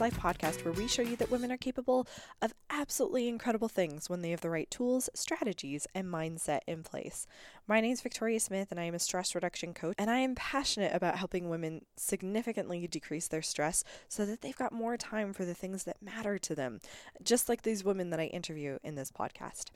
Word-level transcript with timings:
Life 0.00 0.18
podcast, 0.18 0.64
where 0.64 0.72
we 0.72 0.88
show 0.88 1.02
you 1.02 1.14
that 1.16 1.30
women 1.30 1.52
are 1.52 1.58
capable 1.58 2.06
of 2.40 2.54
absolutely 2.70 3.28
incredible 3.28 3.68
things 3.68 4.08
when 4.08 4.22
they 4.22 4.30
have 4.30 4.40
the 4.40 4.48
right 4.48 4.70
tools, 4.70 5.10
strategies, 5.14 5.86
and 5.94 6.06
mindset 6.06 6.60
in 6.66 6.82
place. 6.82 7.26
My 7.68 7.82
name 7.82 7.92
is 7.92 8.00
Victoria 8.00 8.40
Smith, 8.40 8.68
and 8.70 8.80
I 8.80 8.84
am 8.84 8.94
a 8.94 8.98
stress 8.98 9.34
reduction 9.34 9.74
coach, 9.74 9.96
and 9.98 10.10
I 10.10 10.20
am 10.20 10.34
passionate 10.34 10.94
about 10.94 11.18
helping 11.18 11.50
women 11.50 11.84
significantly 11.98 12.86
decrease 12.86 13.28
their 13.28 13.42
stress 13.42 13.84
so 14.08 14.24
that 14.24 14.40
they've 14.40 14.56
got 14.56 14.72
more 14.72 14.96
time 14.96 15.34
for 15.34 15.44
the 15.44 15.52
things 15.52 15.84
that 15.84 16.00
matter 16.00 16.38
to 16.38 16.54
them, 16.54 16.80
just 17.22 17.50
like 17.50 17.60
these 17.60 17.84
women 17.84 18.08
that 18.08 18.20
I 18.20 18.24
interview 18.24 18.78
in 18.82 18.94
this 18.94 19.12
podcast. 19.12 19.66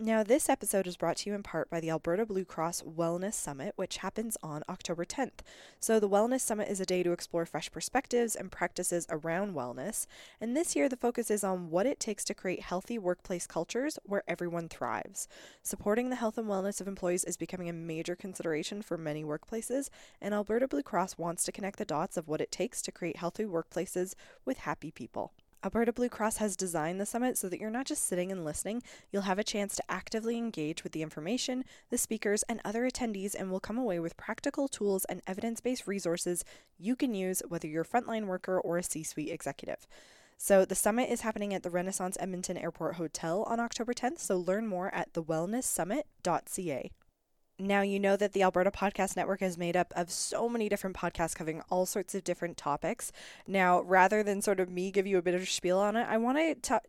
Now, 0.00 0.24
this 0.24 0.48
episode 0.48 0.88
is 0.88 0.96
brought 0.96 1.18
to 1.18 1.30
you 1.30 1.36
in 1.36 1.44
part 1.44 1.70
by 1.70 1.78
the 1.78 1.90
Alberta 1.90 2.26
Blue 2.26 2.44
Cross 2.44 2.82
Wellness 2.82 3.34
Summit, 3.34 3.74
which 3.76 3.98
happens 3.98 4.36
on 4.42 4.64
October 4.68 5.04
10th. 5.04 5.44
So, 5.78 6.00
the 6.00 6.08
Wellness 6.08 6.40
Summit 6.40 6.66
is 6.68 6.80
a 6.80 6.84
day 6.84 7.04
to 7.04 7.12
explore 7.12 7.46
fresh 7.46 7.70
perspectives 7.70 8.34
and 8.34 8.50
practices 8.50 9.06
around 9.08 9.54
wellness. 9.54 10.08
And 10.40 10.56
this 10.56 10.74
year, 10.74 10.88
the 10.88 10.96
focus 10.96 11.30
is 11.30 11.44
on 11.44 11.70
what 11.70 11.86
it 11.86 12.00
takes 12.00 12.24
to 12.24 12.34
create 12.34 12.62
healthy 12.62 12.98
workplace 12.98 13.46
cultures 13.46 14.00
where 14.02 14.24
everyone 14.26 14.68
thrives. 14.68 15.28
Supporting 15.62 16.10
the 16.10 16.16
health 16.16 16.38
and 16.38 16.48
wellness 16.48 16.80
of 16.80 16.88
employees 16.88 17.22
is 17.22 17.36
becoming 17.36 17.68
a 17.68 17.72
major 17.72 18.16
consideration 18.16 18.82
for 18.82 18.98
many 18.98 19.22
workplaces, 19.22 19.90
and 20.20 20.34
Alberta 20.34 20.66
Blue 20.66 20.82
Cross 20.82 21.18
wants 21.18 21.44
to 21.44 21.52
connect 21.52 21.78
the 21.78 21.84
dots 21.84 22.16
of 22.16 22.26
what 22.26 22.40
it 22.40 22.50
takes 22.50 22.82
to 22.82 22.90
create 22.90 23.18
healthy 23.18 23.44
workplaces 23.44 24.16
with 24.44 24.58
happy 24.58 24.90
people. 24.90 25.30
Alberta 25.64 25.94
Blue 25.94 26.10
Cross 26.10 26.36
has 26.36 26.56
designed 26.56 27.00
the 27.00 27.06
summit 27.06 27.38
so 27.38 27.48
that 27.48 27.58
you're 27.58 27.70
not 27.70 27.86
just 27.86 28.04
sitting 28.06 28.30
and 28.30 28.44
listening, 28.44 28.82
you'll 29.10 29.22
have 29.22 29.38
a 29.38 29.44
chance 29.44 29.74
to 29.74 29.90
actively 29.90 30.36
engage 30.36 30.84
with 30.84 30.92
the 30.92 31.00
information, 31.00 31.64
the 31.88 31.96
speakers, 31.96 32.42
and 32.50 32.60
other 32.66 32.86
attendees, 32.86 33.34
and 33.34 33.50
will 33.50 33.60
come 33.60 33.78
away 33.78 33.98
with 33.98 34.18
practical 34.18 34.68
tools 34.68 35.06
and 35.06 35.22
evidence 35.26 35.62
based 35.62 35.86
resources 35.86 36.44
you 36.78 36.94
can 36.94 37.14
use 37.14 37.42
whether 37.48 37.66
you're 37.66 37.80
a 37.80 37.86
frontline 37.86 38.26
worker 38.26 38.60
or 38.60 38.76
a 38.76 38.82
C 38.82 39.02
suite 39.02 39.30
executive. 39.30 39.86
So, 40.36 40.66
the 40.66 40.74
summit 40.74 41.08
is 41.08 41.22
happening 41.22 41.54
at 41.54 41.62
the 41.62 41.70
Renaissance 41.70 42.18
Edmonton 42.20 42.58
Airport 42.58 42.96
Hotel 42.96 43.44
on 43.44 43.58
October 43.58 43.94
10th, 43.94 44.18
so 44.18 44.36
learn 44.36 44.66
more 44.66 44.92
at 44.94 45.14
thewellnesssummit.ca. 45.14 46.90
Now, 47.58 47.82
you 47.82 48.00
know 48.00 48.16
that 48.16 48.32
the 48.32 48.42
Alberta 48.42 48.72
Podcast 48.72 49.16
Network 49.16 49.40
is 49.40 49.56
made 49.56 49.76
up 49.76 49.92
of 49.94 50.10
so 50.10 50.48
many 50.48 50.68
different 50.68 50.96
podcasts 50.96 51.36
covering 51.36 51.62
all 51.70 51.86
sorts 51.86 52.14
of 52.14 52.24
different 52.24 52.56
topics. 52.56 53.12
Now, 53.46 53.80
rather 53.82 54.24
than 54.24 54.42
sort 54.42 54.58
of 54.58 54.68
me 54.68 54.90
give 54.90 55.06
you 55.06 55.18
a 55.18 55.22
bit 55.22 55.34
of 55.34 55.48
spiel 55.48 55.78
on 55.78 55.96
it, 55.96 56.06
I 56.08 56.16
want 56.16 56.62
to 56.64 56.80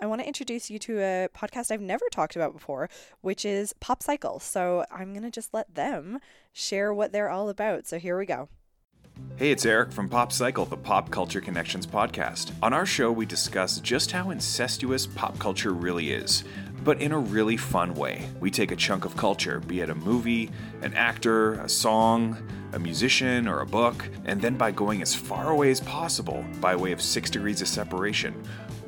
I 0.00 0.06
want 0.06 0.20
to 0.20 0.26
introduce 0.26 0.68
you 0.68 0.80
to 0.80 0.98
a 0.98 1.28
podcast 1.32 1.70
I've 1.70 1.80
never 1.80 2.04
talked 2.10 2.34
about 2.34 2.52
before, 2.52 2.88
which 3.20 3.44
is 3.44 3.72
Pop 3.74 4.02
Cycle. 4.02 4.40
So 4.40 4.84
I'm 4.90 5.12
going 5.12 5.22
to 5.22 5.30
just 5.30 5.54
let 5.54 5.74
them 5.74 6.18
share 6.52 6.92
what 6.92 7.12
they're 7.12 7.30
all 7.30 7.48
about. 7.48 7.86
So 7.86 7.98
here 7.98 8.18
we 8.18 8.26
go. 8.26 8.48
Hey, 9.36 9.50
it's 9.50 9.66
Eric 9.66 9.90
from 9.90 10.08
Pop 10.08 10.30
Cycle, 10.30 10.64
the 10.64 10.76
Pop 10.76 11.10
Culture 11.10 11.40
Connections 11.40 11.86
podcast. 11.86 12.52
On 12.62 12.72
our 12.72 12.86
show, 12.86 13.10
we 13.10 13.26
discuss 13.26 13.80
just 13.80 14.12
how 14.12 14.30
incestuous 14.30 15.06
pop 15.06 15.38
culture 15.38 15.72
really 15.72 16.12
is 16.12 16.44
but 16.84 17.00
in 17.00 17.12
a 17.12 17.18
really 17.18 17.56
fun 17.56 17.94
way. 17.94 18.28
We 18.40 18.50
take 18.50 18.72
a 18.72 18.76
chunk 18.76 19.04
of 19.04 19.16
culture, 19.16 19.60
be 19.60 19.80
it 19.80 19.90
a 19.90 19.94
movie, 19.94 20.50
an 20.82 20.94
actor, 20.94 21.54
a 21.54 21.68
song, 21.68 22.36
a 22.72 22.78
musician, 22.78 23.46
or 23.46 23.60
a 23.60 23.66
book, 23.66 24.08
and 24.24 24.40
then 24.40 24.56
by 24.56 24.72
going 24.72 25.02
as 25.02 25.14
far 25.14 25.50
away 25.50 25.70
as 25.70 25.80
possible, 25.80 26.44
by 26.60 26.74
way 26.74 26.92
of 26.92 27.00
six 27.00 27.30
degrees 27.30 27.62
of 27.62 27.68
separation, 27.68 28.34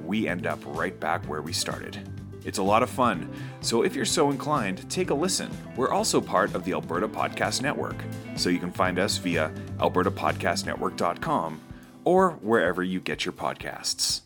we 0.04 0.28
end 0.28 0.46
up 0.46 0.60
right 0.66 0.98
back 0.98 1.24
where 1.26 1.42
we 1.42 1.52
started. 1.52 1.98
It's 2.44 2.58
a 2.58 2.62
lot 2.62 2.82
of 2.82 2.90
fun, 2.90 3.30
so 3.60 3.82
if 3.82 3.96
you're 3.96 4.04
so 4.04 4.30
inclined, 4.30 4.88
take 4.90 5.10
a 5.10 5.14
listen. 5.14 5.50
We're 5.76 5.92
also 5.92 6.20
part 6.20 6.54
of 6.54 6.64
the 6.64 6.72
Alberta 6.72 7.08
Podcast 7.08 7.62
Network, 7.62 7.96
so 8.36 8.50
you 8.50 8.58
can 8.58 8.70
find 8.70 8.98
us 8.98 9.16
via 9.16 9.50
albertapodcastnetwork.com 9.78 11.60
or 12.04 12.30
wherever 12.32 12.82
you 12.82 13.00
get 13.00 13.24
your 13.24 13.32
podcasts. 13.32 14.20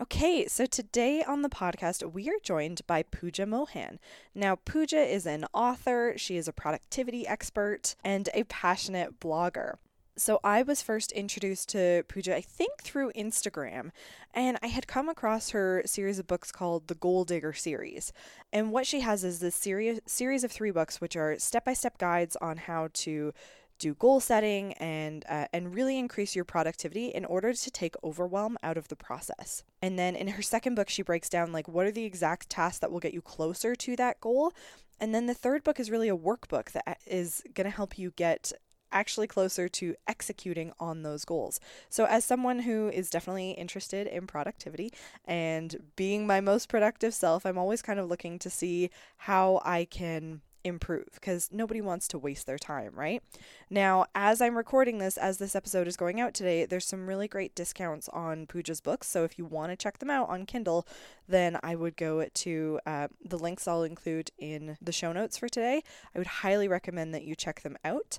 Okay, 0.00 0.46
so 0.46 0.64
today 0.64 1.22
on 1.22 1.42
the 1.42 1.50
podcast, 1.50 2.10
we 2.10 2.30
are 2.30 2.38
joined 2.42 2.80
by 2.86 3.02
Pooja 3.02 3.44
Mohan. 3.44 3.98
Now, 4.34 4.56
Pooja 4.56 4.96
is 4.96 5.26
an 5.26 5.44
author, 5.52 6.14
she 6.16 6.38
is 6.38 6.48
a 6.48 6.54
productivity 6.54 7.26
expert, 7.26 7.96
and 8.02 8.30
a 8.32 8.44
passionate 8.44 9.20
blogger. 9.20 9.74
So, 10.20 10.38
I 10.44 10.62
was 10.62 10.82
first 10.82 11.12
introduced 11.12 11.70
to 11.70 12.02
Pooja, 12.06 12.36
I 12.36 12.42
think, 12.42 12.82
through 12.82 13.10
Instagram, 13.12 13.90
and 14.34 14.58
I 14.62 14.66
had 14.66 14.86
come 14.86 15.08
across 15.08 15.48
her 15.50 15.80
series 15.86 16.18
of 16.18 16.26
books 16.26 16.52
called 16.52 16.88
the 16.88 16.94
Goal 16.94 17.24
Digger 17.24 17.54
series. 17.54 18.12
And 18.52 18.70
what 18.70 18.86
she 18.86 19.00
has 19.00 19.24
is 19.24 19.40
this 19.40 19.54
series, 19.54 19.98
series 20.04 20.44
of 20.44 20.52
three 20.52 20.72
books, 20.72 21.00
which 21.00 21.16
are 21.16 21.38
step 21.38 21.64
by 21.64 21.72
step 21.72 21.96
guides 21.96 22.36
on 22.36 22.58
how 22.58 22.90
to 22.92 23.32
do 23.78 23.94
goal 23.94 24.20
setting 24.20 24.74
and 24.74 25.24
uh, 25.26 25.46
and 25.54 25.74
really 25.74 25.98
increase 25.98 26.36
your 26.36 26.44
productivity 26.44 27.06
in 27.06 27.24
order 27.24 27.54
to 27.54 27.70
take 27.70 27.94
overwhelm 28.04 28.58
out 28.62 28.76
of 28.76 28.88
the 28.88 28.96
process. 28.96 29.64
And 29.80 29.98
then 29.98 30.14
in 30.14 30.28
her 30.28 30.42
second 30.42 30.74
book 30.74 30.90
she 30.90 31.00
breaks 31.00 31.30
down 31.30 31.50
like 31.50 31.66
what 31.66 31.86
are 31.86 31.90
the 31.90 32.04
exact 32.04 32.50
tasks 32.50 32.80
that 32.80 32.92
will 32.92 33.00
get 33.00 33.14
you 33.14 33.22
closer 33.22 33.74
to 33.74 33.96
that 33.96 34.20
goal. 34.20 34.52
And 35.00 35.14
then 35.14 35.24
the 35.24 35.32
third 35.32 35.64
book 35.64 35.80
is 35.80 35.90
really 35.90 36.10
a 36.10 36.16
workbook 36.16 36.72
that 36.72 36.84
uh, 36.86 37.24
going 37.54 37.64
to 37.64 37.70
help 37.70 37.98
you 37.98 38.12
get 38.16 38.52
actually 38.92 39.26
closer 39.26 39.68
to 39.68 39.94
executing 40.06 40.72
on 40.78 41.02
those 41.02 41.24
goals. 41.24 41.60
So, 41.88 42.04
as 42.06 42.24
someone 42.24 42.60
who 42.60 42.88
is 42.88 43.10
definitely 43.10 43.52
interested 43.52 44.06
in 44.06 44.26
productivity 44.26 44.92
and 45.24 45.76
being 45.96 46.26
my 46.26 46.40
most 46.40 46.68
productive 46.68 47.14
self, 47.14 47.44
I'm 47.46 47.58
always 47.58 47.82
kind 47.82 47.98
of 47.98 48.08
looking 48.08 48.38
to 48.40 48.50
see 48.50 48.90
how 49.16 49.60
I 49.64 49.84
can 49.84 50.42
improve 50.64 51.08
because 51.14 51.48
nobody 51.52 51.80
wants 51.80 52.08
to 52.08 52.18
waste 52.18 52.46
their 52.46 52.58
time, 52.58 52.92
right? 52.94 53.22
Now, 53.68 54.06
as 54.14 54.40
I'm 54.40 54.56
recording 54.56 54.98
this, 54.98 55.16
as 55.16 55.38
this 55.38 55.54
episode 55.54 55.86
is 55.86 55.96
going 55.96 56.20
out 56.20 56.34
today, 56.34 56.66
there's 56.66 56.86
some 56.86 57.06
really 57.06 57.28
great 57.28 57.54
discounts 57.54 58.08
on 58.10 58.46
Pooja's 58.46 58.80
books. 58.80 59.08
So 59.08 59.24
if 59.24 59.38
you 59.38 59.44
want 59.44 59.72
to 59.72 59.76
check 59.76 59.98
them 59.98 60.10
out 60.10 60.28
on 60.28 60.46
Kindle, 60.46 60.86
then 61.28 61.58
I 61.62 61.74
would 61.74 61.96
go 61.96 62.26
to 62.26 62.80
uh, 62.86 63.08
the 63.24 63.38
links 63.38 63.66
I'll 63.66 63.84
include 63.84 64.30
in 64.38 64.76
the 64.80 64.92
show 64.92 65.12
notes 65.12 65.38
for 65.38 65.48
today. 65.48 65.82
I 66.14 66.18
would 66.18 66.26
highly 66.26 66.68
recommend 66.68 67.14
that 67.14 67.24
you 67.24 67.34
check 67.34 67.62
them 67.62 67.76
out. 67.84 68.18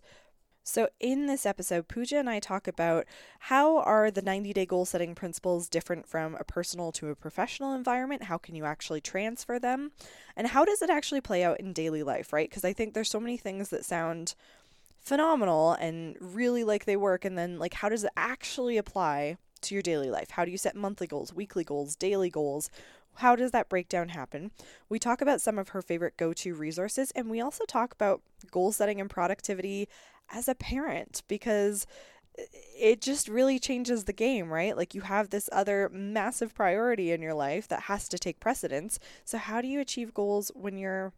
So 0.64 0.90
in 1.00 1.26
this 1.26 1.46
episode, 1.46 1.88
Pooja 1.88 2.18
and 2.18 2.30
I 2.30 2.40
talk 2.40 2.68
about 2.68 3.06
how 3.40 3.80
are 3.80 4.12
the 4.12 4.22
90-day 4.22 4.66
goal 4.66 4.86
setting 4.86 5.16
principles 5.16 5.68
different 5.68 6.08
from 6.08 6.36
a 6.40 6.44
personal 6.44 6.92
to 6.94 7.10
a 7.10 7.16
professional 7.16 7.74
environment? 7.74 8.24
How 8.24 8.38
can 8.38 8.56
you 8.56 8.66
actually 8.66 9.02
transfer 9.02 9.58
them? 9.58 9.92
And 10.36 10.48
how 10.48 10.64
does 10.64 10.82
it 10.82 10.90
actually 10.90 11.22
play 11.22 11.44
out 11.44 11.60
in 11.60 11.74
daily 11.74 12.04
life, 12.04 12.32
right? 12.32 12.50
Because 12.50 12.64
I 12.64 12.74
think 12.74 12.94
there's 12.94 13.10
so 13.10 13.20
many 13.20 13.38
things 13.38 13.70
that 13.70 13.86
sound 13.86 14.36
phenomenal 15.00 15.74
and 15.74 16.16
really 16.20 16.64
like 16.64 16.86
they 16.86 16.96
work 16.96 17.26
and 17.26 17.36
then 17.36 17.58
like 17.58 17.74
how 17.74 17.90
does 17.90 18.04
it 18.04 18.12
actually 18.16 18.78
apply 18.78 19.36
to 19.62 19.74
your 19.74 19.82
daily 19.82 20.12
life? 20.12 20.32
How 20.32 20.46
do 20.46 20.52
you 20.52 20.58
set 20.58 20.76
monthly 20.76 21.08
goals, 21.08 21.34
weekly 21.34 21.64
goals, 21.64 21.96
daily 21.96 22.30
goals? 22.30 22.70
How 23.16 23.36
does 23.36 23.52
that 23.52 23.68
breakdown 23.68 24.10
happen? 24.10 24.52
We 24.90 25.00
talk 25.00 25.22
about 25.22 25.42
some 25.42 25.60
of 25.60 25.70
her 25.70 25.82
favorite 25.82 26.18
go 26.18 26.34
to 26.34 26.56
resources, 26.56 27.12
and 27.12 27.30
we 27.30 27.42
also 27.42 27.66
talk 27.66 27.94
about 27.94 28.22
goal 28.50 28.72
setting 28.72 29.02
and 29.02 29.10
productivity 29.10 29.90
as 30.32 30.48
a 30.48 30.56
parent 30.56 31.24
because 31.28 31.86
it 32.78 33.02
just 33.02 33.28
really 33.28 33.60
changes 33.60 34.06
the 34.06 34.14
game, 34.14 34.52
right? 34.52 34.76
Like 34.76 34.96
you 34.96 35.02
have 35.02 35.30
this 35.30 35.50
other 35.52 35.90
massive 35.94 36.54
priority 36.54 37.12
in 37.12 37.22
your 37.22 37.34
life 37.34 37.68
that 37.68 37.84
has 37.84 38.08
to 38.10 38.20
take 38.20 38.40
precedence. 38.40 39.00
So, 39.26 39.38
how 39.38 39.62
do 39.62 39.68
you 39.68 39.80
achieve 39.80 40.14
goals 40.14 40.52
when 40.56 40.78
you're 40.78 41.14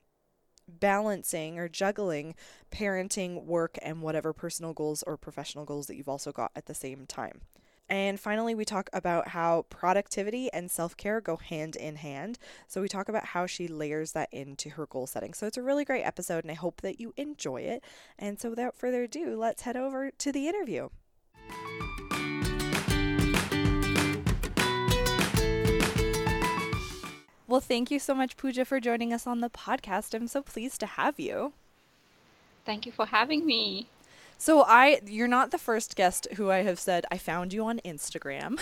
balancing 0.68 1.60
or 1.60 1.68
juggling 1.70 2.36
parenting, 2.72 3.46
work, 3.46 3.78
and 3.82 4.02
whatever 4.02 4.34
personal 4.34 4.74
goals 4.74 5.04
or 5.04 5.18
professional 5.18 5.66
goals 5.66 5.88
that 5.88 5.96
you've 5.96 6.10
also 6.10 6.32
got 6.32 6.52
at 6.56 6.66
the 6.66 6.74
same 6.74 7.06
time? 7.06 7.42
And 7.90 8.20
finally, 8.20 8.56
we 8.56 8.66
talk 8.66 8.90
about 8.94 9.30
how 9.30 9.66
productivity 9.70 10.52
and 10.52 10.72
self 10.72 10.96
care 10.96 11.22
go 11.22 11.38
hand 11.38 11.76
in 11.76 11.98
hand. 11.98 12.40
So, 12.68 12.82
we 12.82 12.88
talk 12.88 13.10
about 13.10 13.26
how 13.26 13.46
she 13.46 13.68
layers 13.68 14.14
that 14.14 14.30
into 14.32 14.72
her 14.72 14.86
goal 14.86 15.06
setting. 15.06 15.34
So, 15.34 15.48
it's 15.48 15.58
a 15.58 15.62
really 15.62 15.86
great 15.86 16.04
episode, 16.04 16.44
and 16.44 16.52
I 16.52 16.56
hope 16.56 16.82
that 16.82 17.00
you 17.00 17.14
enjoy 17.18 17.62
it. 17.62 17.84
And 18.18 18.40
so, 18.40 18.50
without 18.50 18.76
further 18.76 19.04
ado, 19.04 19.36
let's 19.36 19.64
head 19.64 19.76
over 19.78 20.12
to 20.12 20.32
the 20.32 20.48
interview. 20.48 20.90
Well, 27.46 27.62
thank 27.62 27.92
you 27.92 28.00
so 28.00 28.16
much, 28.16 28.36
Pooja, 28.36 28.66
for 28.66 28.80
joining 28.80 29.14
us 29.14 29.28
on 29.28 29.42
the 29.42 29.50
podcast. 29.50 30.16
I'm 30.16 30.28
so 30.28 30.42
pleased 30.42 30.80
to 30.80 30.88
have 30.88 31.20
you. 31.20 31.54
Thank 32.66 32.88
you 32.88 32.92
for 32.92 33.06
having 33.06 33.46
me. 33.46 33.88
So 34.38 34.64
I 34.64 35.00
you're 35.06 35.28
not 35.28 35.52
the 35.52 35.58
first 35.58 35.96
guest 35.96 36.28
who 36.36 36.52
I 36.52 36.64
have 36.64 36.80
said 36.80 37.06
I 37.12 37.18
found 37.18 37.54
you 37.54 37.66
on 37.66 37.80
Instagram. 37.86 38.60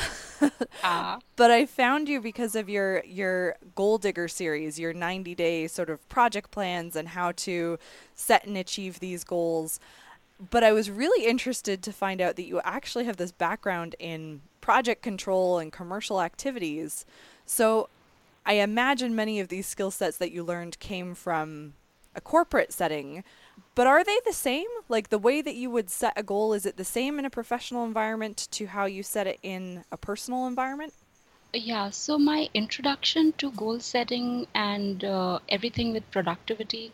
uh. 0.84 1.20
But 1.36 1.52
I 1.52 1.66
found 1.66 2.08
you 2.08 2.22
because 2.22 2.56
of 2.56 2.70
your 2.70 3.04
your 3.06 3.56
goal 3.76 3.98
digger 3.98 4.28
series, 4.28 4.80
your 4.80 4.94
90 4.94 5.36
day 5.36 5.68
sort 5.68 5.90
of 5.90 6.08
project 6.10 6.52
plans 6.52 6.96
and 6.96 7.10
how 7.10 7.32
to 7.34 7.80
set 8.16 8.46
and 8.46 8.58
achieve 8.58 9.00
these 9.00 9.24
goals. 9.24 9.80
But 10.50 10.64
I 10.64 10.72
was 10.72 10.90
really 10.90 11.26
interested 11.28 11.84
to 11.84 11.92
find 11.92 12.20
out 12.20 12.36
that 12.36 12.46
you 12.46 12.62
actually 12.64 13.06
have 13.06 13.18
this 13.18 13.32
background 13.32 13.96
in 14.00 14.42
project 14.60 15.02
control 15.02 15.60
and 15.60 15.72
commercial 15.72 16.22
activities. 16.22 17.06
So 17.46 17.90
I 18.46 18.54
imagine 18.54 19.16
many 19.16 19.40
of 19.40 19.50
these 19.50 19.68
skill 19.68 19.92
sets 19.92 20.18
that 20.18 20.32
you 20.32 20.44
learned 20.44 20.80
came 20.80 21.14
from 21.14 21.74
a 22.16 22.22
corporate 22.22 22.74
setting 22.74 23.24
But 23.74 23.88
are 23.88 24.04
they 24.04 24.20
the 24.26 24.34
same? 24.34 24.68
Like 24.90 25.10
the 25.10 25.18
way 25.18 25.42
that 25.42 25.56
you 25.56 25.70
would 25.70 25.90
set 25.90 26.14
a 26.18 26.24
goal, 26.24 26.54
is 26.54 26.66
it 26.66 26.78
the 26.78 26.84
same 26.84 27.18
in 27.20 27.26
a 27.26 27.30
professional 27.30 27.86
environment 27.86 28.48
to 28.52 28.68
how 28.68 28.86
you 28.86 29.02
set 29.02 29.28
it 29.28 29.40
in 29.44 29.86
a 29.92 29.98
personal 29.98 30.46
environment? 30.46 30.94
Yeah, 31.54 31.90
so 31.90 32.18
my 32.18 32.50
introduction 32.54 33.34
to 33.34 33.52
goal 33.52 33.80
setting 33.80 34.48
and 34.54 35.04
uh, 35.04 35.40
everything 35.50 35.94
with 35.94 36.10
productivity 36.12 36.92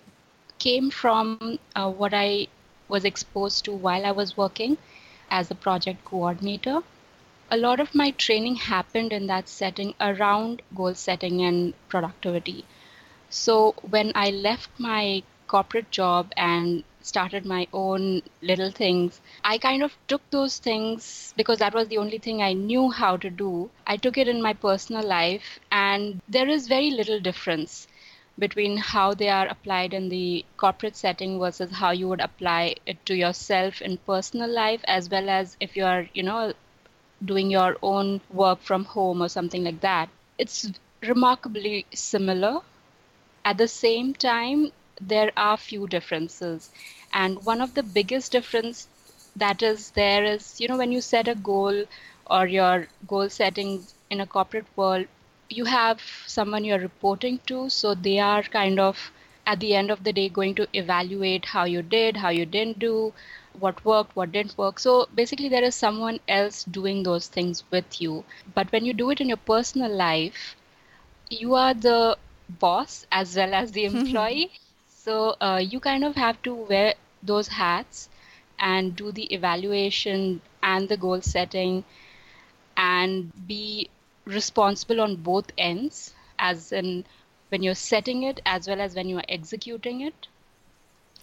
came 0.60 0.90
from 0.90 1.60
uh, 1.76 1.92
what 1.92 2.14
I 2.14 2.48
was 2.88 3.06
exposed 3.06 3.66
to 3.66 3.72
while 3.72 4.06
I 4.06 4.12
was 4.12 4.38
working 4.38 4.78
as 5.30 5.52
a 5.52 5.56
project 5.56 6.06
coordinator. 6.06 6.82
A 7.52 7.58
lot 7.58 7.80
of 7.80 7.96
my 7.96 8.12
training 8.12 8.56
happened 8.56 9.14
in 9.14 9.28
that 9.28 9.48
setting 9.50 9.94
around 10.00 10.62
goal 10.76 10.94
setting 10.96 11.42
and 11.42 11.74
productivity. 11.88 12.66
So 13.30 13.76
when 13.82 14.12
I 14.16 14.30
left 14.32 14.70
my 14.80 15.24
corporate 15.48 15.92
job 15.92 16.32
and 16.38 16.84
started 17.02 17.46
my 17.46 17.68
own 17.74 18.22
little 18.42 18.72
things, 18.72 19.22
I 19.44 19.58
kind 19.58 19.84
of 19.84 19.98
took 20.08 20.22
those 20.30 20.60
things 20.60 21.34
because 21.38 21.60
that 21.60 21.74
was 21.74 21.88
the 21.88 21.98
only 22.00 22.18
thing 22.20 22.42
I 22.42 22.54
knew 22.54 22.92
how 22.92 23.18
to 23.18 23.30
do. 23.30 23.72
I 23.88 23.98
took 23.98 24.18
it 24.18 24.28
in 24.28 24.42
my 24.42 24.54
personal 24.54 25.04
life, 25.04 25.60
and 25.72 26.22
there 26.28 26.48
is 26.50 26.68
very 26.68 26.92
little 26.92 27.20
difference 27.20 27.88
between 28.40 28.78
how 28.78 29.14
they 29.14 29.30
are 29.30 29.48
applied 29.48 29.94
in 29.94 30.10
the 30.10 30.46
corporate 30.58 30.96
setting 30.96 31.40
versus 31.40 31.72
how 31.72 31.92
you 31.92 32.08
would 32.08 32.22
apply 32.22 32.76
it 32.86 33.06
to 33.06 33.16
yourself 33.16 33.82
in 33.82 33.98
personal 33.98 34.50
life 34.50 34.82
as 34.88 35.10
well 35.10 35.30
as 35.30 35.58
if 35.60 35.76
you 35.76 35.86
are 35.86 36.08
you 36.14 36.24
know 36.24 36.54
doing 37.24 37.52
your 37.52 37.78
own 37.82 38.22
work 38.32 38.60
from 38.62 38.86
home 38.86 39.22
or 39.22 39.30
something 39.30 39.64
like 39.64 39.82
that 39.82 40.10
it's 40.38 40.72
remarkably 41.04 41.86
similar 41.94 42.62
at 43.46 43.58
the 43.58 43.68
same 43.68 44.14
time 44.14 44.72
there 45.02 45.32
are 45.38 45.58
few 45.58 45.88
differences. 45.88 46.70
And 47.12 47.44
one 47.46 47.62
of 47.62 47.74
the 47.74 47.84
biggest 47.84 48.32
difference 48.32 48.88
that 49.36 49.62
is 49.62 49.92
there 49.92 50.24
is 50.24 50.60
you 50.60 50.68
know 50.68 50.78
when 50.78 50.92
you 50.92 51.02
set 51.02 51.28
a 51.28 51.36
goal 51.36 51.86
or 52.28 52.48
your 52.48 52.88
goal 53.08 53.30
setting 53.30 53.88
in 54.10 54.20
a 54.22 54.26
corporate 54.28 54.66
world 54.76 55.06
you 55.50 55.66
have 55.66 56.02
someone 56.26 56.64
you're 56.64 56.80
reporting 56.80 57.40
to. 57.48 57.70
So 57.70 57.94
they 57.96 58.20
are 58.20 58.44
kind 58.44 58.80
of 58.80 59.12
at 59.46 59.60
the 59.60 59.76
end 59.76 59.90
of 59.92 60.04
the 60.04 60.14
day 60.14 60.30
going 60.30 60.56
to 60.56 60.68
evaluate 60.74 61.46
how 61.46 61.64
you 61.66 61.82
did 61.82 62.18
how 62.18 62.30
you 62.30 62.46
didn't 62.46 62.80
do 62.80 63.14
what 63.60 63.84
worked 63.86 64.16
what 64.16 64.32
didn't 64.32 64.58
work. 64.58 64.80
So 64.80 65.08
basically 65.16 65.50
there 65.50 65.64
is 65.64 65.76
someone 65.76 66.20
else 66.28 66.64
doing 66.64 67.04
those 67.04 67.28
things 67.28 67.64
with 67.72 68.00
you. 68.02 68.24
But 68.54 68.72
when 68.72 68.86
you 68.86 68.94
do 68.94 69.10
it 69.12 69.20
in 69.22 69.28
your 69.30 69.38
personal 69.54 69.92
life 69.94 70.56
you 71.30 71.56
are 71.56 71.74
the 71.74 72.18
boss 72.50 73.06
as 73.12 73.36
well 73.36 73.54
as 73.54 73.72
the 73.72 73.86
employee 73.92 74.52
so 75.08 75.36
uh, 75.42 75.62
you 75.64 75.80
kind 75.80 76.04
of 76.04 76.16
have 76.16 76.42
to 76.44 76.54
wear 76.54 76.94
those 77.24 77.48
hats 77.48 78.10
and 78.60 78.96
do 78.96 79.12
the 79.12 79.34
evaluation 79.34 80.42
and 80.62 80.90
the 80.90 80.98
goal 80.98 81.22
setting 81.22 81.84
and 82.78 83.32
be 83.48 83.90
responsible 84.26 85.02
on 85.02 85.16
both 85.18 85.52
ends, 85.58 86.14
as 86.40 86.72
in 86.72 87.06
when 87.50 87.64
you're 87.64 87.76
setting 87.76 88.24
it 88.24 88.42
as 88.46 88.68
well 88.68 88.82
as 88.82 88.96
when 88.96 89.10
you're 89.10 89.26
executing 89.30 90.02
it. 90.02 90.28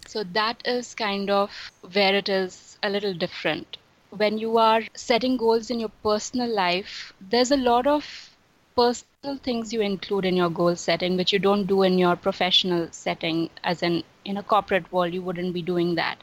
So 0.07 0.23
that 0.23 0.65
is 0.65 0.95
kind 0.95 1.29
of 1.29 1.71
where 1.91 2.15
it 2.15 2.29
is 2.29 2.77
a 2.81 2.89
little 2.89 3.13
different. 3.13 3.77
When 4.09 4.37
you 4.37 4.57
are 4.57 4.83
setting 4.95 5.37
goals 5.37 5.69
in 5.69 5.79
your 5.79 5.89
personal 6.01 6.49
life, 6.49 7.13
there's 7.19 7.51
a 7.51 7.57
lot 7.57 7.85
of 7.85 8.34
personal 8.75 9.37
things 9.37 9.73
you 9.73 9.81
include 9.81 10.25
in 10.25 10.35
your 10.35 10.49
goal 10.49 10.75
setting 10.75 11.17
which 11.17 11.33
you 11.33 11.39
don't 11.39 11.65
do 11.65 11.81
in 11.83 11.97
your 11.97 12.15
professional 12.15 12.87
setting 12.91 13.49
as 13.63 13.81
in 13.81 14.03
in 14.25 14.37
a 14.37 14.43
corporate 14.43 14.91
world 14.91 15.13
you 15.13 15.21
wouldn't 15.21 15.53
be 15.53 15.61
doing 15.61 15.95
that. 15.95 16.17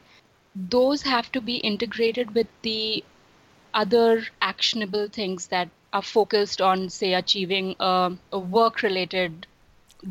Those 0.54 1.02
have 1.02 1.32
to 1.32 1.40
be 1.40 1.56
integrated 1.56 2.34
with 2.34 2.48
the 2.62 3.04
other 3.74 4.26
actionable 4.40 5.08
things 5.08 5.46
that 5.48 5.68
are 5.92 6.02
focused 6.02 6.60
on 6.60 6.88
say 6.90 7.14
achieving 7.14 7.74
a, 7.80 8.12
a 8.32 8.38
work 8.38 8.82
related 8.82 9.46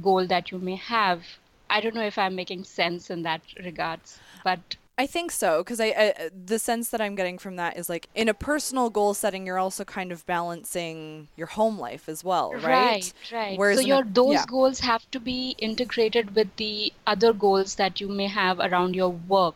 goal 0.02 0.26
that 0.28 0.52
you 0.52 0.58
may 0.60 0.76
have. 0.76 1.24
I 1.70 1.80
don't 1.82 1.96
know 1.96 2.10
if 2.12 2.18
i'm 2.18 2.36
making 2.36 2.64
sense 2.66 3.10
in 3.10 3.22
that 3.24 3.42
regards 3.64 4.20
but 4.44 4.76
I 5.02 5.08
think 5.08 5.32
so 5.32 5.64
because 5.64 5.80
I, 5.80 5.88
I 5.88 6.26
uh, 6.26 6.30
the 6.46 6.60
sense 6.60 6.90
that 6.90 7.02
I'm 7.02 7.16
getting 7.16 7.40
from 7.40 7.56
that 7.56 7.76
is 7.76 7.90
like 7.90 8.08
in 8.14 8.30
a 8.30 8.36
personal 8.36 8.92
goal 8.92 9.16
setting, 9.16 9.48
you're 9.48 9.58
also 9.58 9.84
kind 9.84 10.12
of 10.12 10.24
balancing 10.28 11.28
your 11.36 11.48
home 11.48 11.80
life 11.80 12.08
as 12.08 12.24
well, 12.24 12.54
right? 12.54 12.64
Right, 12.64 13.14
right. 13.34 13.58
Whereas 13.58 13.80
so 13.80 13.86
your 13.86 14.04
a, 14.04 14.06
those 14.06 14.34
yeah. 14.34 14.46
goals 14.48 14.80
have 14.82 15.10
to 15.10 15.20
be 15.20 15.56
integrated 15.58 16.36
with 16.36 16.56
the 16.58 16.94
other 17.08 17.34
goals 17.34 17.74
that 17.82 18.00
you 18.00 18.10
may 18.10 18.28
have 18.28 18.60
around 18.60 18.96
your 18.96 19.10
work 19.10 19.56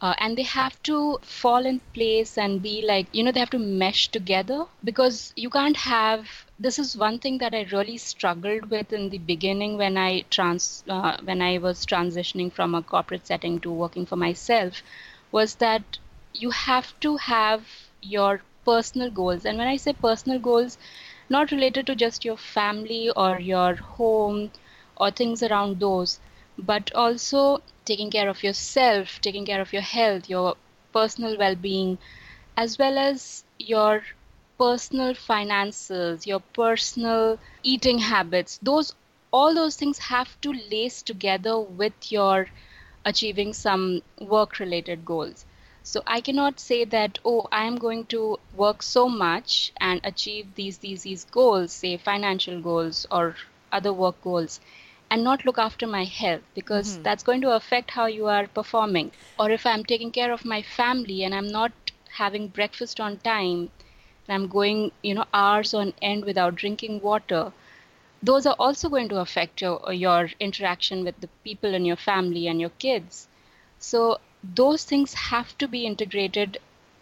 uh, 0.00 0.14
and 0.18 0.36
they 0.38 0.42
have 0.42 0.80
to 0.82 1.18
fall 1.22 1.64
in 1.66 1.80
place 1.94 2.36
and 2.38 2.62
be 2.62 2.82
like 2.86 3.06
you 3.12 3.22
know 3.22 3.32
they 3.32 3.40
have 3.40 3.50
to 3.50 3.58
mesh 3.58 4.08
together 4.10 4.64
because 4.84 5.32
you 5.36 5.50
can't 5.50 5.76
have 5.76 6.28
this 6.58 6.78
is 6.78 6.96
one 6.96 7.18
thing 7.18 7.38
that 7.38 7.54
i 7.54 7.62
really 7.72 7.96
struggled 7.98 8.70
with 8.70 8.92
in 8.92 9.08
the 9.10 9.18
beginning 9.18 9.76
when 9.76 9.96
i 9.96 10.20
trans 10.30 10.84
uh, 10.88 11.16
when 11.24 11.40
i 11.42 11.58
was 11.58 11.84
transitioning 11.86 12.52
from 12.52 12.74
a 12.74 12.82
corporate 12.82 13.26
setting 13.26 13.60
to 13.60 13.70
working 13.70 14.06
for 14.06 14.16
myself 14.16 14.82
was 15.32 15.54
that 15.56 15.98
you 16.32 16.50
have 16.50 16.98
to 17.00 17.16
have 17.16 17.66
your 18.02 18.42
personal 18.64 19.10
goals. 19.10 19.44
And 19.44 19.58
when 19.58 19.66
i 19.68 19.76
say 19.76 19.92
personal 19.92 20.38
goals 20.38 20.78
not 21.28 21.50
related 21.50 21.86
to 21.86 21.94
just 21.96 22.24
your 22.24 22.36
family 22.36 23.10
or 23.16 23.40
your 23.40 23.74
home 23.76 24.50
or 24.96 25.10
things 25.10 25.42
around 25.42 25.80
those 25.80 26.20
but 26.60 26.92
also 26.94 27.62
taking 27.84 28.10
care 28.10 28.28
of 28.28 28.42
yourself, 28.42 29.20
taking 29.20 29.44
care 29.46 29.60
of 29.60 29.72
your 29.72 29.82
health, 29.82 30.28
your 30.28 30.56
personal 30.92 31.36
well 31.38 31.54
being, 31.56 31.98
as 32.56 32.78
well 32.78 32.98
as 32.98 33.44
your 33.58 34.02
personal 34.58 35.14
finances, 35.14 36.26
your 36.26 36.40
personal 36.40 37.38
eating 37.62 37.98
habits. 37.98 38.58
Those 38.62 38.94
all 39.32 39.54
those 39.54 39.76
things 39.76 39.98
have 39.98 40.40
to 40.42 40.52
lace 40.52 41.02
together 41.02 41.58
with 41.58 42.10
your 42.12 42.48
achieving 43.04 43.52
some 43.52 44.02
work 44.20 44.58
related 44.58 45.04
goals. 45.04 45.44
So 45.82 46.02
I 46.06 46.20
cannot 46.20 46.60
say 46.60 46.84
that, 46.84 47.18
oh, 47.24 47.46
I 47.52 47.64
am 47.64 47.76
going 47.76 48.06
to 48.06 48.38
work 48.54 48.82
so 48.82 49.08
much 49.08 49.72
and 49.80 50.00
achieve 50.04 50.54
these, 50.54 50.78
these, 50.78 51.02
these 51.02 51.24
goals, 51.24 51.72
say 51.72 51.96
financial 51.96 52.60
goals 52.60 53.06
or 53.10 53.36
other 53.72 53.92
work 53.92 54.20
goals 54.22 54.60
and 55.10 55.24
not 55.24 55.44
look 55.44 55.58
after 55.58 55.88
my 55.88 56.04
health 56.04 56.42
because 56.54 56.92
mm-hmm. 56.92 57.02
that's 57.02 57.24
going 57.24 57.40
to 57.40 57.50
affect 57.50 57.90
how 57.90 58.06
you 58.06 58.26
are 58.28 58.46
performing. 58.46 59.10
Or 59.38 59.50
if 59.50 59.66
I'm 59.66 59.84
taking 59.84 60.12
care 60.12 60.32
of 60.32 60.44
my 60.44 60.62
family 60.62 61.24
and 61.24 61.34
I'm 61.34 61.48
not 61.48 61.72
having 62.12 62.46
breakfast 62.46 63.00
on 63.00 63.16
time, 63.18 63.70
and 64.28 64.34
I'm 64.34 64.46
going, 64.46 64.92
you 65.02 65.14
know, 65.14 65.24
hours 65.34 65.74
on 65.74 65.94
end 66.00 66.24
without 66.24 66.54
drinking 66.54 67.00
water, 67.00 67.52
those 68.22 68.46
are 68.46 68.54
also 68.56 68.88
going 68.88 69.08
to 69.08 69.18
affect 69.18 69.60
your 69.60 69.92
your 69.92 70.30
interaction 70.38 71.04
with 71.04 71.20
the 71.20 71.28
people 71.42 71.74
in 71.74 71.84
your 71.84 71.96
family 71.96 72.46
and 72.46 72.60
your 72.60 72.74
kids. 72.86 73.26
So 73.80 74.20
those 74.44 74.84
things 74.84 75.14
have 75.14 75.58
to 75.58 75.66
be 75.66 75.86
integrated 75.86 76.58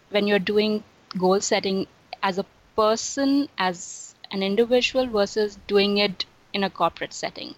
when 0.09 0.27
you're 0.27 0.47
doing 0.53 0.83
goal 1.19 1.41
setting 1.41 1.87
as 2.23 2.39
a 2.39 2.47
person, 2.75 3.49
as 3.59 4.15
an 4.31 4.43
individual 4.43 5.07
versus 5.07 5.59
doing 5.67 5.99
it 5.99 6.25
in 6.55 6.65
a 6.65 6.71
corporate 6.71 7.13
setting 7.13 7.55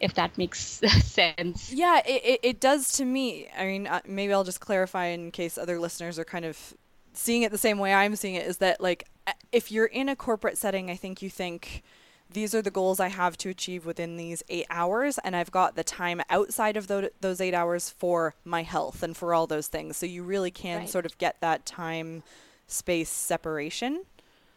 if 0.00 0.14
that 0.14 0.36
makes 0.38 0.60
sense. 1.02 1.72
Yeah, 1.72 2.00
it, 2.06 2.22
it, 2.24 2.40
it, 2.42 2.60
does 2.60 2.92
to 2.92 3.04
me. 3.04 3.48
I 3.56 3.66
mean, 3.66 3.86
uh, 3.86 4.00
maybe 4.06 4.32
I'll 4.32 4.44
just 4.44 4.60
clarify 4.60 5.06
in 5.06 5.30
case 5.30 5.58
other 5.58 5.78
listeners 5.78 6.18
are 6.18 6.24
kind 6.24 6.44
of 6.44 6.74
seeing 7.12 7.42
it 7.42 7.50
the 7.50 7.58
same 7.58 7.78
way 7.78 7.92
I'm 7.92 8.16
seeing 8.16 8.34
it 8.34 8.46
is 8.46 8.58
that, 8.58 8.80
like, 8.80 9.08
if 9.52 9.72
you're 9.72 9.86
in 9.86 10.08
a 10.08 10.16
corporate 10.16 10.56
setting, 10.56 10.90
I 10.90 10.96
think 10.96 11.20
you 11.22 11.30
think 11.30 11.82
these 12.30 12.54
are 12.54 12.62
the 12.62 12.70
goals 12.70 13.00
I 13.00 13.08
have 13.08 13.36
to 13.38 13.48
achieve 13.48 13.86
within 13.86 14.16
these 14.16 14.42
eight 14.48 14.66
hours, 14.70 15.18
and 15.24 15.34
I've 15.34 15.50
got 15.50 15.76
the 15.76 15.84
time 15.84 16.22
outside 16.30 16.76
of 16.76 16.86
those, 16.86 17.08
those 17.20 17.40
eight 17.40 17.54
hours 17.54 17.90
for 17.90 18.34
my 18.44 18.62
health 18.62 19.02
and 19.02 19.16
for 19.16 19.34
all 19.34 19.46
those 19.46 19.68
things. 19.68 19.96
So 19.96 20.06
you 20.06 20.22
really 20.22 20.50
can 20.50 20.80
right. 20.80 20.88
sort 20.88 21.06
of 21.06 21.16
get 21.18 21.40
that 21.40 21.66
time 21.66 22.22
space 22.66 23.10
separation. 23.10 24.04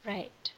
Right. 0.05 0.51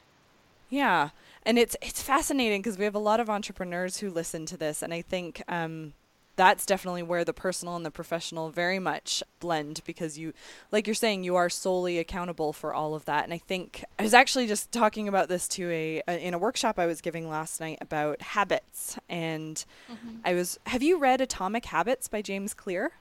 Yeah 0.70 1.10
and 1.46 1.58
it's 1.60 1.76
it's 1.82 2.02
fascinating 2.02 2.62
because 2.62 2.78
we 2.78 2.86
have 2.86 2.96
a 2.96 3.00
lot 3.00 3.20
of 3.20 3.30
entrepreneurs 3.30 3.98
who 3.98 4.10
listen 4.10 4.46
to 4.48 4.58
this, 4.58 4.82
and 4.82 4.94
I 4.94 5.02
think 5.02 5.44
um, 5.48 5.94
that's 6.36 6.66
definitely 6.66 7.04
where 7.04 7.24
the 7.24 7.34
personal 7.34 7.76
and 7.76 7.86
the 7.86 7.92
professional 7.92 8.50
very 8.50 8.80
much 8.80 9.22
blend 9.40 9.82
because 9.86 10.18
you, 10.18 10.34
like 10.72 10.88
you're 10.88 10.96
saying, 10.96 11.24
you 11.24 11.36
are 11.36 11.50
solely 11.50 12.00
accountable 12.00 12.54
for 12.54 12.74
all 12.74 12.96
of 12.96 13.06
that. 13.06 13.24
And 13.24 13.34
I 13.34 13.38
think 13.38 13.84
I 14.00 14.04
was 14.04 14.14
actually 14.14 14.48
just 14.48 14.72
talking 14.72 15.08
about 15.08 15.30
this 15.30 15.48
to 15.50 15.70
a, 15.70 16.02
a 16.08 16.26
in 16.26 16.34
a 16.34 16.40
workshop 16.40 16.80
I 16.80 16.88
was 16.88 17.02
giving 17.02 17.30
last 17.30 17.60
night 17.60 17.78
about 17.82 18.22
habits, 18.22 18.98
and 19.08 19.64
mm-hmm. 19.92 20.18
I 20.26 20.34
was. 20.34 20.60
Have 20.68 20.82
you 20.82 20.98
read 20.98 21.22
Atomic 21.22 21.66
Habits 21.66 22.08
by 22.08 22.22
James 22.22 22.54
Clear? 22.54 22.94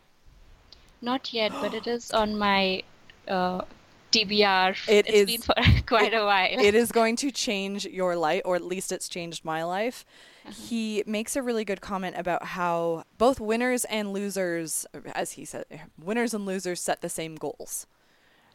Not 1.00 1.32
yet, 1.32 1.52
but 1.60 1.74
it 1.74 1.86
is 1.86 2.10
on 2.10 2.36
my 2.36 2.82
uh, 3.26 3.62
TBR. 4.12 4.76
It 4.88 5.06
it's 5.08 5.16
is- 5.16 5.26
been 5.26 5.42
for 5.42 5.82
quite 5.86 6.14
a 6.14 6.24
while. 6.24 6.48
it 6.60 6.74
is 6.74 6.92
going 6.92 7.16
to 7.16 7.30
change 7.30 7.84
your 7.86 8.14
life, 8.16 8.42
or 8.44 8.54
at 8.56 8.62
least 8.62 8.92
it's 8.92 9.08
changed 9.08 9.44
my 9.44 9.64
life. 9.64 10.04
Uh-huh. 10.44 10.52
He 10.68 11.02
makes 11.06 11.36
a 11.36 11.42
really 11.42 11.64
good 11.64 11.80
comment 11.80 12.16
about 12.18 12.44
how 12.44 13.04
both 13.18 13.38
winners 13.40 13.84
and 13.86 14.12
losers, 14.12 14.86
as 15.14 15.32
he 15.32 15.44
said, 15.44 15.64
winners 16.00 16.34
and 16.34 16.44
losers 16.46 16.80
set 16.80 17.00
the 17.00 17.08
same 17.08 17.34
goals. 17.36 17.86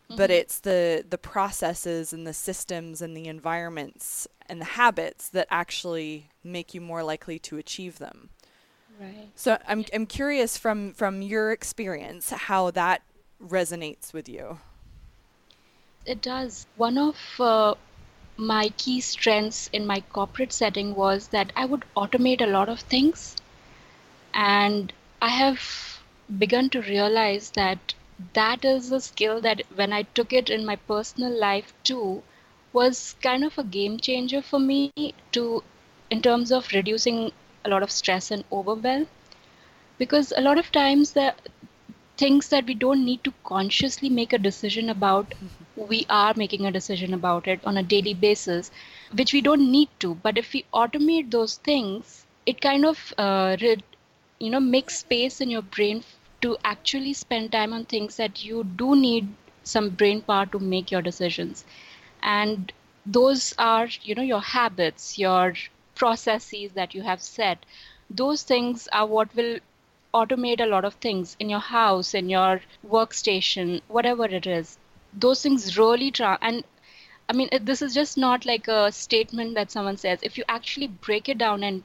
But 0.09 0.29
Mm-hmm. 0.29 0.39
it's 0.39 0.59
the 0.61 1.03
the 1.09 1.17
processes 1.17 2.13
and 2.13 2.25
the 2.25 2.33
systems 2.33 3.01
and 3.01 3.15
the 3.15 3.27
environments 3.27 4.25
and 4.47 4.61
the 4.61 4.65
habits 4.79 5.27
that 5.29 5.47
actually 5.49 6.29
make 6.45 6.73
you 6.73 6.79
more 6.79 7.03
likely 7.03 7.39
to 7.39 7.57
achieve 7.57 7.99
them. 7.99 8.29
right. 9.01 9.29
So 9.35 9.57
I'm 9.67 9.83
I'm 9.93 10.05
curious 10.05 10.57
from 10.57 10.93
from 10.93 11.21
your 11.21 11.51
experience 11.51 12.29
how 12.29 12.71
that 12.71 13.01
resonates 13.43 14.13
with 14.13 14.29
you. 14.29 14.59
It 16.07 16.23
does. 16.23 16.65
One 16.75 16.97
of 16.97 17.39
uh, 17.39 17.75
my 18.35 18.69
key 18.77 18.99
strengths 18.99 19.67
in 19.71 19.85
my 19.85 20.01
corporate 20.01 20.51
setting 20.51 20.95
was 20.95 21.27
that 21.27 21.53
I 21.55 21.65
would 21.65 21.85
automate 21.95 22.41
a 22.41 22.47
lot 22.47 22.67
of 22.67 22.79
things. 22.79 23.35
And 24.33 24.93
I 25.21 25.29
have 25.29 26.01
begun 26.39 26.69
to 26.71 26.81
realize 26.81 27.51
that 27.51 27.93
that 28.33 28.65
is 28.65 28.91
a 28.91 29.01
skill 29.01 29.41
that 29.41 29.63
when 29.75 29.93
I 29.93 30.03
took 30.03 30.33
it 30.33 30.49
in 30.49 30.65
my 30.65 30.77
personal 30.77 31.37
life 31.37 31.73
too 31.83 32.23
was 32.73 33.15
kind 33.21 33.43
of 33.43 33.57
a 33.57 33.63
game 33.65 33.99
changer 33.99 34.41
for 34.41 34.59
me 34.59 34.91
to 35.33 35.63
in 36.09 36.21
terms 36.21 36.51
of 36.51 36.71
reducing 36.71 37.31
a 37.65 37.69
lot 37.69 37.83
of 37.83 37.91
stress 37.91 38.31
and 38.31 38.45
overwhelm 38.51 39.07
because 39.97 40.33
a 40.35 40.41
lot 40.41 40.57
of 40.57 40.71
times 40.71 41.13
the 41.13 41.35
things 42.17 42.49
that 42.49 42.65
we 42.65 42.73
don't 42.73 43.05
need 43.05 43.23
to 43.23 43.33
consciously 43.45 44.09
make 44.09 44.33
a 44.33 44.37
decision 44.39 44.89
about 44.89 45.33
we 45.77 46.05
are 46.10 46.34
making 46.36 46.65
a 46.65 46.72
decision 46.72 47.13
about 47.13 47.48
it 47.48 47.62
on 47.65 47.77
a 47.77 47.84
daily 47.84 48.13
basis 48.13 48.72
which 49.13 49.31
we 49.34 49.41
don't 49.41 49.72
need 49.72 49.89
to. 50.00 50.15
But 50.15 50.38
if 50.38 50.51
we 50.53 50.65
automate 50.74 51.31
those 51.31 51.55
things 51.57 52.25
it 52.46 52.60
kind 52.62 52.86
of 52.86 53.13
uh, 53.17 53.55
you 54.39 54.50
know 54.50 54.60
makes 54.60 54.98
space 55.00 55.41
in 55.41 55.50
your 55.50 55.62
brain 55.62 56.03
to 56.41 56.57
actually 56.63 57.13
spend 57.13 57.51
time 57.51 57.74
on 57.74 57.86
things 57.86 58.17
that 58.17 58.43
you 58.43 58.63
do 58.63 58.96
need 58.96 59.27
some 59.63 59.89
brain 59.89 60.22
power 60.22 60.46
to 60.48 60.60
make 60.60 60.91
your 60.91 61.01
decisions. 61.01 61.65
And 62.22 62.72
those 63.05 63.53
are 63.57 63.88
you 64.01 64.15
know 64.15 64.24
your 64.24 64.41
habits 64.41 65.17
your 65.19 65.53
processes 65.96 66.72
that 66.74 66.93
you 66.96 67.03
have 67.03 67.22
set. 67.22 67.65
Those 68.10 68.43
things 68.43 68.88
are 68.91 69.05
what 69.05 69.36
will 69.36 69.60
automate 70.13 70.60
a 70.62 70.65
lot 70.65 70.86
of 70.86 70.96
things 70.96 71.36
in 71.39 71.50
your 71.50 71.60
house 71.60 72.13
in 72.13 72.29
your 72.29 72.62
workstation 72.88 73.81
whatever 73.88 74.25
it 74.25 74.48
is 74.48 74.77
those 75.13 75.41
things 75.41 75.77
really 75.77 76.11
try 76.11 76.37
and 76.41 76.63
i 77.29 77.33
mean 77.33 77.49
it, 77.51 77.65
this 77.65 77.81
is 77.81 77.93
just 77.93 78.17
not 78.17 78.45
like 78.45 78.67
a 78.67 78.91
statement 78.91 79.55
that 79.55 79.71
someone 79.71 79.97
says 79.97 80.19
if 80.21 80.37
you 80.37 80.43
actually 80.47 80.87
break 80.87 81.29
it 81.29 81.37
down 81.37 81.63
and 81.63 81.83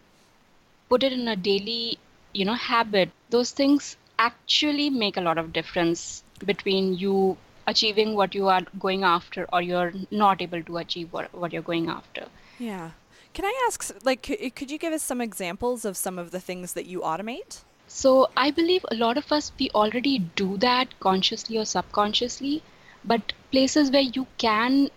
put 0.88 1.02
it 1.02 1.12
in 1.12 1.28
a 1.28 1.36
daily 1.36 1.98
you 2.32 2.44
know 2.44 2.54
habit 2.54 3.10
those 3.30 3.50
things 3.50 3.96
actually 4.18 4.90
make 4.90 5.16
a 5.16 5.20
lot 5.20 5.38
of 5.38 5.52
difference 5.52 6.22
between 6.44 6.94
you 6.94 7.36
achieving 7.66 8.14
what 8.14 8.34
you 8.34 8.48
are 8.48 8.62
going 8.78 9.04
after 9.04 9.46
or 9.52 9.62
you're 9.62 9.92
not 10.10 10.42
able 10.42 10.62
to 10.62 10.78
achieve 10.78 11.12
what, 11.12 11.32
what 11.32 11.52
you're 11.52 11.62
going 11.62 11.88
after 11.88 12.26
Yeah. 12.58 12.90
Can 13.34 13.46
I 13.46 13.64
ask, 13.66 13.90
like, 14.04 14.26
c- 14.26 14.50
could 14.50 14.70
you 14.70 14.78
give 14.78 14.92
us 14.92 15.02
some 15.02 15.22
examples 15.22 15.84
of 15.86 15.96
some 15.96 16.18
of 16.18 16.32
the 16.32 16.40
things 16.40 16.74
that 16.74 16.84
you 16.84 17.00
automate? 17.00 17.60
So 17.88 18.30
I 18.36 18.50
believe 18.50 18.84
a 18.90 18.94
lot 18.94 19.16
of 19.16 19.32
us 19.32 19.52
we 19.58 19.70
already 19.70 20.18
do 20.18 20.58
that 20.58 20.98
consciously 21.00 21.58
or 21.58 21.64
subconsciously, 21.64 22.62
but 23.04 23.32
places 23.50 23.90
where 23.90 24.02
you 24.02 24.26
can 24.38 24.90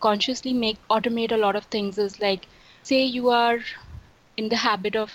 consciously 0.00 0.52
make 0.52 0.78
automate 0.88 1.32
a 1.32 1.36
lot 1.36 1.56
of 1.56 1.64
things 1.66 1.98
is 1.98 2.20
like 2.20 2.46
say 2.82 3.04
you 3.04 3.30
are 3.30 3.60
in 4.36 4.48
the 4.48 4.56
habit 4.56 4.96
of 4.96 5.12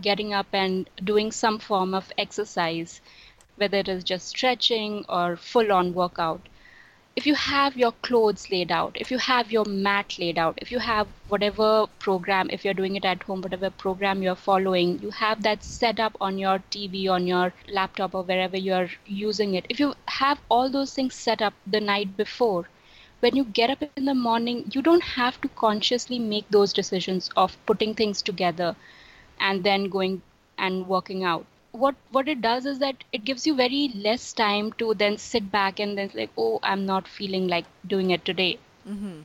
getting 0.00 0.32
up 0.34 0.46
and 0.52 0.88
doing 1.04 1.32
some 1.32 1.58
form 1.58 1.94
of 1.94 2.12
exercise, 2.18 3.00
whether 3.56 3.78
it 3.78 3.88
is 3.88 4.04
just 4.04 4.28
stretching 4.28 5.04
or 5.08 5.36
full 5.36 5.72
on 5.72 5.94
workout. 5.94 6.48
If 7.16 7.26
you 7.26 7.34
have 7.34 7.76
your 7.76 7.90
clothes 8.02 8.50
laid 8.50 8.70
out, 8.70 8.96
if 9.00 9.10
you 9.10 9.18
have 9.18 9.50
your 9.50 9.64
mat 9.64 10.16
laid 10.18 10.38
out, 10.38 10.58
if 10.62 10.70
you 10.70 10.78
have 10.78 11.08
whatever 11.28 11.86
program, 11.98 12.48
if 12.52 12.64
you're 12.64 12.74
doing 12.74 12.94
it 12.94 13.04
at 13.04 13.22
home, 13.24 13.40
whatever 13.40 13.70
program 13.70 14.22
you're 14.22 14.36
following, 14.36 15.00
you 15.00 15.10
have 15.10 15.42
that 15.42 15.64
set 15.64 15.98
up 15.98 16.16
on 16.20 16.38
your 16.38 16.58
TV, 16.70 17.08
on 17.10 17.26
your 17.26 17.52
laptop, 17.68 18.14
or 18.14 18.22
wherever 18.22 18.56
you're 18.56 18.90
using 19.06 19.54
it. 19.54 19.66
If 19.68 19.80
you 19.80 19.94
have 20.06 20.38
all 20.50 20.70
those 20.70 20.94
things 20.94 21.14
set 21.14 21.42
up 21.42 21.54
the 21.66 21.80
night 21.80 22.16
before, 22.16 22.68
when 23.20 23.34
you 23.34 23.44
get 23.44 23.70
up 23.70 23.82
in 23.96 24.04
the 24.04 24.14
morning, 24.14 24.70
you 24.72 24.82
don't 24.82 25.02
have 25.02 25.40
to 25.40 25.48
consciously 25.48 26.18
make 26.18 26.48
those 26.50 26.72
decisions 26.72 27.30
of 27.36 27.56
putting 27.66 27.94
things 27.94 28.22
together 28.22 28.76
and 29.40 29.64
then 29.64 29.88
going 29.88 30.22
and 30.58 30.86
working 30.86 31.24
out. 31.24 31.46
What 31.76 31.96
what 32.10 32.28
it 32.28 32.40
does 32.40 32.66
is 32.66 32.78
that 32.80 33.04
it 33.12 33.24
gives 33.24 33.46
you 33.46 33.54
very 33.54 33.88
less 33.94 34.32
time 34.32 34.72
to 34.78 34.94
then 34.94 35.18
sit 35.18 35.50
back 35.50 35.78
and 35.78 35.96
then 35.98 36.10
like, 36.14 36.30
oh, 36.36 36.58
I'm 36.62 36.86
not 36.86 37.06
feeling 37.08 37.48
like 37.48 37.66
doing 37.86 38.10
it 38.10 38.24
today. 38.24 38.58
Mm-hmm. 38.88 39.22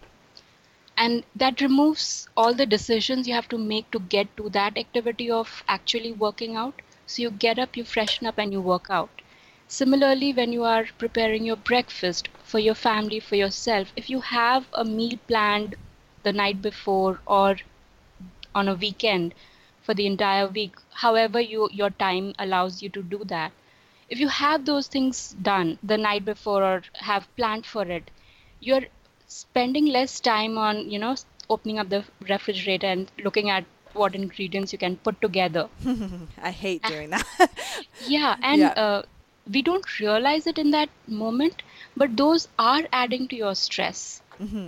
And 0.97 1.25
that 1.35 1.61
removes 1.61 2.27
all 2.37 2.53
the 2.53 2.65
decisions 2.65 3.27
you 3.27 3.33
have 3.33 3.47
to 3.49 3.57
make 3.57 3.91
to 3.91 3.99
get 3.99 4.35
to 4.37 4.49
that 4.49 4.77
activity 4.77 5.29
of 5.29 5.63
actually 5.67 6.11
working 6.13 6.55
out. 6.55 6.81
So 7.05 7.23
you 7.23 7.31
get 7.31 7.59
up, 7.59 7.75
you 7.75 7.83
freshen 7.83 8.27
up, 8.27 8.37
and 8.37 8.53
you 8.53 8.61
work 8.61 8.87
out. 8.89 9.21
Similarly, 9.67 10.33
when 10.33 10.53
you 10.53 10.63
are 10.63 10.85
preparing 10.97 11.43
your 11.45 11.57
breakfast 11.57 12.29
for 12.43 12.59
your 12.59 12.75
family, 12.75 13.19
for 13.19 13.35
yourself, 13.35 13.91
if 13.95 14.09
you 14.09 14.21
have 14.21 14.67
a 14.73 14.85
meal 14.85 15.17
planned 15.27 15.75
the 16.23 16.31
night 16.33 16.61
before 16.61 17.21
or 17.25 17.57
on 18.55 18.67
a 18.67 18.75
weekend 18.75 19.33
for 19.81 19.93
the 19.93 20.05
entire 20.07 20.47
week, 20.47 20.75
however 20.93 21.39
you 21.39 21.69
your 21.71 21.89
time 21.89 22.33
allows 22.39 22.81
you 22.81 22.89
to 22.89 23.03
do 23.03 23.23
that. 23.25 23.51
If 24.09 24.19
you 24.19 24.27
have 24.29 24.65
those 24.65 24.87
things 24.87 25.29
done 25.31 25.79
the 25.83 25.97
night 25.97 26.25
before 26.25 26.63
or 26.63 26.83
have 26.95 27.27
planned 27.35 27.65
for 27.65 27.83
it, 27.83 28.11
you're 28.59 28.85
spending 29.27 29.85
less 29.87 30.19
time 30.19 30.57
on, 30.57 30.89
you 30.89 30.99
know, 30.99 31.15
opening 31.49 31.79
up 31.79 31.89
the 31.89 32.05
refrigerator 32.29 32.87
and 32.87 33.11
looking 33.23 33.49
at 33.49 33.65
what 33.93 34.15
ingredients 34.15 34.71
you 34.73 34.79
can 34.79 34.97
put 34.97 35.21
together. 35.21 35.69
I 36.41 36.51
hate 36.51 36.85
doing 36.85 37.09
that. 37.11 37.25
Yeah, 37.99 38.35
and 38.41 38.71
Yeah. 38.71 38.75
uh, 38.77 39.03
we 39.49 39.61
don't 39.61 39.99
realize 39.99 40.45
it 40.47 40.57
in 40.57 40.71
that 40.71 40.89
moment, 41.07 41.63
but 41.95 42.15
those 42.17 42.47
are 42.57 42.87
adding 42.91 43.27
to 43.29 43.35
your 43.35 43.55
stress 43.55 44.20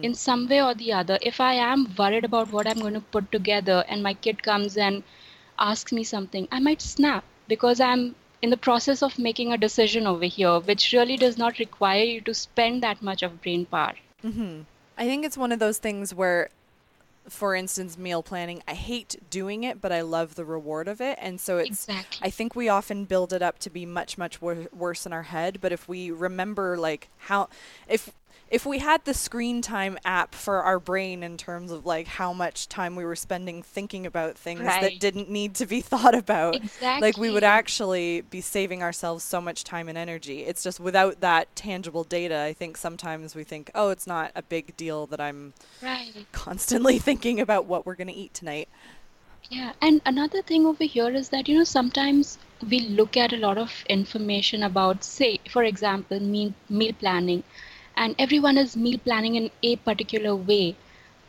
in 0.03 0.13
some 0.13 0.47
way 0.47 0.61
or 0.61 0.73
the 0.75 0.93
other. 0.93 1.17
If 1.21 1.39
I 1.41 1.53
am 1.53 1.93
worried 1.97 2.25
about 2.25 2.51
what 2.51 2.67
I'm 2.67 2.79
going 2.79 2.93
to 2.93 3.01
put 3.01 3.31
together 3.31 3.83
and 3.87 4.03
my 4.03 4.13
kid 4.13 4.43
comes 4.43 4.77
and 4.77 5.03
asks 5.57 5.91
me 5.91 6.03
something, 6.03 6.47
I 6.51 6.59
might 6.59 6.81
snap 6.81 7.23
because 7.47 7.79
I'm 7.79 8.15
in 8.41 8.49
the 8.49 8.57
process 8.57 9.01
of 9.01 9.17
making 9.17 9.53
a 9.53 9.57
decision 9.57 10.05
over 10.05 10.25
here, 10.25 10.59
which 10.59 10.91
really 10.91 11.17
does 11.17 11.37
not 11.37 11.59
require 11.59 12.03
you 12.03 12.21
to 12.21 12.33
spend 12.33 12.83
that 12.83 13.01
much 13.01 13.23
of 13.23 13.41
brain 13.41 13.65
power. 13.65 13.93
Mm-hmm. 14.23 14.61
I 14.97 15.05
think 15.05 15.25
it's 15.25 15.37
one 15.37 15.51
of 15.51 15.59
those 15.59 15.77
things 15.77 16.13
where, 16.13 16.49
for 17.27 17.55
instance, 17.55 17.97
meal 17.97 18.21
planning, 18.21 18.61
I 18.67 18.73
hate 18.73 19.15
doing 19.29 19.63
it, 19.63 19.81
but 19.81 19.91
I 19.91 20.01
love 20.01 20.35
the 20.35 20.45
reward 20.45 20.87
of 20.87 20.99
it. 20.99 21.17
And 21.21 21.39
so 21.39 21.57
it's, 21.57 21.87
Exactly. 21.87 22.27
I 22.27 22.29
think 22.29 22.55
we 22.55 22.69
often 22.69 23.05
build 23.05 23.33
it 23.33 23.41
up 23.41 23.59
to 23.59 23.69
be 23.69 23.85
much, 23.85 24.17
much 24.17 24.41
wor- 24.41 24.67
worse 24.73 25.05
in 25.05 25.13
our 25.13 25.23
head. 25.23 25.59
But 25.61 25.71
if 25.71 25.87
we 25.87 26.11
remember, 26.11 26.77
like, 26.77 27.07
how, 27.17 27.49
if, 27.87 28.11
if 28.53 28.67
we 28.67 28.77
had 28.77 29.03
the 29.03 29.15
screen 29.15 29.63
time 29.63 29.97
app 30.05 30.35
for 30.35 30.61
our 30.61 30.79
brain 30.79 31.23
in 31.23 31.37
terms 31.37 31.71
of 31.71 31.87
like 31.87 32.07
how 32.07 32.31
much 32.31 32.69
time 32.69 32.95
we 32.95 33.03
were 33.03 33.15
spending 33.15 33.63
thinking 33.63 34.05
about 34.05 34.37
things 34.37 34.77
that 34.77 34.99
didn't 34.99 35.27
need 35.27 35.55
to 35.55 35.65
be 35.65 35.81
thought 35.81 36.13
about, 36.13 36.61
like 36.99 37.17
we 37.17 37.31
would 37.31 37.43
actually 37.43 38.21
be 38.21 38.41
saving 38.41 38.83
ourselves 38.83 39.23
so 39.23 39.41
much 39.41 39.63
time 39.63 39.89
and 39.89 39.97
energy. 39.97 40.41
It's 40.45 40.61
just 40.61 40.79
without 40.79 41.19
that 41.21 41.55
tangible 41.55 42.03
data, 42.03 42.41
I 42.41 42.53
think 42.53 42.77
sometimes 42.77 43.33
we 43.35 43.43
think, 43.43 43.71
oh, 43.73 43.89
it's 43.89 44.05
not 44.05 44.31
a 44.35 44.43
big 44.43 44.77
deal 44.77 45.07
that 45.07 45.19
I'm 45.19 45.55
Right. 45.81 46.25
constantly 46.33 46.99
thinking 46.99 47.39
about 47.39 47.65
what 47.65 47.85
we're 47.85 47.95
going 47.95 48.07
to 48.09 48.13
eat 48.13 48.33
tonight. 48.35 48.69
Yeah, 49.49 49.73
and 49.81 50.01
another 50.05 50.41
thing 50.41 50.65
over 50.65 50.83
here 50.83 51.09
is 51.09 51.29
that, 51.29 51.47
you 51.47 51.57
know, 51.57 51.63
sometimes 51.63 52.37
we 52.69 52.79
look 52.81 53.15
at 53.17 53.31
a 53.33 53.37
lot 53.37 53.57
of 53.57 53.83
information 53.89 54.63
about, 54.63 55.03
say, 55.03 55.39
for 55.49 55.63
example, 55.63 56.19
meal, 56.19 56.53
meal 56.69 56.93
planning, 56.99 57.43
and 57.95 58.15
everyone 58.19 58.57
is 58.57 58.75
meal 58.77 58.99
planning 58.99 59.35
in 59.35 59.51
a 59.63 59.75
particular 59.77 60.35
way. 60.35 60.75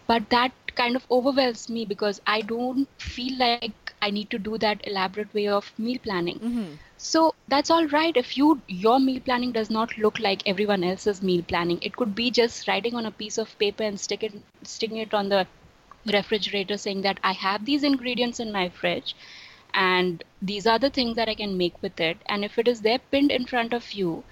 But 0.07 0.31
that 0.31 0.53
kind 0.77 0.97
of 0.97 1.07
overwhelms 1.11 1.69
me 1.69 1.85
because 1.85 2.21
I 2.27 2.43
don't 2.43 2.89
feel 3.01 3.39
like 3.39 3.87
I 3.93 4.01
need 4.03 4.21
to 4.23 4.29
do 4.29 4.49
that 4.51 4.73
elaborate 4.77 5.27
way 5.27 5.41
of 5.41 5.65
meal 5.71 5.95
planning. 5.97 6.41
Mm-hmm. 6.41 6.75
So 6.97 7.33
that's 7.49 7.71
all 7.71 7.87
right 7.87 8.17
if 8.17 8.37
you 8.37 8.63
your 8.69 8.99
meal 8.99 9.21
planning 9.21 9.53
does 9.53 9.71
not 9.71 9.97
look 9.99 10.19
like 10.19 10.43
everyone 10.47 10.85
else's 10.85 11.23
meal 11.23 11.43
planning. 11.43 11.79
It 11.83 11.97
could 11.97 12.15
be 12.15 12.31
just 12.31 12.67
writing 12.69 12.95
on 12.95 13.07
a 13.07 13.11
piece 13.13 13.39
of 13.39 13.59
paper 13.59 13.85
and 13.85 14.01
stick 14.01 14.23
it 14.23 14.33
sticking 14.63 14.99
it 14.99 15.15
on 15.15 15.29
the 15.29 15.47
refrigerator 16.13 16.77
saying 16.77 17.03
that 17.03 17.19
I 17.23 17.33
have 17.33 17.65
these 17.65 17.83
ingredients 17.85 18.41
in 18.41 18.53
my 18.53 18.69
fridge 18.69 19.15
and 19.75 20.23
these 20.43 20.67
are 20.67 20.79
the 20.79 20.91
things 20.91 21.17
that 21.17 21.29
I 21.29 21.35
can 21.35 21.57
make 21.57 21.81
with 21.83 22.01
it. 22.01 22.19
And 22.27 22.45
if 22.45 22.59
it 22.59 22.69
is 22.69 22.83
there 22.83 22.99
pinned 22.99 23.31
in 23.33 23.47
front 23.47 23.73
of 23.73 23.93
you, 23.93 24.25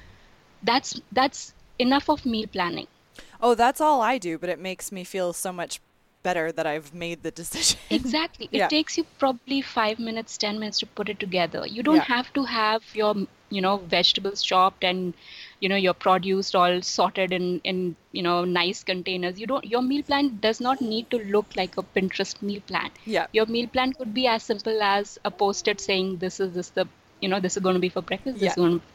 that's 0.62 1.00
that's 1.12 1.54
enough 1.86 2.08
of 2.08 2.24
meal 2.34 2.46
planning. 2.56 2.86
Oh, 3.40 3.54
that's 3.54 3.80
all 3.80 4.00
I 4.00 4.18
do, 4.18 4.38
but 4.38 4.48
it 4.54 4.58
makes 4.70 4.90
me 4.96 5.04
feel 5.04 5.32
so 5.32 5.52
much 5.52 5.80
better 6.22 6.52
that 6.56 6.66
I've 6.72 6.90
made 6.94 7.22
the 7.24 7.30
decision. 7.42 7.78
Exactly. 7.90 8.48
It 8.52 8.58
Yeah. 8.58 8.68
takes 8.68 8.96
you 8.98 9.04
probably 9.22 9.60
five 9.60 9.98
minutes, 10.08 10.36
10 10.38 10.58
minutes 10.60 10.78
to 10.82 10.86
put 10.98 11.08
it 11.14 11.18
together. 11.24 11.62
You 11.76 11.82
don't 11.88 11.96
Yeah. 11.96 12.14
have 12.16 12.32
to 12.38 12.44
have 12.44 12.82
your, 13.00 13.14
you 13.56 13.60
know, 13.64 13.72
vegetables 13.94 14.42
chopped 14.50 14.84
and, 14.90 15.14
you 15.64 15.68
know, 15.72 15.80
your 15.86 15.94
produce 16.06 16.54
all 16.60 16.76
sorted 16.90 17.32
in, 17.40 17.48
in, 17.72 17.82
you 18.12 18.22
know, 18.28 18.38
nice 18.44 18.84
containers. 18.92 19.40
You 19.40 19.48
don't, 19.54 19.66
your 19.74 19.82
meal 19.82 20.04
plan 20.12 20.30
does 20.46 20.60
not 20.68 20.80
need 20.92 21.10
to 21.10 21.18
look 21.36 21.46
like 21.62 21.76
a 21.76 21.82
Pinterest 21.98 22.40
meal 22.50 22.62
plan. 22.70 22.90
Yeah. 23.16 23.26
Your 23.32 23.46
meal 23.46 23.66
plan 23.76 23.92
could 23.92 24.14
be 24.14 24.26
as 24.36 24.44
simple 24.54 24.80
as 24.94 25.18
a 25.24 25.30
post-it 25.44 25.80
saying, 25.90 26.16
this 26.26 26.38
is 26.46 26.54
this 26.54 26.70
the, 26.80 26.86
you 27.20 27.28
know, 27.28 27.40
this 27.40 27.56
is 27.56 27.62
going 27.68 27.74
to 27.82 27.86
be 27.88 27.94
for 27.98 28.02
breakfast, 28.12 28.34
this 28.38 28.44
Yeah. 28.44 28.50
is 28.50 28.62
going 28.64 28.78
to 28.80 28.86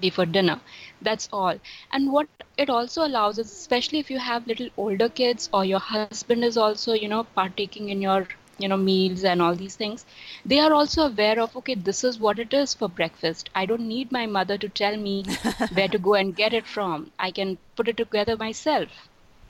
be 0.00 0.10
for 0.10 0.26
dinner. 0.26 0.60
That's 1.02 1.28
all. 1.32 1.58
And 1.92 2.12
what 2.12 2.28
it 2.56 2.70
also 2.70 3.06
allows 3.06 3.38
is, 3.38 3.50
especially 3.52 3.98
if 3.98 4.10
you 4.10 4.18
have 4.18 4.46
little 4.46 4.68
older 4.76 5.08
kids 5.08 5.48
or 5.52 5.64
your 5.64 5.80
husband 5.80 6.44
is 6.44 6.56
also, 6.56 6.92
you 6.92 7.08
know, 7.08 7.24
partaking 7.34 7.88
in 7.88 8.02
your, 8.02 8.26
you 8.58 8.68
know, 8.68 8.76
meals 8.76 9.24
and 9.24 9.42
all 9.42 9.54
these 9.54 9.76
things, 9.76 10.04
they 10.44 10.60
are 10.60 10.72
also 10.72 11.06
aware 11.06 11.40
of, 11.40 11.56
okay, 11.56 11.74
this 11.74 12.04
is 12.04 12.18
what 12.18 12.38
it 12.38 12.54
is 12.54 12.74
for 12.74 12.88
breakfast. 12.88 13.50
I 13.54 13.66
don't 13.66 13.88
need 13.88 14.12
my 14.12 14.26
mother 14.26 14.58
to 14.58 14.68
tell 14.68 14.96
me 14.96 15.24
where 15.72 15.88
to 15.88 15.98
go 15.98 16.14
and 16.14 16.34
get 16.34 16.54
it 16.54 16.66
from. 16.66 17.10
I 17.18 17.30
can 17.30 17.58
put 17.76 17.88
it 17.88 17.96
together 17.96 18.36
myself. 18.36 18.88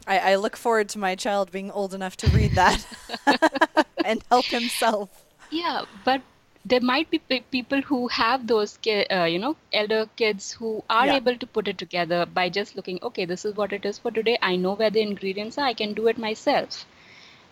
I, 0.07 0.19
I 0.19 0.37
look 0.37 0.57
forward 0.57 0.89
to 0.91 0.99
my 0.99 1.15
child 1.15 1.51
being 1.51 1.71
old 1.71 1.95
enough 1.95 2.17
to 2.19 2.29
read 2.29 2.53
that 2.53 2.87
and 4.05 4.23
help 4.31 4.47
himself. 4.47 5.09
Yeah, 5.51 5.85
but 6.05 6.21
there 6.65 6.81
might 6.81 7.11
be 7.11 7.19
pe- 7.19 7.41
people 7.51 7.83
who 7.83 8.09
have 8.09 8.47
those, 8.47 8.77
ki- 8.79 9.07
uh, 9.07 9.25
you 9.25 9.39
know, 9.39 9.57
elder 9.73 10.07
kids 10.17 10.53
who 10.53 10.83
are 10.89 11.07
Yeah. 11.07 11.17
able 11.17 11.37
to 11.37 11.47
put 11.47 11.69
it 11.69 11.79
together 11.79 12.25
by 12.27 12.49
just 12.49 12.75
looking, 12.77 12.99
okay, 13.03 13.25
this 13.27 13.45
is 13.45 13.55
what 13.57 13.73
it 13.73 13.85
is 13.85 13.99
for 13.99 14.11
today. 14.11 14.39
I 14.41 14.57
know 14.57 14.75
where 14.75 14.91
the 14.91 15.03
ingredients 15.03 15.59
are. 15.59 15.67
I 15.67 15.75
can 15.75 15.93
do 15.95 16.07
it 16.09 16.19
myself. 16.19 16.87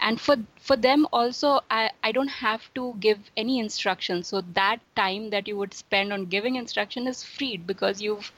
And 0.00 0.21
for 0.21 0.37
for 0.69 0.76
them 0.76 1.07
also, 1.12 1.61
I, 1.71 1.90
I 2.02 2.12
don't 2.12 2.35
have 2.37 2.64
to 2.75 2.95
give 3.00 3.19
any 3.37 3.59
instructions. 3.61 4.28
So 4.28 4.40
that 4.54 4.81
time 4.97 5.31
that 5.31 5.47
you 5.47 5.57
would 5.59 5.75
spend 5.75 6.12
on 6.12 6.25
giving 6.26 6.57
instruction 6.57 7.07
is 7.07 7.23
freed 7.23 7.66
because 7.66 8.02
you've 8.02 8.33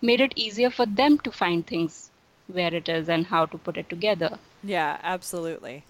made 0.00 0.20
it 0.20 0.32
easier 0.36 0.70
for 0.70 0.86
them 0.86 1.18
to 1.18 1.30
find 1.30 1.66
things 1.66 2.10
where 2.46 2.74
it 2.74 2.88
is 2.88 3.08
and 3.08 3.26
how 3.26 3.44
to 3.46 3.58
put 3.58 3.76
it 3.76 3.88
together. 3.90 4.38
Yeah, 4.62 4.98
absolutely. 5.02 5.84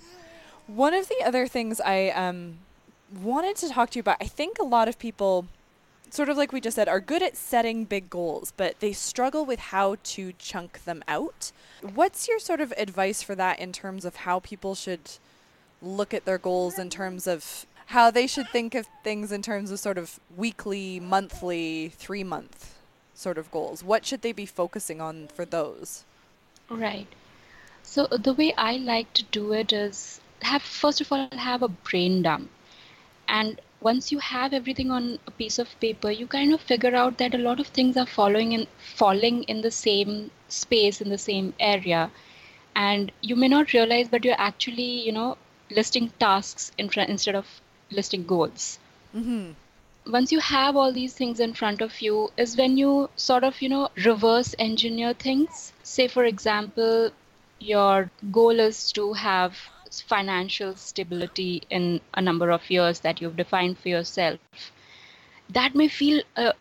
One 0.67 0.95
of 0.95 1.09
the 1.09 1.23
other 1.25 1.47
things 1.47 1.81
I 1.81 2.09
um, 2.11 2.59
wanted 3.23 3.57
to 3.57 3.69
talk 3.69 3.91
to 3.91 3.99
you 3.99 4.01
about, 4.01 4.17
I 4.21 4.27
think 4.27 4.59
a 4.59 4.65
lot 4.65 4.89
of 4.89 4.99
people, 4.99 5.47
sort 6.11 6.29
of 6.29 6.37
like 6.37 6.53
we 6.53 6.61
just 6.61 6.77
said, 6.77 6.89
are 6.89 7.01
good 7.01 7.23
at 7.23 7.37
setting 7.37 7.85
big 7.85 8.11
goals, 8.11 8.53
but 8.57 8.81
they 8.81 8.93
struggle 8.93 9.45
with 9.45 9.59
how 9.59 9.97
to 10.03 10.33
chunk 10.39 10.85
them 10.85 11.03
out. 11.09 11.53
What's 11.83 12.29
your 12.29 12.39
sort 12.39 12.61
of 12.61 12.73
advice 12.77 13.23
for 13.23 13.35
that 13.35 13.59
in 13.59 13.73
terms 13.73 14.05
of 14.05 14.17
how 14.17 14.41
people 14.41 14.75
should 14.75 15.11
look 15.83 16.13
at 16.13 16.25
their 16.25 16.39
goals 16.39 16.79
in 16.79 16.91
terms 16.91 17.27
of 17.27 17.67
how 17.87 18.11
they 18.11 18.27
should 18.27 18.49
think 18.49 18.75
of 18.75 18.87
things 19.03 19.33
in 19.33 19.43
terms 19.43 19.71
of 19.71 19.81
sort 19.81 19.99
of 19.99 20.21
weekly, 20.37 21.01
monthly, 21.01 21.89
three 21.89 22.23
month 22.23 22.79
sort 23.15 23.37
of 23.37 23.51
goals? 23.51 23.83
What 23.83 24.07
should 24.07 24.23
they 24.23 24.33
be 24.33 24.47
focusing 24.47 25.01
on 25.01 25.29
for 25.29 25.45
those? 25.45 26.05
Right. 26.69 27.09
So 27.83 28.07
the 28.07 28.33
way 28.33 28.55
I 28.57 28.77
like 28.77 29.13
to 29.15 29.25
do 29.25 29.53
it 29.53 29.73
is 29.73 30.21
have 30.43 30.63
first 30.63 31.01
of 31.01 31.13
all 31.13 31.29
have 31.33 31.63
a 31.63 31.69
brain 31.69 32.23
dump. 32.23 32.51
And 33.31 33.63
once 33.81 34.13
you 34.13 34.19
have 34.19 34.53
everything 34.53 34.91
on 34.91 35.19
a 35.27 35.31
piece 35.33 35.59
of 35.59 35.81
paper, 35.81 36.11
you 36.11 36.27
kind 36.29 36.53
of 36.53 36.61
figure 36.61 36.95
out 36.95 37.19
that 37.19 37.35
a 37.35 37.39
lot 37.39 37.61
of 37.61 37.69
things 37.69 37.97
are 37.97 38.07
following 38.07 38.53
in 38.53 38.67
falling 38.79 39.45
in 39.45 39.63
the 39.63 39.71
same 39.71 40.33
space 40.49 41.01
in 41.01 41.09
the 41.09 41.19
same 41.19 41.55
area. 41.61 42.13
And 42.77 43.13
you 43.23 43.37
may 43.37 43.49
not 43.49 43.73
realize, 43.73 44.09
but 44.09 44.25
you're 44.25 44.41
actually, 44.41 45.03
you 45.07 45.13
know, 45.13 45.39
listing 45.71 46.11
tasks 46.19 46.73
in 46.79 46.91
front 46.91 47.11
instead 47.11 47.37
of 47.37 47.61
listing 47.91 48.27
goals 48.27 48.79
Mm-hmm. 49.15 49.53
once 50.07 50.33
you 50.33 50.41
have 50.41 50.77
all 50.77 50.93
these 50.93 51.15
things 51.15 51.41
in 51.41 51.55
front 51.55 51.81
of 51.83 52.01
you 52.03 52.31
is 52.37 52.57
when 52.57 52.77
you 52.77 53.11
sort 53.17 53.45
of 53.45 53.61
you 53.63 53.69
know 53.69 53.89
reverse 54.05 54.55
engineer 54.59 55.13
things 55.15 55.73
say 55.83 56.07
for 56.09 56.25
example 56.25 57.11
your 57.61 58.11
goal 58.31 58.61
is 58.61 58.93
to 58.93 59.13
have 59.15 59.59
financial 59.99 60.77
stability 60.77 61.63
in 61.71 62.01
a 62.15 62.21
number 62.21 62.51
of 62.51 62.71
years 62.71 63.01
that 63.01 63.21
you've 63.21 63.37
defined 63.37 63.79
for 63.79 63.89
yourself. 63.89 64.39
That 65.49 65.75
may 65.75 65.89
feel 65.89 66.23
a 66.37 66.55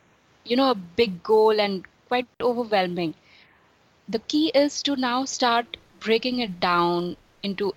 you 0.45 0.55
know 0.55 0.71
a 0.71 0.75
big 0.75 1.23
goal 1.23 1.59
and 1.59 1.85
quite 2.07 2.27
overwhelming. 2.41 3.13
The 4.07 4.19
key 4.19 4.51
is 4.55 4.81
to 4.83 4.95
now 4.95 5.25
start 5.25 5.77
breaking 5.99 6.39
it 6.39 6.59
down 6.59 7.17
into 7.43 7.73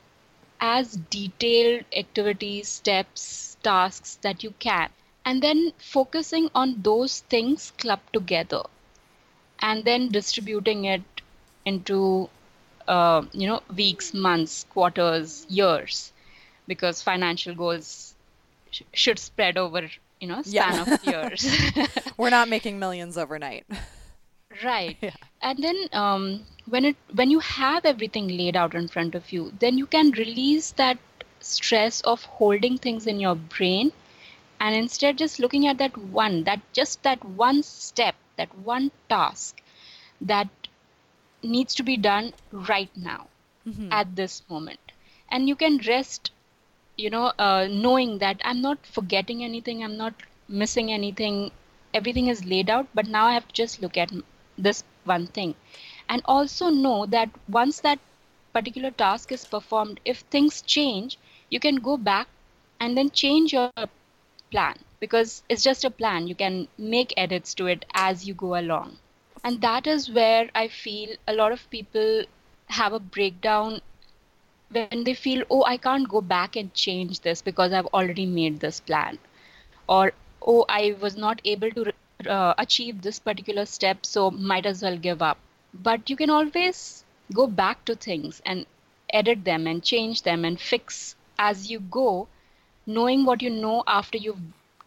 as 0.61 0.97
detailed 1.11 1.85
activities, 1.95 2.69
steps, 2.69 3.57
tasks 3.63 4.17
that 4.23 4.43
you 4.43 4.53
can, 4.59 4.89
and 5.25 5.43
then 5.43 5.73
focusing 5.79 6.51
on 6.55 6.83
those 6.83 7.21
things 7.21 7.73
clubbed 7.79 8.13
together, 8.13 8.63
and 9.59 9.85
then 9.85 10.09
distributing 10.09 10.85
it 10.85 11.03
into 11.65 12.31
uh, 12.89 13.23
you 13.33 13.47
know 13.47 13.63
weeks, 13.75 14.13
months, 14.15 14.65
quarters, 14.71 15.47
years, 15.49 16.13
because 16.67 17.03
financial 17.03 17.55
goals 17.55 18.15
sh- 18.71 18.83
should 18.95 19.19
spread 19.19 19.57
over 19.59 19.89
you 20.21 20.29
know 20.29 20.43
span 20.43 20.75
Yeah. 20.75 20.83
of 20.95 21.05
years. 21.13 21.47
We're 22.19 22.31
not 22.31 22.49
making 22.49 22.79
millions 22.79 23.17
overnight. 23.19 23.67
Right. 24.65 24.97
Yeah. 25.03 25.17
And 25.43 25.59
then 25.63 25.89
um, 25.93 26.45
when 26.67 26.85
it 26.85 26.97
when 27.13 27.31
you 27.31 27.41
have 27.41 27.85
everything 27.85 28.29
laid 28.29 28.57
out 28.57 28.75
in 28.75 28.87
front 28.89 29.15
of 29.17 29.33
you, 29.33 29.53
then 29.59 29.77
you 29.79 29.87
can 29.87 30.13
release 30.13 30.71
that 30.73 30.99
stress 31.41 32.01
of 32.03 32.25
holding 32.25 32.79
things 32.79 33.07
in 33.09 33.19
your 33.19 33.35
brain 33.35 33.91
and 34.61 34.75
instead 34.75 35.19
just 35.19 35.39
looking 35.41 35.67
at 35.67 35.79
that 35.79 35.97
one, 35.99 36.45
that 36.45 36.61
just 36.73 37.03
that 37.03 37.25
one 37.25 37.63
step, 37.63 38.15
that 38.37 38.57
one 38.59 38.91
task 39.09 39.61
that 40.21 40.49
needs 41.43 41.75
to 41.77 41.83
be 41.83 41.97
done 41.97 42.33
right 42.53 42.91
now 42.97 43.29
Mhm. 43.65 44.01
at 44.01 44.15
this 44.17 44.43
moment. 44.49 44.93
And 45.31 45.49
you 45.49 45.57
can 45.57 45.79
rest, 45.87 46.31
you 46.97 47.11
know, 47.11 47.33
uh, 47.39 47.67
knowing 47.71 48.19
that 48.19 48.41
I'm 48.45 48.61
not 48.61 48.87
forgetting 48.87 49.43
anything, 49.45 49.83
I'm 49.83 49.97
not 49.97 50.15
missing 50.49 50.93
anything, 50.93 51.53
everything 51.95 52.29
is 52.29 52.45
laid 52.45 52.71
out, 52.71 52.89
but 52.95 53.07
now 53.09 53.27
I 53.27 53.35
have 53.35 53.47
to 53.49 53.55
just 53.55 53.81
look 53.81 53.97
at 53.97 54.11
this 54.59 54.85
one 55.05 55.27
thing. 55.27 55.55
And 56.09 56.23
also 56.25 56.69
know 56.71 57.07
that 57.07 57.31
once 57.49 57.81
that 57.81 57.99
particular 58.53 58.91
task 58.91 59.33
is 59.33 59.45
performed, 59.45 60.01
if 60.05 60.21
things 60.21 60.63
change, 60.63 61.19
you 61.51 61.61
can 61.61 61.77
go 61.77 61.97
back 61.97 62.29
and 62.81 62.97
then 62.97 63.11
change 63.11 63.53
your 63.53 63.71
plan 64.43 64.69
because 65.01 65.43
it's 65.49 65.63
just 65.63 65.85
a 65.85 65.91
plan. 65.91 66.27
You 66.27 66.35
can 66.35 66.69
make 66.77 67.13
edits 67.17 67.55
to 67.55 67.67
it 67.67 67.85
as 67.95 68.27
you 68.27 68.35
go 68.35 68.59
along. 68.59 68.99
And 69.45 69.61
that 69.61 69.87
is 69.87 70.11
where 70.11 70.51
I 70.55 70.69
feel 70.69 71.17
a 71.29 71.35
lot 71.35 71.53
of 71.53 71.71
people 71.71 72.25
have 72.67 72.93
a 72.93 72.99
breakdown 72.99 73.81
when 74.71 75.05
they 75.05 75.15
feel, 75.15 75.45
oh, 75.51 75.65
I 75.65 75.77
can't 75.77 76.09
go 76.09 76.21
back 76.21 76.57
and 76.57 76.73
change 76.75 77.21
this 77.21 77.43
because 77.43 77.73
I've 77.73 77.87
already 77.87 78.27
made 78.27 78.61
this 78.61 78.81
plan. 78.81 79.19
Or, 79.89 80.13
oh, 80.47 80.65
I 80.69 80.97
was 81.01 81.17
not 81.17 81.41
able 81.45 81.71
to 81.71 81.93
uh, 82.29 82.55
achieve 82.59 83.03
this 83.03 83.19
particular 83.19 83.67
step, 83.67 84.07
so 84.07 84.31
might 84.31 84.67
as 84.67 84.83
well 84.83 84.97
give 84.97 85.23
up. 85.23 85.39
But 85.75 86.09
you 86.11 86.17
can 86.17 86.31
always 86.31 87.05
go 87.33 87.47
back 87.47 87.85
to 87.87 87.95
things 87.95 88.41
and 88.47 88.67
edit 89.13 89.45
them 89.45 89.67
and 89.67 89.83
change 89.83 90.23
them 90.23 90.45
and 90.45 90.61
fix 90.61 91.15
as 91.39 91.71
you 91.71 91.81
go, 91.81 92.29
knowing 92.87 93.25
what 93.25 93.43
you 93.43 93.51
know 93.51 93.85
after 93.87 94.19
you've 94.19 94.41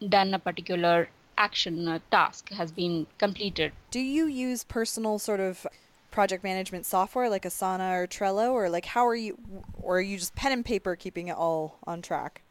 done 0.09 0.33
a 0.33 0.39
particular 0.39 1.09
action, 1.37 1.87
a 1.87 1.99
task 2.11 2.49
has 2.49 2.71
been 2.71 3.07
completed. 3.17 3.71
Do 3.91 3.99
you 3.99 4.25
use 4.25 4.63
personal 4.63 5.19
sort 5.19 5.39
of 5.39 5.65
project 6.11 6.43
management 6.43 6.85
software 6.85 7.29
like 7.29 7.43
Asana 7.43 7.93
or 7.93 8.07
Trello, 8.07 8.51
or 8.53 8.69
like 8.69 8.85
how 8.85 9.05
are 9.05 9.15
you, 9.15 9.37
or 9.81 9.97
are 9.97 10.01
you 10.01 10.17
just 10.17 10.35
pen 10.35 10.51
and 10.51 10.65
paper 10.65 10.95
keeping 10.95 11.27
it 11.27 11.35
all 11.35 11.79
on 11.85 12.01
track? 12.01 12.41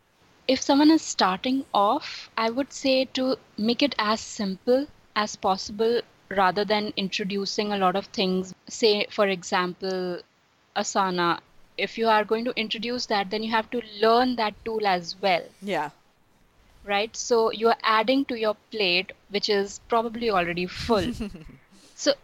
if 0.47 0.61
someone 0.61 0.91
is 0.91 1.03
starting 1.03 1.65
off, 1.73 2.31
I 2.37 2.51
would 2.51 2.73
say 2.73 3.07
to 3.15 3.37
make 3.57 3.83
it 3.83 3.95
as 3.99 4.21
simple 4.21 4.87
as 5.17 5.37
possible 5.37 6.03
rather 6.29 6.65
than 6.65 6.93
introducing 6.97 7.73
a 7.73 7.79
lot 7.79 7.97
of 7.97 8.07
things. 8.07 8.55
Say, 8.69 9.07
for 9.11 9.27
example, 9.27 10.21
Asana. 10.77 11.41
If 11.77 11.99
you 11.99 12.09
are 12.09 12.25
going 12.25 12.45
to 12.45 12.53
introduce 12.57 13.07
that, 13.07 13.31
then 13.31 13.43
you 13.43 13.51
have 13.51 13.69
to 13.71 13.83
learn 14.01 14.37
that 14.37 14.55
tool 14.65 14.87
as 14.87 15.17
well, 15.21 15.43
Yeah. 15.61 15.91
Right? 16.85 17.15
So 17.17 17.51
you're 17.51 17.77
adding 17.83 18.25
to 18.27 18.39
your 18.39 18.57
plate, 18.71 19.13
which 19.31 19.49
is 19.49 19.81
probably 19.89 20.31
already 20.31 20.67
full. 20.67 21.13
So 21.97 22.15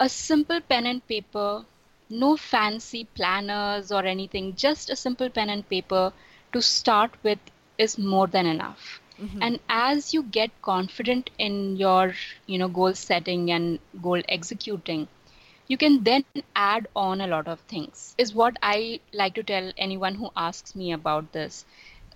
a 0.00 0.08
simple 0.08 0.60
pen 0.60 0.86
and 0.86 1.06
paper, 1.06 1.64
no 2.08 2.36
fancy 2.36 3.04
planners 3.04 3.90
or 3.92 4.04
anything, 4.04 4.54
just 4.56 4.90
a 4.90 4.96
simple 4.96 5.28
pen 5.30 5.48
and 5.50 5.68
paper 5.68 6.12
to 6.52 6.60
start 6.62 7.12
with 7.22 7.38
is 7.78 7.98
more 7.98 8.26
than 8.26 8.46
enough. 8.46 9.00
Mm-hmm. 9.20 9.42
And 9.42 9.60
as 9.68 10.12
you 10.14 10.22
get 10.22 10.50
confident 10.62 11.30
in 11.38 11.76
your, 11.76 12.14
you 12.46 12.58
know, 12.58 12.68
goal 12.68 12.94
setting 12.94 13.50
and 13.50 13.78
goal 14.02 14.22
executing, 14.28 15.08
you 15.68 15.76
can 15.76 16.02
then 16.04 16.24
add 16.56 16.88
on 16.96 17.20
a 17.20 17.26
lot 17.26 17.46
of 17.48 17.60
things 17.60 18.14
is 18.18 18.34
what 18.34 18.56
i 18.62 18.98
like 19.12 19.34
to 19.34 19.42
tell 19.42 19.72
anyone 19.78 20.14
who 20.16 20.30
asks 20.36 20.74
me 20.74 20.92
about 20.92 21.32
this 21.32 21.64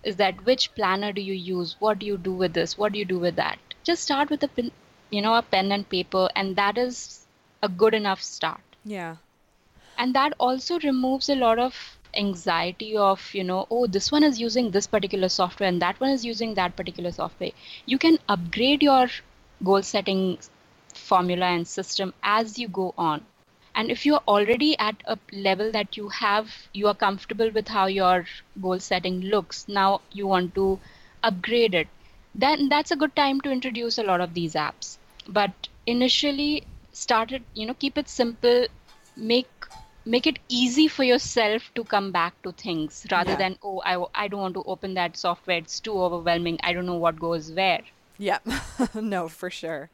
is 0.05 0.17
that 0.17 0.45
which 0.47 0.75
planner 0.75 1.13
do 1.13 1.21
you 1.23 1.35
use? 1.35 1.77
What 1.81 1.99
do 1.99 2.07
you 2.07 2.19
do 2.19 2.35
with 2.35 2.55
this? 2.55 2.79
What 2.79 2.93
do 2.93 2.99
you 2.99 3.05
do 3.05 3.19
with 3.19 3.37
that? 3.37 3.59
Just 3.85 4.03
start 4.05 4.31
with 4.31 4.43
a 4.45 4.49
pen, 4.49 4.71
you 5.11 5.23
know 5.23 5.35
a 5.35 5.43
pen 5.43 5.73
and 5.73 5.89
paper 5.89 6.29
and 6.37 6.57
that 6.57 6.79
is 6.79 7.27
a 7.63 7.69
good 7.69 7.95
enough 7.95 8.23
start. 8.23 8.63
Yeah. 8.85 9.17
and 9.99 10.15
that 10.15 10.35
also 10.39 10.79
removes 10.81 11.29
a 11.29 11.35
lot 11.35 11.59
of 11.59 11.99
anxiety 12.17 12.97
of 12.97 13.23
you 13.35 13.43
know 13.45 13.67
oh 13.71 13.87
this 13.87 14.11
one 14.13 14.23
is 14.23 14.41
using 14.41 14.71
this 14.71 14.87
particular 14.87 15.29
software 15.29 15.69
and 15.69 15.83
that 15.83 16.01
one 16.01 16.11
is 16.11 16.25
using 16.25 16.55
that 16.55 16.77
particular 16.77 17.11
software. 17.13 17.51
You 17.87 17.99
can 17.99 18.19
upgrade 18.29 18.83
your 18.83 19.09
goal 19.65 19.83
setting 19.83 20.39
formula 20.95 21.47
and 21.47 21.67
system 21.67 22.15
as 22.23 22.59
you 22.59 22.69
go 22.69 22.95
on 22.97 23.27
and 23.75 23.91
if 23.91 24.05
you're 24.07 24.23
already 24.29 24.77
at 24.79 25.03
a 25.07 25.19
level 25.33 25.71
that 25.73 25.97
you 25.97 26.09
have 26.09 26.51
you 26.73 26.89
are 26.89 26.95
comfortable 26.95 27.51
with 27.51 27.69
how 27.69 27.87
your 27.87 28.25
goal 28.61 28.79
setting 28.79 29.21
looks 29.35 29.67
now 29.69 30.01
you 30.13 30.27
want 30.27 30.55
to 30.55 30.79
upgrade 31.23 31.75
it 31.75 31.89
then 32.35 32.69
that's 32.69 32.91
a 32.91 32.97
good 32.97 33.15
time 33.17 33.41
to 33.41 33.51
introduce 33.51 33.99
a 33.99 34.03
lot 34.03 34.21
of 34.21 34.35
these 34.35 34.55
apps 34.55 34.97
but 35.29 35.69
initially 35.87 36.63
start 36.93 37.33
it 37.33 37.43
you 37.55 37.67
know 37.67 37.75
keep 37.75 37.99
it 37.99 38.09
simple 38.09 38.67
make 39.17 39.49
make 40.07 40.27
it 40.27 40.39
easy 40.49 40.87
for 40.87 41.05
yourself 41.05 41.71
to 41.75 41.83
come 41.85 42.13
back 42.13 42.35
to 42.43 42.53
things 42.53 43.07
rather 43.11 43.31
Yeah. 43.33 43.37
than 43.39 43.59
oh 43.63 43.81
I, 43.85 44.25
I 44.25 44.29
don't 44.29 44.41
want 44.41 44.55
to 44.55 44.63
open 44.65 44.95
that 44.95 45.17
software 45.17 45.59
it's 45.59 45.81
too 45.81 45.99
overwhelming 46.09 46.59
i 46.63 46.73
don't 46.73 46.87
know 46.87 46.99
what 47.07 47.19
goes 47.19 47.53
where 47.53 47.83
Yep. 48.17 48.47
no, 48.95 49.29
for 49.29 49.51
sure. 49.51 49.91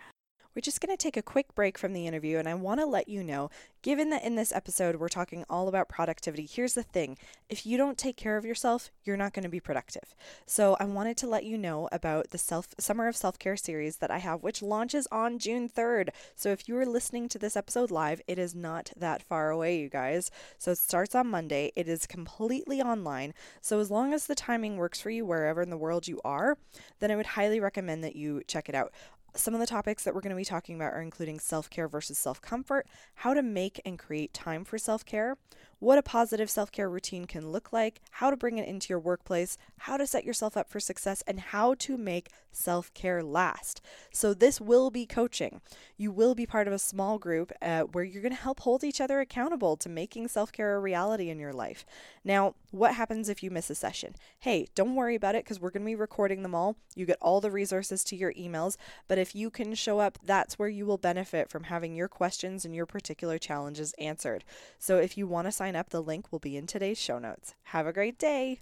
We're 0.61 0.65
just 0.65 0.83
going 0.83 0.95
to 0.95 1.03
take 1.03 1.17
a 1.17 1.23
quick 1.23 1.55
break 1.55 1.79
from 1.79 1.95
the 1.95 2.07
interview, 2.07 2.37
and 2.37 2.47
I 2.47 2.53
want 2.53 2.81
to 2.81 2.87
let 2.87 3.09
you 3.09 3.25
know 3.25 3.49
given 3.83 4.11
that 4.11 4.25
in 4.25 4.35
this 4.35 4.53
episode 4.53 4.97
we're 4.97 5.09
talking 5.09 5.45
all 5.49 5.69
about 5.69 5.89
productivity, 5.89 6.47
here's 6.47 6.75
the 6.75 6.83
thing 6.83 7.17
if 7.49 7.65
you 7.65 7.79
don't 7.79 7.97
take 7.97 8.17
care 8.17 8.37
of 8.37 8.45
yourself, 8.45 8.91
you're 9.05 9.17
not 9.17 9.33
going 9.33 9.43
to 9.43 9.49
be 9.49 9.61
productive. 9.61 10.15
So 10.47 10.77
I 10.79 10.85
wanted 10.85 11.17
to 11.19 11.27
let 11.27 11.45
you 11.45 11.57
know 11.57 11.89
about 11.91 12.31
the 12.31 12.39
self 12.39 12.69
Summer 12.79 13.09
of 13.09 13.17
Self 13.17 13.39
Care 13.39 13.57
series 13.57 13.97
that 13.97 14.11
I 14.11 14.19
have, 14.19 14.43
which 14.43 14.61
launches 14.61 15.09
on 15.11 15.39
June 15.39 15.69
3rd. 15.69 16.11
So 16.35 16.51
if 16.51 16.69
you 16.69 16.77
are 16.77 16.87
listening 16.87 17.29
to 17.31 17.39
this 17.39 17.57
episode 17.57 17.91
live, 17.91 18.21
it 18.29 18.39
is 18.39 18.55
not 18.55 18.93
that 18.97 19.23
far 19.23 19.51
away, 19.51 19.79
you 19.79 19.89
guys. 19.89 20.31
So 20.59 20.73
it 20.73 20.79
starts 20.79 21.15
on 21.15 21.29
Monday, 21.29 21.73
it 21.75 21.89
is 21.89 22.07
completely 22.07 22.83
online. 22.83 23.33
So 23.63 23.81
as 23.81 23.91
long 23.91 24.13
as 24.13 24.27
the 24.27 24.35
timing 24.35 24.77
works 24.77 25.01
for 25.01 25.11
you 25.11 25.25
wherever 25.25 25.63
in 25.63 25.71
the 25.71 25.79
world 25.79 26.07
you 26.07 26.21
are, 26.23 26.59
then 26.99 27.11
I 27.11 27.17
would 27.17 27.27
highly 27.27 27.61
recommend 27.61 28.05
that 28.05 28.17
you 28.17 28.43
check 28.47 28.69
it 28.69 28.75
out. 28.75 28.93
Some 29.35 29.55
of 29.55 29.61
the 29.61 29.67
topics 29.67 30.05
that 30.05 30.15
we're 30.15 30.21
going 30.21 30.31
to 30.31 30.37
be 30.37 30.45
talking 30.45 30.75
about 30.75 30.93
are 30.93 31.03
including 31.03 31.39
self 31.39 31.71
care 31.71 31.89
versus 31.89 32.19
self 32.19 32.43
comfort, 32.43 32.87
how 33.15 33.35
to 33.35 33.43
make 33.43 33.81
and 33.85 33.99
create 33.99 34.33
time 34.33 34.65
for 34.65 34.77
self 34.77 35.05
care, 35.05 35.37
what 35.81 35.99
a 35.99 36.03
positive 36.03 36.49
self 36.49 36.71
care 36.71 36.89
routine 36.89 37.25
can 37.25 37.51
look 37.51 37.73
like, 37.73 38.01
how 38.13 38.31
to 38.31 38.37
bring 38.37 38.59
it 38.59 38.69
into 38.69 38.91
your 38.91 39.01
workplace, 39.01 39.59
how 39.79 39.97
to 39.97 40.07
set 40.07 40.25
yourself 40.25 40.57
up 40.57 40.71
for 40.71 40.79
success, 40.79 41.23
and 41.27 41.41
how 41.41 41.75
to 41.75 41.97
make 41.97 42.29
self 42.53 42.93
care 42.95 43.23
last. 43.23 43.81
So, 44.13 44.35
this 44.35 44.61
will 44.61 44.91
be 44.91 45.07
coaching. 45.07 45.61
You 45.97 46.13
will 46.13 46.35
be 46.35 46.47
part 46.47 46.69
of 46.69 46.75
a 46.75 46.79
small 46.79 47.19
group 47.19 47.51
uh, 47.63 47.83
where 47.83 48.05
you're 48.05 48.23
going 48.23 48.35
to 48.35 48.41
help 48.41 48.61
hold 48.61 48.85
each 48.85 49.01
other 49.01 49.21
accountable 49.21 49.77
to 49.79 49.89
making 49.89 50.29
self 50.29 50.53
care 50.53 50.77
a 50.77 50.81
reality 50.81 51.31
in 51.31 51.39
your 51.39 51.53
life. 51.53 51.85
Now, 52.25 52.55
what 52.71 52.95
happens 52.95 53.29
if 53.29 53.43
you 53.43 53.51
miss 53.51 53.71
a 53.71 53.75
session? 53.75 54.15
Hey, 54.39 54.69
don't 54.75 54.95
worry 54.95 55.15
about 55.15 55.35
it 55.35 55.45
because 55.45 55.61
we're 55.61 55.71
going 55.71 55.83
to 55.83 55.87
be 55.87 55.97
recording 55.97 56.43
them 56.43 56.55
all. 56.55 56.77
You 56.95 57.07
get 57.07 57.19
all 57.21 57.41
the 57.41 57.51
resources 57.51 58.05
to 58.05 58.17
your 58.17 58.35
emails, 58.35 58.77
but 59.09 59.19
if 59.19 59.35
you 59.35 59.51
can 59.51 59.75
show 59.75 59.99
up, 59.99 60.19
that's 60.23 60.59
where 60.59 60.69
you 60.69 60.85
will 60.85 60.99
benefit 60.99 61.49
from 61.49 61.65
having 61.65 61.95
your 61.95 62.09
questions 62.09 62.65
and 62.65 62.75
your 62.75 62.87
particular 62.87 63.39
challenges 63.39 63.95
answered. 63.99 64.45
So 64.79 64.99
if 64.99 65.17
you 65.17 65.27
want 65.27 65.47
to 65.47 65.53
sign 65.71 65.79
up, 65.79 65.91
the 65.91 66.03
link 66.03 66.33
will 66.33 66.41
be 66.41 66.57
in 66.57 66.67
today's 66.67 66.99
show 66.99 67.19
notes. 67.19 67.55
Have 67.65 67.87
a 67.87 67.93
great 67.93 68.19
day. 68.19 68.61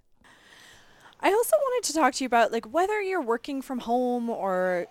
I 1.20 1.30
also 1.30 1.56
wanted 1.56 1.86
to 1.88 1.94
talk 1.94 2.14
to 2.14 2.24
you 2.24 2.26
about 2.26 2.52
like 2.52 2.66
whether 2.72 3.00
you're 3.00 3.22
working 3.22 3.62
from 3.62 3.80
home 3.80 4.28
or 4.28 4.86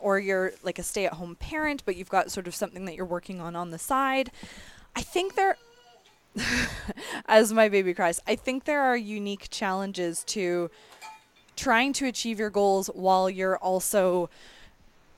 or 0.00 0.18
you're 0.18 0.52
like 0.62 0.78
a 0.78 0.82
stay-at-home 0.82 1.36
parent 1.36 1.82
but 1.86 1.96
you've 1.96 2.10
got 2.10 2.30
sort 2.30 2.46
of 2.46 2.54
something 2.54 2.84
that 2.84 2.94
you're 2.94 3.06
working 3.06 3.40
on 3.40 3.54
on 3.54 3.70
the 3.70 3.78
side. 3.78 4.30
I 4.96 5.02
think 5.02 5.36
there 5.36 5.56
as 7.26 7.52
my 7.52 7.68
baby 7.68 7.94
cries, 7.94 8.20
I 8.26 8.34
think 8.34 8.64
there 8.64 8.82
are 8.82 8.96
unique 8.96 9.48
challenges 9.48 10.24
to 10.24 10.70
trying 11.56 11.92
to 11.94 12.06
achieve 12.06 12.38
your 12.38 12.50
goals 12.50 12.88
while 12.88 13.30
you're 13.30 13.58
also 13.58 14.28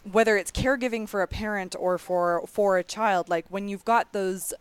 whether 0.05 0.37
it's 0.37 0.51
caregiving 0.51 1.09
for 1.09 1.23
a 1.23 1.27
parent 1.27 1.75
or 1.79 1.99
for 1.99 2.47
for 2.47 2.79
a 2.79 2.85
child 2.85 3.29
like 3.29 3.47
when 3.49 3.69
you've 3.69 3.85
got 3.85 4.13
those 4.13 4.55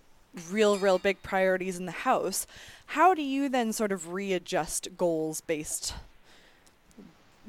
real 0.50 0.78
real 0.78 1.00
big 1.00 1.22
priorities 1.24 1.78
in 1.78 1.86
the 1.86 1.92
house 1.92 2.46
how 2.88 3.14
do 3.14 3.22
you 3.22 3.50
then 3.50 3.74
sort 3.74 3.92
of 3.92 4.14
readjust 4.14 4.88
goals 4.98 5.42
based 5.42 5.94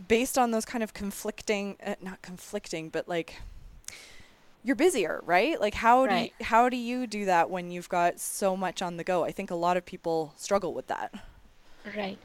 based 0.09 0.39
on 0.39 0.51
those 0.51 0.65
kind 0.65 0.83
of 0.83 0.95
conflicting 0.95 1.77
uh, 1.85 1.95
not 2.01 2.23
conflicting 2.23 2.89
but 2.89 3.09
like 3.09 3.37
you're 4.63 4.77
busier 4.77 5.21
right 5.25 5.61
like 5.61 5.75
how 5.75 6.07
do 6.07 6.15
Right. 6.15 6.27
you, 6.27 6.31
how 6.43 6.69
do 6.69 6.77
you 6.77 7.07
do 7.07 7.25
that 7.25 7.51
when 7.51 7.71
you've 7.71 7.89
got 7.89 8.21
so 8.21 8.57
much 8.57 8.83
on 8.83 8.97
the 8.97 9.05
go 9.05 9.25
i 9.25 9.33
think 9.33 9.51
a 9.51 9.55
lot 9.55 9.77
of 9.77 9.85
people 9.87 10.35
struggle 10.37 10.75
with 10.75 10.87
that 10.89 11.13
Right. 11.85 12.21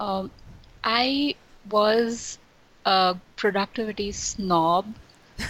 Um, 0.00 0.32
I 0.84 1.36
was 1.70 2.38
a 2.86 3.16
productivity 3.36 4.12
snob 4.12 4.98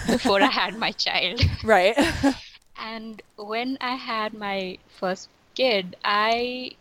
before 0.06 0.42
I 0.42 0.50
had 0.50 0.76
my 0.76 0.92
child. 0.92 1.40
right 1.62 1.96
And 2.78 3.22
when 3.36 3.76
I 3.80 3.96
had 3.96 4.32
my 4.34 4.78
first 4.88 5.30
kid, 5.54 5.96
I 6.04 6.72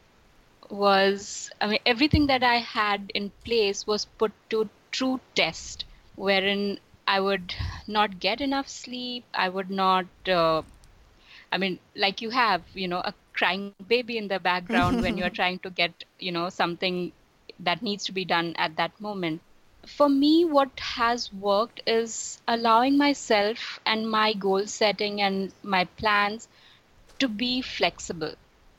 was, 0.69 1.49
I 1.61 1.67
mean, 1.67 1.79
everything 1.85 2.27
that 2.27 2.43
I 2.43 2.55
had 2.57 3.11
in 3.13 3.31
place 3.43 3.85
was 3.87 4.05
put 4.05 4.33
to 4.51 4.69
true 4.91 5.21
test, 5.35 5.85
wherein 6.15 6.79
I 7.07 7.19
would 7.19 7.53
not 7.87 8.19
get 8.19 8.41
enough 8.41 8.67
sleep. 8.69 9.25
I 9.33 9.49
would 9.49 9.69
not, 9.69 10.07
uh, 10.27 10.63
I 11.51 11.57
mean, 11.57 11.79
like 11.95 12.21
you 12.21 12.29
have, 12.31 12.65
you 12.75 12.87
know, 12.87 12.99
a 12.99 13.13
crying 13.33 13.75
baby 13.87 14.17
in 14.17 14.27
the 14.27 14.39
background 14.39 15.01
when 15.01 15.17
you're 15.17 15.29
trying 15.29 15.59
to 15.59 15.69
get, 15.69 16.03
you 16.19 16.31
know, 16.31 16.49
something 16.49 17.13
that 17.59 17.81
needs 17.81 18.05
to 18.05 18.11
be 18.13 18.25
done 18.25 18.55
at 18.57 18.75
that 18.77 18.99
moment. 18.99 19.41
For 19.87 20.09
me, 20.09 20.45
what 20.45 20.79
has 20.79 21.33
worked 21.33 21.81
is 21.87 22.41
allowing 22.47 22.97
myself 22.97 23.79
and 23.85 24.09
my 24.09 24.33
goal 24.33 24.67
setting 24.67 25.21
and 25.21 25.51
my 25.63 25.85
plans 25.85 26.47
to 27.19 27.27
be 27.27 27.61
flexible. 27.61 28.35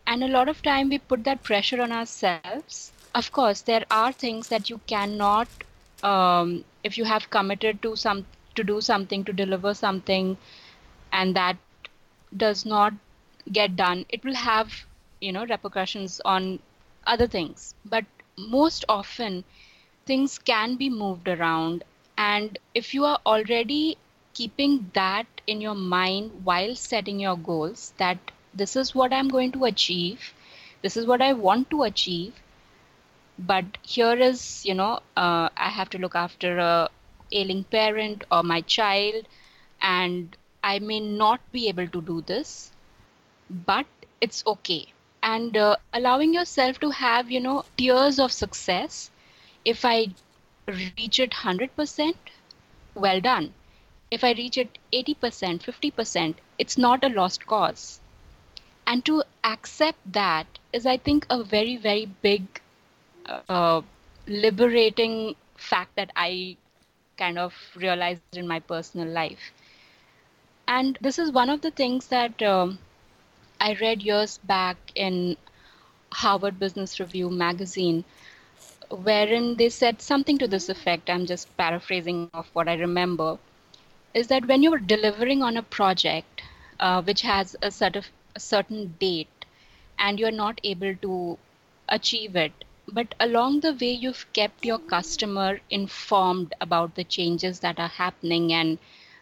And 0.06 0.22
a 0.22 0.28
lot 0.28 0.48
of 0.48 0.62
time 0.62 0.88
we 0.90 0.98
put 0.98 1.24
that 1.24 1.42
pressure 1.44 1.82
on 1.82 1.92
ourselves. 1.92 2.92
Of 3.14 3.32
course, 3.32 3.62
there 3.62 3.84
are 3.90 4.12
things 4.12 4.48
that 4.48 4.68
you 4.70 4.78
cannot, 4.86 5.48
um, 6.02 6.64
if 6.82 6.96
you 6.98 7.04
have 7.04 7.30
committed 7.30 7.82
to 7.82 7.96
some 7.96 8.26
to 8.54 8.62
do 8.62 8.80
something 8.80 9.24
to 9.24 9.32
deliver 9.32 9.74
something, 9.74 10.36
and 11.12 11.36
that 11.36 11.56
does 12.36 12.64
not 12.66 12.94
get 13.52 13.76
done, 13.76 14.04
it 14.08 14.24
will 14.24 14.34
have 14.34 14.86
you 15.20 15.32
know 15.32 15.44
repercussions 15.46 16.20
on 16.24 16.60
other 17.06 17.26
things. 17.26 17.74
But 17.84 18.04
most 18.38 18.84
often, 18.88 19.44
things 20.08 20.38
can 20.38 20.76
be 20.76 20.90
moved 20.90 21.28
around, 21.28 21.84
and 22.16 22.58
if 22.74 22.94
you 22.94 23.04
are 23.04 23.20
already 23.26 23.98
keeping 24.34 24.90
that 24.94 25.26
in 25.46 25.60
your 25.60 25.74
mind 25.76 26.44
while 26.44 26.74
setting 26.74 27.20
your 27.20 27.36
goals, 27.36 27.92
that 27.98 28.18
this 28.54 28.76
is 28.76 28.94
what 28.94 29.12
I'm 29.12 29.28
going 29.28 29.52
to 29.52 29.64
achieve, 29.64 30.32
this 30.82 30.96
is 30.96 31.06
what 31.06 31.22
I 31.22 31.32
want 31.34 31.70
to 31.70 31.82
achieve, 31.84 32.34
but 33.38 33.78
here 33.82 34.14
is 34.28 34.40
you 34.66 34.74
know 34.74 35.00
uh, 35.16 35.48
i 35.56 35.68
have 35.76 35.90
to 35.90 35.98
look 35.98 36.14
after 36.14 36.58
a 36.58 36.88
ailing 37.40 37.62
parent 37.74 38.24
or 38.30 38.42
my 38.42 38.60
child 38.74 39.26
and 39.80 40.36
i 40.62 40.78
may 40.78 41.00
not 41.00 41.40
be 41.52 41.68
able 41.68 41.88
to 41.96 42.02
do 42.02 42.20
this 42.22 42.72
but 43.66 43.86
it's 44.20 44.44
okay. 44.46 44.86
And 45.22 45.56
uh, 45.56 45.76
allowing 45.92 46.32
yourself 46.34 46.80
to 46.80 46.90
have 46.90 47.30
you 47.30 47.40
know 47.40 47.64
tiers 47.76 48.18
of 48.18 48.32
success 48.32 49.10
if 49.72 49.84
i 49.84 49.96
reach 50.78 51.18
it 51.26 51.32
100% 51.42 52.14
well 52.94 53.20
done 53.20 53.52
if 54.10 54.24
i 54.24 54.32
reach 54.32 54.58
it 54.64 54.78
80% 54.92 55.62
50% 55.70 56.34
it's 56.58 56.78
not 56.86 57.04
a 57.04 57.14
lost 57.20 57.46
cause 57.46 58.00
and 58.86 59.04
to 59.04 59.22
accept 59.44 60.12
that 60.20 60.58
is 60.72 60.86
i 60.86 60.96
think 60.96 61.26
a 61.30 61.42
very 61.44 61.76
very 61.76 62.06
big 62.28 62.60
uh, 63.48 63.82
liberating 64.26 65.34
fact 65.56 65.96
that 65.96 66.10
I 66.16 66.56
kind 67.16 67.38
of 67.38 67.54
realized 67.76 68.22
in 68.36 68.46
my 68.48 68.60
personal 68.60 69.08
life. 69.08 69.52
And 70.68 70.98
this 71.00 71.18
is 71.18 71.32
one 71.32 71.50
of 71.50 71.62
the 71.62 71.70
things 71.70 72.08
that 72.08 72.42
um, 72.42 72.78
I 73.60 73.74
read 73.74 74.02
years 74.02 74.38
back 74.38 74.76
in 74.94 75.36
Harvard 76.12 76.58
Business 76.58 77.00
Review 77.00 77.30
magazine, 77.30 78.04
wherein 78.90 79.56
they 79.56 79.68
said 79.68 80.00
something 80.02 80.38
to 80.38 80.48
this 80.48 80.68
effect. 80.68 81.10
I'm 81.10 81.26
just 81.26 81.56
paraphrasing 81.56 82.30
of 82.34 82.48
what 82.52 82.68
I 82.68 82.74
remember. 82.74 83.38
Is 84.14 84.28
that 84.28 84.46
when 84.46 84.62
you're 84.62 84.78
delivering 84.78 85.42
on 85.42 85.56
a 85.56 85.62
project, 85.62 86.42
uh, 86.80 87.02
which 87.02 87.22
has 87.22 87.56
a 87.62 87.70
sort 87.70 87.96
of 87.96 88.06
a 88.34 88.40
certain 88.40 88.94
date 88.98 89.44
and 89.98 90.18
you're 90.20 90.30
not 90.30 90.60
able 90.64 90.94
to 90.96 91.38
achieve 91.88 92.36
it 92.36 92.64
but 92.90 93.14
along 93.20 93.60
the 93.60 93.72
way 93.80 93.90
you've 93.92 94.26
kept 94.32 94.64
your 94.64 94.78
customer 94.78 95.60
informed 95.70 96.54
about 96.60 96.94
the 96.94 97.04
changes 97.04 97.60
that 97.60 97.78
are 97.78 97.88
happening 97.88 98.52
and 98.52 98.78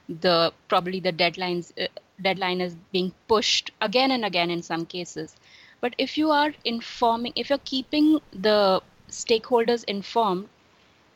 the 0.09 0.53
probably 0.68 1.01
the 1.01 1.12
deadlines 1.12 1.72
uh, 1.83 1.87
deadline 2.22 2.61
is 2.61 2.77
being 2.92 3.12
pushed 3.29 3.70
again 3.81 4.11
and 4.11 4.25
again 4.25 4.51
in 4.51 4.62
some 4.62 4.85
cases 4.87 5.37
but 5.81 5.94
if 5.99 6.16
you 6.16 6.31
are 6.31 6.53
informing 6.64 7.33
if 7.37 7.51
you're 7.51 7.66
keeping 7.75 8.20
the 8.33 8.81
stakeholders 9.09 9.85
informed 9.85 10.49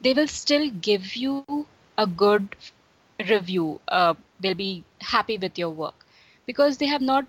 they 0.01 0.13
will 0.15 0.29
still 0.29 0.71
give 0.71 1.15
you 1.17 1.67
a 1.99 2.07
good 2.07 2.57
review 3.29 3.81
uh, 3.89 4.15
they'll 4.41 4.55
be 4.55 4.85
happy 5.01 5.37
with 5.39 5.59
your 5.59 5.71
work. 5.71 5.95
Because 6.47 6.79
they 6.79 6.87
have 6.87 7.03
not 7.03 7.27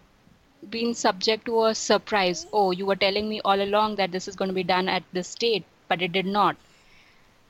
been 0.70 0.94
subject 0.94 1.46
to 1.46 1.66
a 1.66 1.76
surprise 1.76 2.46
oh 2.54 2.72
you 2.72 2.86
were 2.86 2.96
telling 2.96 3.28
me 3.28 3.42
all 3.44 3.62
along 3.62 3.96
that 3.96 4.12
this 4.12 4.28
is 4.28 4.36
going 4.36 4.50
to 4.50 4.54
be 4.56 4.64
done 4.64 4.88
at 4.88 5.04
this 5.12 5.34
date 5.36 5.66
but 5.88 6.02
it 6.02 6.12
did 6.12 6.26
not. 6.26 6.56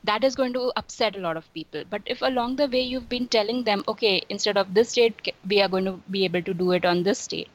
That 0.04 0.24
is 0.24 0.34
going 0.34 0.52
to 0.54 0.72
upset 0.76 1.14
a 1.14 1.20
lot 1.20 1.36
of 1.36 1.52
people. 1.54 1.84
But 1.88 2.02
if 2.06 2.22
along 2.22 2.56
the 2.56 2.66
way 2.66 2.80
you've 2.80 3.08
been 3.08 3.28
telling 3.28 3.64
them 3.64 3.84
okay 3.86 4.22
instead 4.28 4.56
of 4.56 4.74
this 4.74 4.94
date 4.94 5.34
we 5.48 5.60
are 5.62 5.68
going 5.68 5.84
to 5.84 6.00
be 6.10 6.24
able 6.24 6.42
to 6.42 6.54
do 6.54 6.72
it 6.72 6.84
on 6.84 7.02
this 7.04 7.26
date 7.26 7.50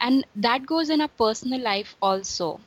and 0.00 0.26
that 0.34 0.66
goes 0.66 0.90
in 0.90 1.00
a 1.00 1.08
personal 1.08 1.60
life 1.60 1.94
also 2.02 2.60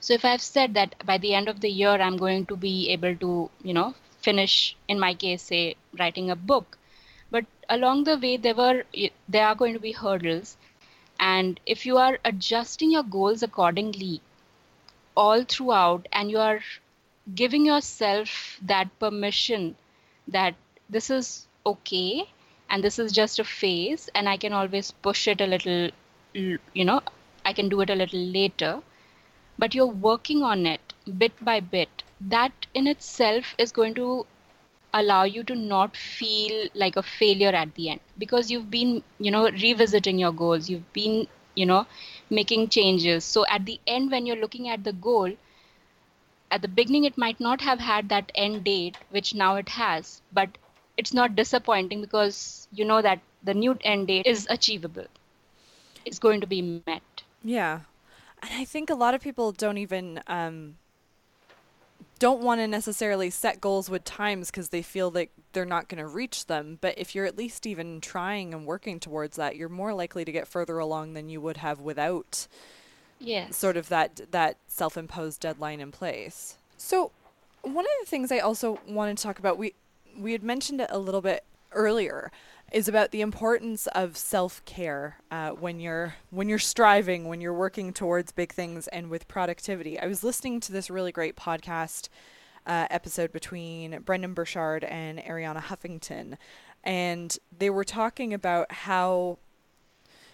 so 0.00 0.14
if 0.14 0.24
i've 0.24 0.42
said 0.42 0.74
that 0.74 0.94
by 1.06 1.18
the 1.18 1.34
end 1.34 1.48
of 1.48 1.60
the 1.60 1.70
year 1.70 1.96
i'm 2.06 2.16
going 2.16 2.46
to 2.46 2.56
be 2.56 2.88
able 2.90 3.14
to 3.16 3.50
you 3.62 3.74
know 3.74 3.94
finish 4.26 4.76
in 4.88 4.98
my 4.98 5.14
case 5.14 5.42
say 5.42 5.76
writing 5.98 6.30
a 6.30 6.36
book. 6.36 6.78
But 7.30 7.44
along 7.68 8.04
the 8.04 8.16
way 8.18 8.36
there 8.36 8.54
were 8.54 8.84
there 9.28 9.46
are 9.46 9.54
going 9.54 9.74
to 9.74 9.80
be 9.80 9.92
hurdles. 9.92 10.56
And 11.18 11.60
if 11.66 11.86
you 11.86 11.96
are 11.98 12.18
adjusting 12.24 12.90
your 12.92 13.02
goals 13.04 13.42
accordingly 13.42 14.20
all 15.16 15.44
throughout 15.44 16.06
and 16.12 16.30
you 16.30 16.38
are 16.38 16.60
giving 17.34 17.66
yourself 17.66 18.58
that 18.62 18.98
permission 18.98 19.76
that 20.28 20.54
this 20.88 21.10
is 21.10 21.46
okay 21.66 22.28
and 22.70 22.84
this 22.84 22.98
is 22.98 23.12
just 23.12 23.38
a 23.38 23.44
phase 23.44 24.08
and 24.14 24.28
i 24.28 24.36
can 24.36 24.52
always 24.52 24.90
push 25.06 25.26
it 25.32 25.40
a 25.40 25.46
little 25.54 25.90
you 26.34 26.84
know 26.90 27.00
i 27.44 27.52
can 27.52 27.68
do 27.68 27.80
it 27.80 27.90
a 27.90 27.94
little 28.02 28.24
later 28.38 28.72
but 29.58 29.74
you're 29.74 29.96
working 30.08 30.42
on 30.42 30.66
it 30.66 30.94
bit 31.18 31.32
by 31.44 31.60
bit 31.60 32.02
that 32.20 32.66
in 32.74 32.86
itself 32.86 33.54
is 33.58 33.72
going 33.72 33.94
to 33.94 34.26
allow 34.94 35.24
you 35.24 35.42
to 35.44 35.54
not 35.54 35.96
feel 35.96 36.68
like 36.74 36.96
a 36.96 37.02
failure 37.02 37.50
at 37.50 37.74
the 37.74 37.90
end. 37.90 38.00
Because 38.18 38.50
you've 38.50 38.70
been 38.70 39.02
you 39.18 39.30
know 39.30 39.48
revisiting 39.50 40.18
your 40.18 40.32
goals. 40.32 40.70
You've 40.70 40.92
been 40.92 41.26
you 41.54 41.66
know 41.66 41.86
making 42.30 42.68
changes. 42.68 43.24
So 43.24 43.44
at 43.48 43.66
the 43.66 43.80
end 43.86 44.10
when 44.10 44.26
you're 44.26 44.42
looking 44.44 44.68
at 44.68 44.84
the 44.84 44.92
goal 44.92 45.32
at 46.50 46.62
the 46.62 46.68
beginning 46.68 47.04
it 47.04 47.16
might 47.18 47.40
not 47.40 47.60
have 47.60 47.80
had 47.80 48.08
that 48.08 48.32
end 48.34 48.64
date 48.64 48.96
which 49.10 49.34
now 49.34 49.56
it 49.56 49.68
has. 49.70 50.22
But 50.32 50.58
it's 50.96 51.12
not 51.12 51.36
disappointing 51.36 52.00
because 52.00 52.68
you 52.72 52.84
know 52.84 53.02
that 53.02 53.20
the 53.42 53.54
new 53.54 53.76
end 53.82 54.08
date 54.08 54.26
is 54.26 54.46
achievable. 54.50 55.06
It's 56.04 56.18
going 56.18 56.40
to 56.40 56.46
be 56.46 56.62
met. 56.62 57.22
Yeah 57.44 57.80
and 58.42 58.50
i 58.54 58.64
think 58.64 58.90
a 58.90 58.94
lot 58.94 59.14
of 59.14 59.20
people 59.20 59.52
don't 59.52 59.78
even 59.78 60.20
um, 60.26 60.76
don't 62.18 62.40
want 62.40 62.60
to 62.60 62.66
necessarily 62.66 63.28
set 63.28 63.60
goals 63.60 63.90
with 63.90 64.02
times 64.04 64.50
because 64.50 64.70
they 64.70 64.82
feel 64.82 65.10
like 65.10 65.30
they're 65.52 65.64
not 65.64 65.88
going 65.88 65.98
to 65.98 66.06
reach 66.06 66.46
them 66.46 66.78
but 66.80 66.96
if 66.98 67.14
you're 67.14 67.26
at 67.26 67.36
least 67.36 67.66
even 67.66 68.00
trying 68.00 68.54
and 68.54 68.66
working 68.66 68.98
towards 68.98 69.36
that 69.36 69.56
you're 69.56 69.68
more 69.68 69.92
likely 69.92 70.24
to 70.24 70.32
get 70.32 70.48
further 70.48 70.78
along 70.78 71.14
than 71.14 71.28
you 71.28 71.40
would 71.40 71.58
have 71.58 71.80
without 71.80 72.46
yes. 73.18 73.56
sort 73.56 73.76
of 73.76 73.88
that 73.88 74.20
that 74.30 74.56
self-imposed 74.68 75.40
deadline 75.40 75.80
in 75.80 75.92
place. 75.92 76.56
So, 76.76 77.10
one 77.62 77.84
of 77.84 77.90
the 78.00 78.06
things 78.06 78.30
I 78.30 78.38
also 78.38 78.80
wanted 78.86 79.16
to 79.18 79.22
talk 79.22 79.38
about 79.38 79.58
we 79.58 79.74
we 80.16 80.32
had 80.32 80.42
mentioned 80.42 80.80
it 80.80 80.88
a 80.90 80.98
little 80.98 81.20
bit 81.20 81.44
earlier 81.72 82.30
is 82.72 82.88
about 82.88 83.10
the 83.10 83.20
importance 83.20 83.86
of 83.88 84.16
self-care 84.16 85.18
uh, 85.30 85.50
when 85.50 85.78
you're 85.78 86.14
when 86.30 86.48
you're 86.48 86.58
striving 86.58 87.28
when 87.28 87.40
you're 87.40 87.54
working 87.54 87.92
towards 87.92 88.32
big 88.32 88.52
things 88.52 88.88
and 88.88 89.08
with 89.08 89.28
productivity. 89.28 89.98
I 89.98 90.06
was 90.06 90.24
listening 90.24 90.60
to 90.60 90.72
this 90.72 90.90
really 90.90 91.12
great 91.12 91.36
podcast 91.36 92.08
uh, 92.66 92.86
episode 92.90 93.32
between 93.32 94.00
Brendon 94.00 94.34
Burchard 94.34 94.82
and 94.84 95.20
Arianna 95.20 95.62
Huffington, 95.62 96.36
and 96.82 97.38
they 97.56 97.70
were 97.70 97.84
talking 97.84 98.34
about 98.34 98.72
how 98.72 99.38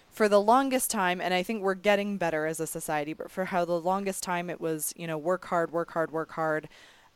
for 0.09 0.29
the 0.29 0.41
longest 0.41 0.91
time, 0.91 1.19
and 1.19 1.33
I 1.33 1.41
think 1.41 1.63
we're 1.63 1.73
getting 1.73 2.17
better 2.17 2.45
as 2.45 2.59
a 2.59 2.67
society, 2.67 3.13
but 3.13 3.31
for 3.31 3.45
how 3.45 3.65
the 3.65 3.79
longest 3.79 4.21
time 4.21 4.47
it 4.49 4.61
was, 4.61 4.93
you 4.95 5.07
know, 5.07 5.17
work 5.17 5.45
hard, 5.45 5.71
work 5.71 5.91
hard, 5.91 6.11
work 6.11 6.31
hard, 6.33 6.69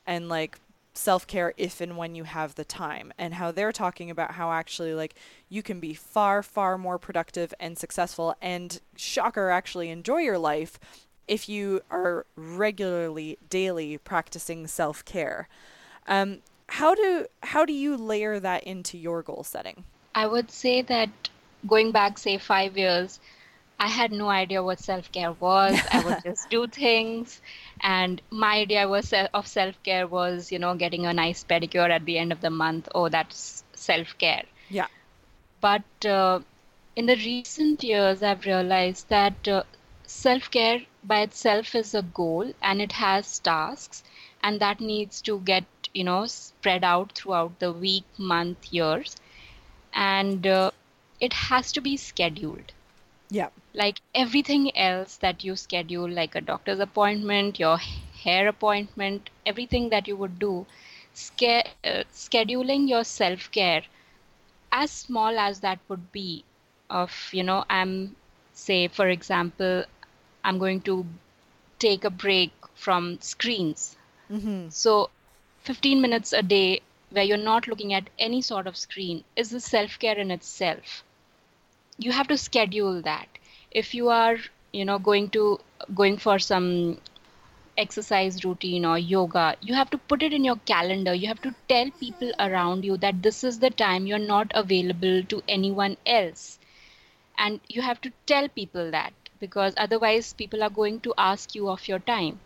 and 0.07 0.29
like 0.29 0.59
self 0.97 1.27
care 1.27 1.53
if 1.57 1.81
and 1.81 1.97
when 1.97 2.15
you 2.15 2.23
have 2.23 2.55
the 2.55 2.65
time, 2.65 3.13
and 3.17 3.35
how 3.35 3.51
they're 3.51 3.71
talking 3.71 4.09
about 4.09 4.31
how 4.31 4.51
actually 4.51 4.93
like 4.93 5.15
you 5.49 5.63
can 5.63 5.79
be 5.79 5.93
far, 5.93 6.43
far 6.43 6.77
more 6.77 6.97
productive 6.97 7.53
and 7.59 7.77
successful, 7.77 8.35
and 8.41 8.81
shocker, 8.95 9.49
actually 9.49 9.89
enjoy 9.89 10.17
your 10.17 10.37
life 10.37 10.79
if 11.27 11.49
you 11.49 11.81
are 11.91 12.25
regularly, 12.35 13.37
daily 13.49 13.97
practicing 13.97 14.67
self 14.67 15.03
care. 15.05 15.47
Um, 16.07 16.39
how 16.69 16.95
do 16.95 17.27
how 17.43 17.65
do 17.65 17.73
you 17.73 17.95
layer 17.97 18.39
that 18.39 18.63
into 18.63 18.97
your 18.97 19.21
goal 19.21 19.43
setting? 19.43 19.83
I 20.15 20.27
would 20.27 20.51
say 20.51 20.81
that 20.83 21.09
going 21.67 21.91
back, 21.91 22.17
say, 22.17 22.37
five 22.37 22.77
years, 22.77 23.19
I 23.79 23.87
had 23.87 24.11
no 24.11 24.29
idea 24.29 24.63
what 24.63 24.79
self 24.79 25.11
care 25.11 25.31
was. 25.33 25.79
I 25.91 26.03
would 26.03 26.23
just 26.23 26.49
do 26.49 26.67
things. 26.71 27.41
And 27.81 28.21
my 28.29 28.57
idea 28.57 28.87
was 28.87 29.13
of 29.13 29.47
self 29.47 29.81
care 29.83 30.07
was, 30.07 30.51
you 30.51 30.59
know, 30.59 30.75
getting 30.75 31.05
a 31.05 31.13
nice 31.13 31.43
pedicure 31.43 31.89
at 31.89 32.05
the 32.05 32.17
end 32.17 32.31
of 32.31 32.41
the 32.41 32.49
month. 32.49 32.89
Oh, 32.95 33.09
that's 33.09 33.63
self 33.73 34.17
care. 34.17 34.45
Yeah. 34.69 34.87
But 35.61 36.05
uh, 36.05 36.41
in 36.95 37.05
the 37.05 37.15
recent 37.15 37.83
years, 37.83 38.23
I've 38.23 38.45
realized 38.45 39.09
that 39.09 39.47
uh, 39.47 39.63
self 40.05 40.49
care 40.49 40.81
by 41.03 41.21
itself 41.21 41.75
is 41.75 41.93
a 41.93 42.01
goal 42.01 42.53
and 42.61 42.81
it 42.81 42.93
has 42.93 43.39
tasks, 43.39 44.03
and 44.41 44.59
that 44.59 44.79
needs 44.79 45.21
to 45.23 45.39
get, 45.39 45.65
you 45.93 46.03
know, 46.03 46.25
spread 46.25 46.83
out 46.83 47.11
throughout 47.13 47.59
the 47.59 47.71
week, 47.71 48.05
month, 48.17 48.73
years. 48.73 49.15
And 49.93 50.47
uh, 50.47 50.71
it 51.19 51.33
has 51.33 51.71
to 51.73 51.81
be 51.81 51.97
scheduled. 51.97 52.71
Yeah. 53.29 53.49
Like 53.73 54.01
everything 54.13 54.75
else 54.77 55.17
that 55.17 55.43
you 55.43 55.55
schedule, 55.55 56.09
like 56.09 56.35
a 56.35 56.41
doctor's 56.41 56.79
appointment, 56.79 57.59
your 57.59 57.77
hair 57.77 58.47
appointment, 58.47 59.29
everything 59.45 59.89
that 59.89 60.07
you 60.07 60.15
would 60.17 60.39
do, 60.39 60.65
ske- 61.13 61.67
uh, 61.83 62.03
scheduling 62.11 62.87
your 62.87 63.03
self 63.03 63.51
care, 63.51 63.83
as 64.71 64.91
small 64.91 65.37
as 65.37 65.59
that 65.61 65.79
would 65.87 66.11
be, 66.11 66.45
of, 66.89 67.29
you 67.31 67.43
know, 67.43 67.63
I'm, 67.69 68.15
say, 68.53 68.87
for 68.87 69.07
example, 69.07 69.85
I'm 70.43 70.57
going 70.59 70.81
to 70.81 71.05
take 71.79 72.03
a 72.05 72.09
break 72.09 72.51
from 72.75 73.19
screens. 73.21 73.97
Mm-hmm. 74.31 74.69
So 74.69 75.09
15 75.59 76.01
minutes 76.01 76.33
a 76.33 76.41
day 76.43 76.81
where 77.09 77.23
you're 77.23 77.37
not 77.37 77.67
looking 77.67 77.93
at 77.93 78.09
any 78.19 78.41
sort 78.41 78.67
of 78.67 78.77
screen 78.77 79.23
is 79.35 79.49
the 79.51 79.59
self 79.61 79.99
care 79.99 80.17
in 80.17 80.31
itself 80.31 81.03
you 81.97 82.11
have 82.11 82.27
to 82.27 82.37
schedule 82.37 83.01
that. 83.03 83.27
If 83.71 83.93
you 83.93 84.09
are 84.09 84.37
you 84.73 84.85
know 84.85 84.97
going 84.99 85.29
to 85.31 85.59
going 85.95 86.17
for 86.17 86.39
some 86.39 86.99
exercise 87.77 88.43
routine 88.45 88.85
or 88.85 88.97
yoga 88.99 89.55
you 89.61 89.73
have 89.75 89.89
to 89.91 89.97
put 89.97 90.23
it 90.23 90.33
in 90.33 90.43
your 90.43 90.57
calendar. 90.65 91.13
You 91.13 91.27
have 91.27 91.41
to 91.41 91.55
tell 91.69 91.91
people 91.99 92.31
around 92.39 92.85
you 92.85 92.97
that 92.97 93.21
this 93.23 93.43
is 93.43 93.59
the 93.59 93.69
time 93.71 94.07
you're 94.07 94.27
not 94.33 94.51
available 94.55 95.23
to 95.23 95.41
anyone 95.47 95.97
else. 96.05 96.59
And 97.37 97.61
you 97.69 97.81
have 97.81 98.01
to 98.01 98.11
tell 98.25 98.49
people 98.49 98.91
that 98.91 99.13
because 99.39 99.73
otherwise 99.77 100.33
people 100.33 100.63
are 100.63 100.69
going 100.69 100.99
to 101.01 101.13
ask 101.17 101.55
you 101.55 101.69
of 101.69 101.87
your 101.87 101.99
time. 101.99 102.41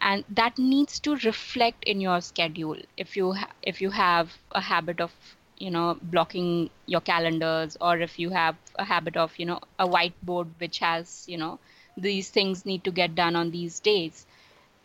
And 0.00 0.24
that 0.28 0.58
needs 0.58 0.98
to 1.00 1.16
reflect 1.16 1.84
in 1.84 2.00
your 2.00 2.20
schedule. 2.20 2.78
If 2.96 3.16
you 3.16 3.32
ha- 3.34 3.52
if 3.62 3.80
you 3.80 3.90
have 3.90 4.38
a 4.52 4.60
habit 4.60 5.00
of 5.00 5.12
you 5.60 5.70
know 5.70 5.98
blocking 6.02 6.70
your 6.86 7.00
calendars 7.00 7.76
or 7.80 7.98
if 8.00 8.18
you 8.18 8.30
have 8.30 8.56
a 8.76 8.84
habit 8.84 9.16
of 9.16 9.38
you 9.38 9.46
know 9.46 9.60
a 9.78 9.86
whiteboard 9.88 10.48
which 10.58 10.78
has 10.80 11.24
you 11.28 11.38
know 11.38 11.58
these 11.96 12.30
things 12.30 12.64
need 12.66 12.84
to 12.84 12.90
get 12.92 13.14
done 13.14 13.36
on 13.36 13.50
these 13.50 13.80
days 13.80 14.26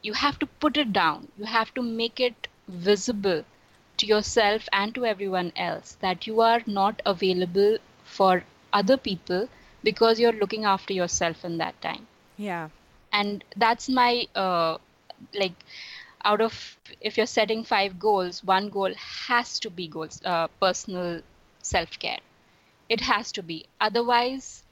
you 0.03 0.13
have 0.13 0.39
to 0.39 0.45
put 0.47 0.77
it 0.77 0.93
down. 0.93 1.31
You 1.37 1.45
have 1.45 1.73
to 1.75 1.81
make 1.81 2.19
it 2.19 2.47
visible 2.67 3.43
to 3.97 4.05
yourself 4.05 4.67
and 4.71 4.93
to 4.95 5.05
everyone 5.05 5.51
else 5.55 5.95
that 6.01 6.27
you 6.27 6.41
are 6.41 6.61
not 6.67 7.01
available 7.05 7.77
for 8.03 8.43
other 8.73 8.97
people 8.97 9.49
because 9.83 10.19
you're 10.19 10.39
looking 10.43 10.65
after 10.65 10.93
yourself 10.93 11.43
in 11.45 11.57
that 11.57 11.81
time. 11.81 12.07
Yeah. 12.37 12.69
And 13.11 13.43
that's 13.55 13.89
my 13.89 14.27
uh, 14.35 14.77
like 15.33 15.53
out 16.25 16.41
of 16.41 16.53
if 16.99 17.17
you're 17.17 17.33
setting 17.39 17.63
five 17.63 17.97
goals 17.97 18.43
one 18.43 18.69
goal 18.69 18.93
has 18.97 19.59
to 19.59 19.69
be 19.69 19.87
goals 19.87 20.21
uh, 20.25 20.47
personal 20.59 21.21
self-care 21.61 22.19
It 22.87 23.01
has 23.01 23.31
to 23.31 23.43
be. 23.43 23.65
Otherwise, 23.81 24.63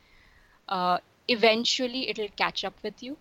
uh, 0.69 0.99
eventually 1.27 2.09
it'll 2.09 2.33
catch 2.37 2.63
up 2.63 2.75
with 2.83 3.01
you. 3.01 3.17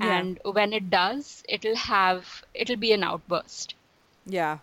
Yeah. 0.00 0.18
And 0.18 0.40
when 0.42 0.72
it 0.72 0.90
does, 0.90 1.44
it'll 1.48 1.76
have, 1.76 2.44
it'll 2.52 2.76
be 2.76 2.92
an 2.92 3.04
outburst. 3.04 3.74
Yeah. 4.26 4.58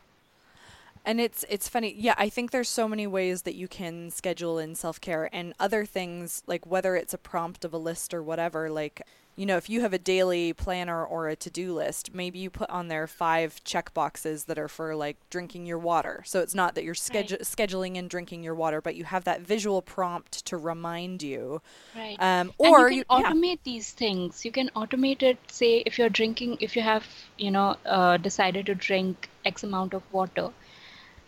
And 1.05 1.19
it's 1.19 1.45
it's 1.49 1.67
funny. 1.67 1.95
Yeah, 1.97 2.13
I 2.17 2.29
think 2.29 2.51
there's 2.51 2.69
so 2.69 2.87
many 2.87 3.07
ways 3.07 3.41
that 3.43 3.55
you 3.55 3.67
can 3.67 4.11
schedule 4.11 4.59
in 4.59 4.75
self-care 4.75 5.29
and 5.33 5.53
other 5.59 5.85
things 5.85 6.43
like 6.45 6.67
whether 6.67 6.95
it's 6.95 7.13
a 7.13 7.17
prompt 7.17 7.65
of 7.65 7.73
a 7.73 7.77
list 7.77 8.13
or 8.13 8.21
whatever, 8.21 8.69
like 8.69 9.01
you 9.35 9.45
know, 9.45 9.57
if 9.57 9.69
you 9.69 9.81
have 9.81 9.93
a 9.93 9.97
daily 9.97 10.53
planner 10.53 11.03
or 11.03 11.27
a 11.27 11.35
to-do 11.35 11.73
list, 11.73 12.13
maybe 12.13 12.39
you 12.39 12.49
put 12.49 12.69
on 12.69 12.89
there 12.89 13.07
five 13.07 13.63
check 13.63 13.93
boxes 13.93 14.43
that 14.45 14.59
are 14.59 14.67
for 14.67 14.95
like 14.95 15.17
drinking 15.29 15.65
your 15.65 15.79
water. 15.79 16.21
So 16.25 16.41
it's 16.41 16.53
not 16.53 16.75
that 16.75 16.83
you're 16.83 16.93
schedule 16.95 17.37
scheduling 17.39 17.97
and 17.97 18.09
drinking 18.09 18.43
your 18.43 18.55
water, 18.55 18.81
but 18.81 18.95
you 18.95 19.05
have 19.05 19.23
that 19.23 19.41
visual 19.41 19.81
prompt 19.81 20.45
to 20.45 20.57
remind 20.57 21.23
you. 21.23 21.61
Right. 21.95 22.17
Um, 22.19 22.51
or 22.57 22.89
you 22.89 22.97
you, 22.97 23.05
can 23.05 23.21
yeah. 23.21 23.31
automate 23.31 23.59
these 23.63 23.91
things. 23.91 24.43
You 24.43 24.51
can 24.51 24.69
automate 24.75 25.23
it. 25.23 25.37
Say 25.49 25.83
if 25.85 25.97
you're 25.97 26.09
drinking, 26.09 26.57
if 26.59 26.75
you 26.75 26.81
have, 26.81 27.05
you 27.37 27.51
know, 27.51 27.77
uh, 27.85 28.17
decided 28.17 28.65
to 28.67 28.75
drink 28.75 29.29
X 29.45 29.63
amount 29.63 29.93
of 29.93 30.03
water, 30.11 30.49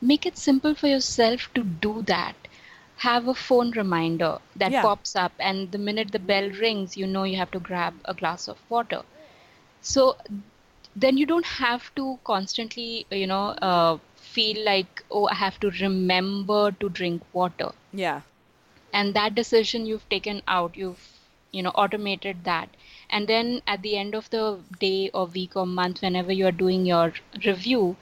make 0.02 0.26
it 0.26 0.38
simple 0.38 0.76
for 0.76 0.88
yourself 0.88 1.50
to 1.56 1.64
do 1.64 2.02
that. 2.04 2.36
Have 2.98 3.28
a 3.28 3.34
phone 3.36 3.72
reminder 3.72 4.40
that 4.56 4.74
Yeah. 4.74 4.82
pops 4.82 5.16
up, 5.16 5.34
and 5.40 5.72
the 5.72 5.78
minute 5.78 6.12
the 6.12 6.20
bell 6.20 6.50
rings, 6.50 6.96
you 6.98 7.06
know 7.08 7.24
you 7.24 7.38
have 7.38 7.52
to 7.52 7.60
grab 7.60 8.02
a 8.06 8.14
glass 8.14 8.48
of 8.48 8.60
water. 8.70 9.04
So 9.82 10.18
then 10.96 11.18
you 11.18 11.26
don't 11.26 11.46
have 11.46 11.94
to 11.96 12.20
constantly, 12.26 13.06
you 13.12 13.28
know, 13.28 13.48
uh, 13.62 13.98
feel 14.16 14.64
like, 14.66 15.04
oh, 15.12 15.28
I 15.28 15.36
have 15.36 15.60
to 15.60 15.70
remember 15.70 16.72
to 16.72 16.90
drink 16.90 17.24
water 17.34 17.72
yeah. 17.94 18.22
and 18.94 19.14
that 19.14 19.36
decision 19.36 19.86
you've 19.86 20.08
taken 20.10 20.42
out 20.48 20.76
you've 20.78 21.04
you 21.52 21.62
know 21.62 21.70
automated 21.72 22.44
that 22.44 22.70
and 23.10 23.28
then 23.28 23.62
at 23.68 23.82
the 23.82 23.96
end 23.98 24.14
of 24.16 24.30
the 24.30 24.60
day 24.80 25.10
or 25.14 25.26
week 25.28 25.56
or 25.56 25.66
month 25.66 26.02
whenever 26.02 26.32
you're 26.32 26.52
doing 26.64 26.86
your 26.86 27.14
review 27.46 27.96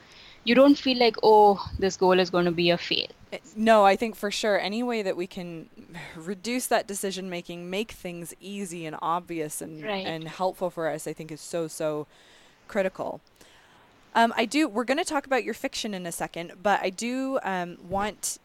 you 0.44 0.54
don't 0.54 0.78
feel 0.78 0.98
like 0.98 1.16
oh 1.22 1.68
this 1.78 1.96
goal 1.96 2.18
is 2.18 2.30
going 2.30 2.44
to 2.44 2.50
be 2.62 2.70
a 2.70 2.78
fail 2.78 3.08
No, 3.56 3.84
I 3.84 3.96
think 3.96 4.14
for 4.16 4.30
sure 4.30 4.58
any 4.60 4.82
way 4.82 5.02
that 5.02 5.16
we 5.16 5.26
can 5.26 5.68
reduce 6.16 6.66
that 6.68 6.86
decision 6.86 7.30
making, 7.30 7.68
make 7.70 7.92
things 7.92 8.34
easy 8.40 8.86
and 8.86 8.96
obvious 9.02 9.60
and 9.62 9.82
Right. 9.82 10.06
and 10.06 10.28
helpful 10.28 10.70
for 10.70 10.88
us, 10.88 11.06
I 11.06 11.12
think 11.12 11.32
is 11.32 11.40
so 11.40 11.68
so 11.68 12.06
critical. 12.68 13.20
Um, 14.14 14.32
I 14.36 14.44
do. 14.44 14.68
We're 14.68 14.84
going 14.84 14.98
to 14.98 15.04
talk 15.04 15.24
about 15.26 15.42
your 15.44 15.54
fiction 15.54 15.94
in 15.94 16.04
a 16.04 16.12
second, 16.12 16.52
but 16.62 16.80
I 16.82 16.90
do 16.90 17.38
um, 17.42 17.78
want 17.88 18.38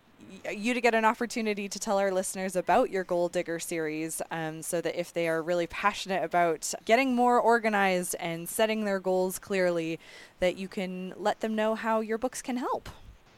y- 0.46 0.52
you 0.52 0.74
to 0.74 0.80
get 0.80 0.94
an 0.96 1.04
opportunity 1.04 1.68
to 1.68 1.78
tell 1.78 1.98
our 1.98 2.10
listeners 2.10 2.56
about 2.56 2.90
your 2.90 3.04
Goal 3.04 3.28
Digger 3.28 3.60
series, 3.60 4.22
um, 4.32 4.62
so 4.62 4.80
that 4.80 4.98
if 4.98 5.12
they 5.12 5.28
are 5.28 5.42
really 5.42 5.68
passionate 5.68 6.24
about 6.24 6.74
getting 6.86 7.14
more 7.16 7.38
organized 7.38 8.16
and 8.18 8.48
setting 8.48 8.86
their 8.86 9.02
goals 9.02 9.40
clearly, 9.40 10.00
that 10.40 10.56
you 10.56 10.70
can 10.70 11.14
let 11.18 11.42
them 11.42 11.54
know 11.54 11.76
how 11.76 12.00
your 12.00 12.18
books 12.18 12.42
can 12.42 12.56
help. 12.56 12.88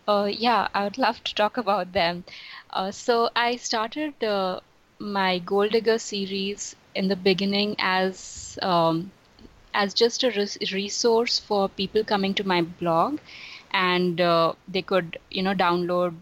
Uh, 0.09 0.25
yeah, 0.25 0.67
I 0.73 0.83
would 0.85 0.97
love 0.97 1.23
to 1.23 1.35
talk 1.35 1.55
about 1.57 1.93
them. 1.93 2.23
Uh, 2.71 2.89
so 2.91 3.29
I 3.35 3.57
started 3.57 4.23
uh, 4.23 4.59
my 4.99 5.37
Goal 5.39 5.69
Digger 5.69 5.99
series 5.99 6.75
in 6.95 7.07
the 7.07 7.15
beginning 7.15 7.75
as 7.77 8.57
um, 8.63 9.11
as 9.73 9.93
just 9.93 10.23
a 10.23 10.31
res- 10.31 10.57
resource 10.73 11.37
for 11.39 11.69
people 11.69 12.03
coming 12.03 12.33
to 12.35 12.43
my 12.47 12.61
blog, 12.63 13.19
and 13.71 14.19
uh, 14.19 14.53
they 14.67 14.81
could 14.81 15.19
you 15.29 15.43
know 15.43 15.53
download 15.53 16.15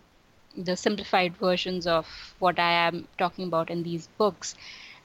the 0.58 0.76
simplified 0.76 1.38
versions 1.38 1.88
of 1.88 2.08
what 2.39 2.60
I 2.60 2.71
am 2.88 3.08
talking 3.17 3.47
about 3.47 3.69
in 3.69 3.84
these 3.84 4.08
books. 4.17 4.56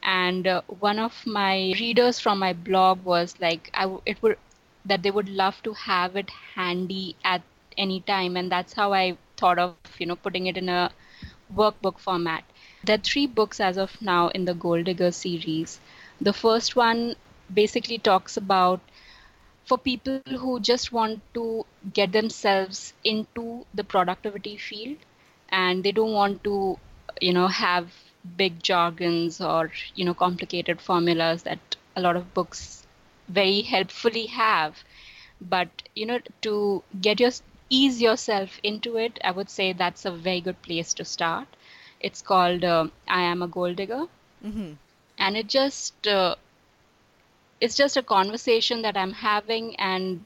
And 0.02 0.46
uh, 0.48 0.62
one 0.66 0.98
of 0.98 1.24
my 1.26 1.74
readers 1.78 2.18
from 2.18 2.38
my 2.40 2.52
blog 2.52 3.04
was 3.04 3.38
like, 3.40 3.70
I 3.74 3.82
w- 3.82 4.02
it 4.06 4.20
would 4.22 4.38
that 4.84 5.02
they 5.04 5.10
would 5.12 5.28
love 5.28 5.62
to 5.62 5.74
have 5.74 6.16
it 6.16 6.30
handy 6.56 7.14
at 7.24 7.42
any 7.78 8.00
time, 8.00 8.36
and 8.36 8.50
that's 8.52 8.72
how 8.74 8.92
I 8.92 9.16
thought 9.36 9.58
of 9.58 9.74
you 9.84 10.06
know 10.06 10.16
putting 10.16 10.32
it 10.32 10.42
in 10.42 10.68
a 10.68 10.76
workbook 11.42 11.98
format. 11.98 12.44
There 12.84 12.94
are 12.96 12.98
three 13.10 13.26
books 13.26 13.60
as 13.60 13.76
of 13.76 14.00
now 14.02 14.28
in 14.28 14.44
the 14.44 14.54
Goal 14.54 14.82
Digger 14.82 15.10
series. 15.12 15.80
The 16.20 16.32
first 16.32 16.76
one 16.76 17.16
basically 17.52 17.98
talks 17.98 18.36
about 18.36 18.80
for 19.64 19.78
people 19.78 20.20
who 20.24 20.60
just 20.60 20.92
want 20.92 21.20
to 21.34 21.64
get 21.92 22.12
themselves 22.12 22.92
into 23.04 23.64
the 23.74 23.84
productivity 23.84 24.56
field 24.56 24.96
and 25.50 25.82
they 25.84 25.92
don't 25.92 26.12
want 26.12 26.42
to 26.44 26.78
you 27.20 27.32
know 27.32 27.46
have 27.48 27.92
big 28.36 28.62
jargons 28.62 29.40
or 29.40 29.70
you 29.94 30.04
know 30.04 30.14
complicated 30.14 30.80
formulas 30.80 31.42
that 31.42 31.76
a 31.96 32.00
lot 32.00 32.16
of 32.16 32.32
books 32.34 32.86
very 33.28 33.62
helpfully 33.62 34.26
have 34.26 34.84
but 35.40 35.82
you 35.94 36.06
know 36.06 36.18
to 36.42 36.82
get 37.00 37.20
your 37.20 37.30
ease 37.78 38.00
yourself 38.02 38.58
into 38.62 38.96
it 38.96 39.18
i 39.24 39.30
would 39.30 39.50
say 39.50 39.72
that's 39.72 40.04
a 40.04 40.10
very 40.28 40.40
good 40.40 40.60
place 40.62 40.94
to 40.94 41.04
start. 41.04 41.48
It's 42.00 42.22
called 42.22 42.64
uh, 42.64 42.88
i 43.08 43.22
am 43.22 43.42
a 43.42 43.48
goal 43.48 43.74
digger. 43.74 44.04
Mm-hmm. 44.44 44.72
and 45.18 45.36
it 45.36 45.48
just 45.48 46.06
uh, 46.06 46.36
it's 47.60 47.76
just 47.76 47.96
a 47.96 48.02
conversation 48.02 48.82
that 48.82 48.96
i'm 48.96 49.12
having 49.12 49.74
and 49.76 50.24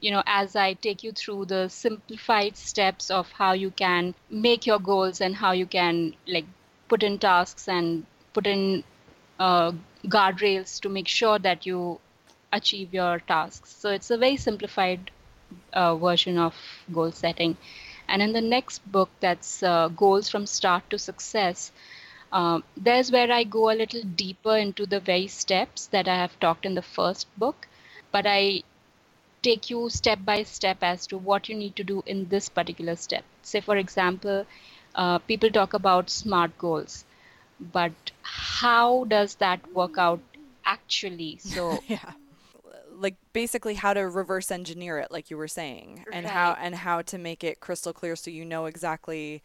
you 0.00 0.10
know 0.10 0.22
as 0.26 0.54
i 0.56 0.72
take 0.74 1.02
you 1.02 1.12
through 1.12 1.44
the 1.46 1.68
simplified 1.68 2.56
steps 2.56 3.10
of 3.10 3.30
how 3.32 3.52
you 3.52 3.70
can 3.70 4.14
make 4.30 4.66
your 4.66 4.78
goals 4.78 5.20
and 5.20 5.36
how 5.36 5.52
you 5.52 5.66
can 5.66 6.14
like 6.26 6.46
put 6.88 7.02
in 7.02 7.18
tasks 7.18 7.68
and 7.68 8.06
put 8.32 8.46
in 8.46 8.82
uh, 9.38 9.72
guardrails 10.06 10.80
to 10.80 10.88
make 10.88 11.08
sure 11.08 11.38
that 11.38 11.66
you 11.66 11.98
achieve 12.52 12.92
your 12.94 13.18
tasks. 13.20 13.70
So 13.78 13.90
it's 13.90 14.10
a 14.10 14.16
very 14.18 14.36
simplified 14.36 15.10
uh, 15.72 15.96
version 15.96 16.38
of 16.38 16.54
goal 16.92 17.10
setting 17.12 17.56
and 18.08 18.22
in 18.22 18.32
the 18.32 18.40
next 18.40 18.80
book 18.90 19.10
that's 19.20 19.62
uh, 19.62 19.88
goals 19.88 20.28
from 20.28 20.46
start 20.46 20.88
to 20.90 20.98
success 20.98 21.72
um, 22.32 22.62
there's 22.76 23.10
where 23.12 23.30
I 23.32 23.44
go 23.44 23.70
a 23.70 23.76
little 23.82 24.02
deeper 24.02 24.56
into 24.56 24.86
the 24.86 25.00
very 25.00 25.26
steps 25.28 25.86
that 25.88 26.08
I 26.08 26.16
have 26.16 26.38
talked 26.40 26.66
in 26.66 26.74
the 26.74 26.82
first 26.82 27.26
book, 27.38 27.68
but 28.12 28.26
I 28.26 28.62
take 29.42 29.70
you 29.70 29.88
step 29.90 30.20
by 30.24 30.42
step 30.44 30.78
as 30.82 31.06
to 31.08 31.18
what 31.18 31.48
you 31.48 31.54
need 31.54 31.76
to 31.76 31.84
do 31.84 32.02
in 32.06 32.28
this 32.28 32.48
particular 32.48 32.96
step. 32.96 33.24
Say, 33.42 33.60
for 33.60 33.76
example, 33.76 34.46
uh, 34.94 35.18
people 35.18 35.50
talk 35.50 35.74
about 35.74 36.10
SMART 36.10 36.56
goals, 36.58 37.04
but 37.60 37.92
how 38.22 39.04
does 39.04 39.36
that 39.36 39.60
work 39.74 39.98
out 39.98 40.20
actually? 40.64 41.38
So, 41.38 41.84
yeah 41.88 42.12
like 42.98 43.16
basically 43.32 43.74
how 43.74 43.94
to 43.94 44.00
reverse 44.02 44.50
engineer 44.50 44.98
it 44.98 45.10
like 45.10 45.30
you 45.30 45.36
were 45.36 45.48
saying 45.48 46.04
and 46.12 46.26
how 46.26 46.56
and 46.60 46.74
how 46.74 47.02
to 47.02 47.18
make 47.18 47.44
it 47.44 47.60
crystal 47.60 47.92
clear 47.92 48.16
so 48.16 48.30
you 48.30 48.44
know 48.44 48.66
exactly 48.66 49.42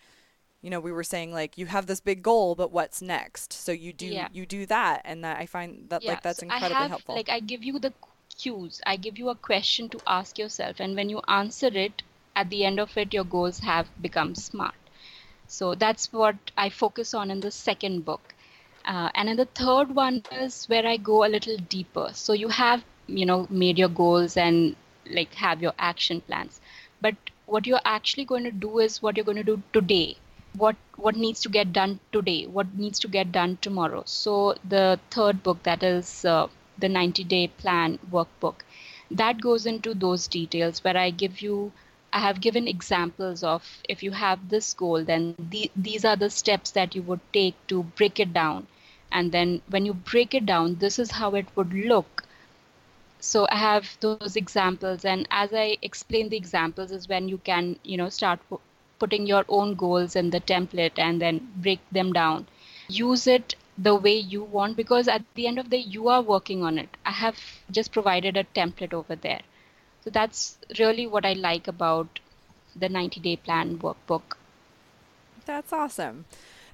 you 0.62 0.70
know 0.70 0.80
we 0.80 0.92
were 0.92 1.04
saying 1.04 1.34
like 1.34 1.58
you 1.58 1.68
have 1.68 1.88
this 1.88 2.02
big 2.02 2.24
goal 2.24 2.56
but 2.56 2.72
what's 2.72 3.02
next 3.02 3.54
so 3.54 3.72
you 3.72 3.94
do 3.94 4.06
Yeah. 4.13 4.30
you 4.32 4.46
do 4.46 4.66
that 4.68 5.02
and 5.06 5.24
that 5.24 5.38
i 5.39 5.46
find 5.46 5.89
that 5.89 6.04
yeah, 6.04 6.10
like 6.10 6.22
that's 6.24 6.42
so 6.42 6.44
incredibly 6.44 6.88
have, 6.88 6.89
helpful 6.89 7.16
Like 7.16 7.30
I 7.30 7.39
give 7.39 7.63
you 7.63 7.80
the 7.80 7.94
cues. 8.38 8.82
I 8.86 8.96
give 8.98 9.18
you 9.18 9.30
a 9.30 9.36
question 9.36 9.89
to 9.89 10.00
ask 10.06 10.38
yourself, 10.38 10.80
and 10.80 10.96
when 10.96 11.10
you 11.10 11.20
answer 11.28 11.68
it, 11.68 12.04
at 12.36 12.50
the 12.52 12.66
end 12.66 12.80
of 12.80 12.96
it, 12.98 13.13
your 13.13 13.24
goals 13.24 13.60
have 13.60 13.88
become 14.02 14.36
smart. 14.36 14.76
So 15.48 15.76
that's 15.76 16.12
what 16.13 16.36
I 16.58 16.70
focus 16.70 17.13
on 17.13 17.32
in 17.32 17.42
the 17.42 17.52
second 17.52 18.06
book. 18.06 18.36
Uh, 18.86 19.10
and 19.16 19.30
in 19.30 19.38
the 19.38 19.46
third 19.46 19.96
one 19.96 20.24
is 20.32 20.66
where 20.70 20.86
I 20.88 20.98
go 20.98 21.26
a 21.26 21.30
little 21.36 21.58
deeper. 21.58 22.12
So 22.13 22.34
you 22.34 22.50
have, 22.50 22.84
you 23.08 23.26
know, 23.26 23.48
made 23.50 23.78
your 23.78 23.89
goals 23.89 24.38
and 24.38 24.76
like 25.10 25.34
have 25.36 25.62
your 25.62 25.74
action 25.80 26.22
plans. 26.22 26.60
But 27.02 27.16
what 27.46 27.68
you're 27.68 27.86
actually 27.86 28.26
going 28.26 28.44
to 28.46 28.52
do 28.52 28.80
is 28.80 29.02
what 29.02 29.16
you're 29.18 29.26
going 29.26 29.38
to 29.38 29.44
do 29.44 29.62
today. 29.74 30.18
What 30.56 30.76
what 30.95 31.16
needs 31.16 31.41
to 31.41 31.49
get 31.49 31.74
done 31.74 31.99
today? 32.12 32.45
What 32.45 32.74
needs 32.76 32.99
to 32.99 33.08
get 33.08 33.32
done 33.32 33.58
tomorrow? 33.62 34.04
So 34.06 34.56
the 34.68 34.99
third 35.12 35.43
book, 35.43 35.64
that 35.64 35.84
is 35.84 36.26
uh, 36.26 36.47
the 36.78 36.89
90 36.89 37.24
day 37.24 37.47
plan 37.47 37.99
workbook, 38.12 38.62
that 39.12 39.41
goes 39.41 39.66
into 39.66 39.93
those 39.93 40.28
details 40.28 40.84
where 40.84 40.97
I 40.97 41.10
give 41.10 41.41
you 41.41 41.72
I 42.12 42.20
have 42.20 42.41
given 42.41 42.68
examples 42.68 43.43
of 43.43 43.82
if 43.89 44.04
you 44.04 44.12
have 44.12 44.49
this 44.49 44.74
goal, 44.74 45.04
then 45.04 45.36
the, 45.38 45.72
these 45.76 46.04
are 46.06 46.16
the 46.16 46.30
steps 46.30 46.72
that 46.72 46.95
you 46.95 47.01
would 47.04 47.22
take 47.34 47.56
to 47.68 47.84
break 47.84 48.20
it 48.20 48.34
down. 48.34 48.68
And 49.12 49.32
then 49.32 49.62
when 49.70 49.86
you 49.86 49.93
break 49.93 50.34
it 50.34 50.45
down, 50.45 50.76
this 50.80 50.99
is 50.99 51.12
how 51.12 51.36
it 51.36 51.47
would 51.56 51.74
look. 51.74 52.22
So 53.24 53.47
I 53.49 53.55
have 53.57 53.97
those 54.01 54.36
examples, 54.36 55.05
and 55.05 55.28
as 55.32 55.53
I 55.53 55.78
explain 55.82 56.30
the 56.30 56.38
examples, 56.38 56.91
is 56.91 57.07
when 57.07 57.28
you 57.30 57.38
can, 57.39 57.80
you 57.84 57.97
know, 57.97 58.09
start 58.09 58.39
pu- 58.49 58.59
putting 58.99 59.26
your 59.26 59.45
own 59.49 59.76
goals 59.76 60.15
in 60.15 60.30
the 60.30 60.39
template 60.41 60.99
and 60.99 61.21
then 61.21 61.51
break 61.55 61.80
them 61.91 62.13
down. 62.13 62.47
Use 62.88 63.28
it 63.28 63.55
the 63.78 63.95
way 63.95 64.15
you 64.17 64.43
want 64.43 64.78
because 64.78 65.07
at 65.07 65.24
the 65.36 65.47
end 65.47 65.59
of 65.59 65.69
the 65.69 65.78
day, 65.78 65.84
you 65.84 66.09
are 66.09 66.21
working 66.21 66.63
on 66.63 66.78
it. 66.78 66.97
I 67.05 67.11
have 67.11 67.39
just 67.71 67.91
provided 67.91 68.38
a 68.38 68.43
template 68.43 68.93
over 68.93 69.15
there. 69.15 69.41
So 70.03 70.09
that's 70.11 70.57
really 70.80 71.07
what 71.07 71.26
I 71.26 71.34
like 71.34 71.67
about 71.67 72.19
the 72.76 72.89
90 72.89 73.19
day 73.19 73.38
plan 73.38 73.80
workbook. 73.80 74.38
That's 75.45 75.74
awesome. 75.74 76.26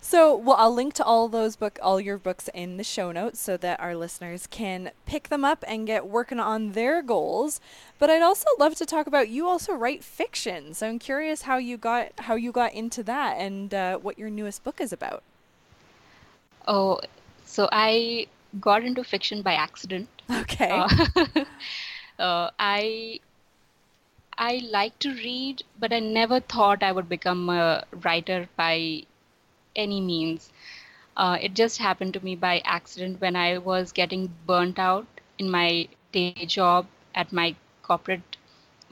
So, 0.02 0.36
well, 0.36 0.56
I'll 0.58 0.74
link 0.74 0.94
to 0.96 1.04
all 1.04 1.28
those 1.28 1.56
book, 1.58 1.78
all 1.82 2.00
your 2.00 2.18
books 2.18 2.50
in 2.54 2.78
the 2.78 2.84
show 2.84 3.12
notes, 3.12 3.40
so 3.40 3.58
that 3.58 3.80
our 3.82 3.96
listeners 3.96 4.48
can 4.48 4.92
pick 5.06 5.28
them 5.28 5.44
up 5.44 5.64
and 5.68 5.86
get 5.86 6.08
working 6.08 6.40
on 6.40 6.72
their 6.72 7.02
goals. 7.02 7.60
But 7.98 8.10
I'd 8.10 8.22
also 8.22 8.48
love 8.58 8.76
to 8.76 8.86
talk 8.86 9.08
about 9.08 9.28
you 9.30 9.48
also 9.48 9.74
write 9.74 10.04
fiction, 10.04 10.74
so 10.74 10.88
I'm 10.88 11.00
curious 11.00 11.44
how 11.44 11.58
you 11.58 11.78
got 11.78 12.12
how 12.20 12.36
you 12.36 12.52
got 12.54 12.74
into 12.74 13.04
that 13.04 13.38
and 13.38 13.74
uh, 13.74 13.98
what 13.98 14.18
your 14.18 14.30
newest 14.30 14.64
book 14.64 14.80
is 14.80 14.94
about. 14.94 15.22
Oh, 16.66 17.02
so 17.46 17.68
I 17.72 18.28
got 18.62 18.84
into 18.84 19.04
fiction 19.04 19.42
by 19.42 19.54
accident. 19.54 20.08
Okay. 20.32 20.70
Uh, 20.70 21.44
uh, 22.20 22.52
I 22.58 23.20
I 24.38 24.62
like 24.72 24.98
to 25.00 25.14
read, 25.14 25.64
but 25.78 25.92
I 25.92 26.00
never 26.00 26.40
thought 26.40 26.84
I 26.84 26.94
would 26.94 27.10
become 27.10 27.50
a 27.50 27.84
writer 27.92 28.48
by 28.56 29.04
any 29.80 30.02
means. 30.02 30.52
Uh, 31.18 31.38
it 31.42 31.54
just 31.56 31.80
happened 31.80 32.14
to 32.16 32.24
me 32.26 32.36
by 32.36 32.60
accident 32.66 33.22
when 33.22 33.36
I 33.36 33.58
was 33.60 33.92
getting 33.94 34.34
burnt 34.48 34.80
out 34.80 35.08
in 35.40 35.52
my 35.52 35.88
day 36.14 36.34
job 36.46 36.88
at 37.16 37.32
my 37.34 37.56
corporate 37.84 38.38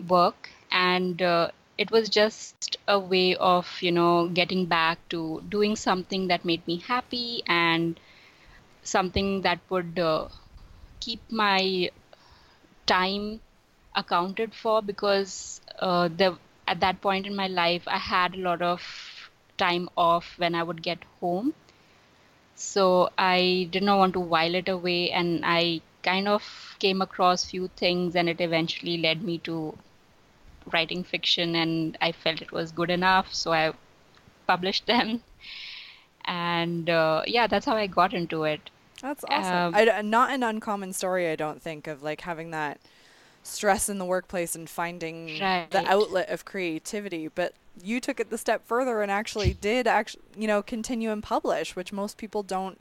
work, 0.08 0.50
and 0.72 1.22
uh, 1.22 1.52
it 1.78 1.92
was 1.92 2.10
just 2.10 2.78
a 2.88 3.00
way 3.00 3.36
of 3.36 3.82
you 3.82 3.92
know 3.92 4.28
getting 4.28 4.66
back 4.66 5.00
to 5.10 5.44
doing 5.50 5.76
something 5.76 6.28
that 6.28 6.46
made 6.46 6.66
me 6.68 6.78
happy 6.78 7.44
and 7.48 8.00
something 8.84 9.42
that 9.44 9.60
would 9.70 10.00
uh, 10.00 10.28
keep 11.00 11.22
my 11.32 11.90
time 12.88 13.42
accounted 13.96 14.54
for 14.56 14.82
because 14.82 15.62
uh, 15.80 16.08
the 16.10 16.38
at 16.68 16.80
that 16.82 17.02
point 17.02 17.26
in 17.28 17.36
my 17.36 17.48
life 17.48 17.84
I 17.88 17.98
had 17.98 18.36
a 18.36 18.40
lot 18.40 18.62
of 18.62 18.82
time 19.58 19.90
off 19.98 20.34
when 20.38 20.56
I 20.56 20.64
would 20.64 20.82
get 20.82 21.00
home. 21.20 21.54
So 22.56 23.10
I 23.18 23.68
did 23.72 23.84
not 23.84 23.98
want 23.98 24.14
to 24.14 24.20
while 24.20 24.56
it 24.56 24.68
away, 24.68 25.12
and 25.12 25.44
I 25.46 25.82
kind 26.04 26.28
of 26.28 26.44
came 26.80 27.02
across 27.02 27.46
few 27.46 27.70
things, 27.76 28.16
and 28.16 28.30
it 28.30 28.42
eventually 28.42 28.98
led 28.98 29.22
me 29.22 29.38
to 29.40 29.78
writing 30.74 31.04
fiction, 31.04 31.56
and 31.56 31.98
I 32.02 32.12
felt 32.12 32.42
it 32.42 32.52
was 32.52 32.72
good 32.72 32.90
enough, 32.90 33.34
so 33.34 33.54
I 33.54 33.74
published 34.46 34.86
them. 34.86 35.24
And 36.30 36.90
uh, 36.90 37.22
yeah, 37.26 37.48
that's 37.48 37.66
how 37.66 37.78
I 37.78 37.88
got 37.88 38.14
into 38.14 38.44
it. 38.44 38.70
That's 39.02 39.24
awesome. 39.30 39.74
Um, 39.74 39.76
I, 39.76 40.02
not 40.02 40.32
an 40.32 40.44
uncommon 40.44 40.92
story, 40.92 41.30
I 41.30 41.38
don't 41.38 41.62
think, 41.62 41.88
of 41.88 42.04
like 42.04 42.22
having 42.22 42.52
that 42.52 42.82
stress 43.44 43.88
in 43.88 43.98
the 43.98 44.06
workplace 44.06 44.56
and 44.56 44.70
finding 44.70 45.40
right. 45.40 45.72
the 45.72 45.90
outlet 45.90 46.30
of 46.30 46.44
creativity. 46.44 47.30
But 47.30 47.54
you 47.84 48.00
took 48.00 48.20
it 48.20 48.30
the 48.30 48.38
step 48.38 48.66
further 48.66 49.02
and 49.02 49.12
actually 49.12 49.54
did 49.54 49.88
actually, 49.88 50.24
you 50.38 50.48
know, 50.48 50.62
continue 50.62 51.12
and 51.12 51.24
publish, 51.24 51.76
which 51.76 51.94
most 51.94 52.18
people 52.18 52.44
don't 52.44 52.80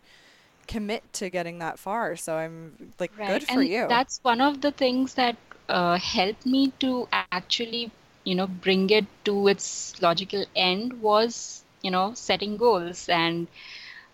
commit 0.67 1.13
to 1.15 1.31
getting 1.31 1.59
that 1.59 1.79
far. 1.79 2.17
So 2.17 2.37
I'm 2.37 2.93
like, 2.99 3.13
right. 3.19 3.29
good 3.29 3.45
for 3.45 3.61
and 3.61 3.69
you. 3.69 3.87
That's 3.89 4.21
one 4.23 4.41
of 4.41 4.61
the 4.61 4.73
things 4.73 5.15
that 5.15 5.37
uh, 5.69 5.99
helped 5.99 6.47
me 6.47 6.73
to 6.81 7.09
actually, 7.13 7.91
you 8.25 8.35
know, 8.35 8.47
bring 8.47 8.91
it 8.91 9.07
to 9.25 9.49
its 9.49 10.01
logical 10.03 10.45
end 10.55 11.01
was, 11.01 11.63
you 11.83 11.91
know, 11.91 12.15
setting 12.15 12.57
goals 12.57 13.09
and 13.09 13.47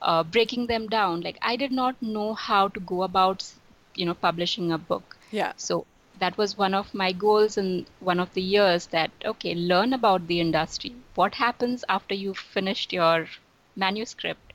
uh, 0.00 0.22
breaking 0.22 0.66
them 0.66 0.88
down. 0.88 1.20
Like 1.20 1.38
I 1.42 1.56
did 1.56 1.72
not 1.72 2.00
know 2.02 2.34
how 2.34 2.68
to 2.68 2.80
go 2.80 3.02
about, 3.02 3.50
you 3.94 4.06
know, 4.06 4.14
publishing 4.14 4.72
a 4.72 4.78
book. 4.78 5.16
Yeah. 5.30 5.52
So 5.56 5.86
that 6.22 6.38
was 6.38 6.56
one 6.56 6.74
of 6.78 6.94
my 6.94 7.10
goals 7.22 7.56
in 7.60 7.86
one 8.08 8.20
of 8.24 8.32
the 8.34 8.42
years 8.42 8.86
that 8.96 9.10
okay 9.30 9.54
learn 9.54 9.92
about 9.92 10.28
the 10.28 10.40
industry. 10.40 10.92
What 11.16 11.34
happens 11.34 11.84
after 11.88 12.14
you've 12.14 12.44
finished 12.58 12.92
your 12.92 13.26
manuscript? 13.74 14.52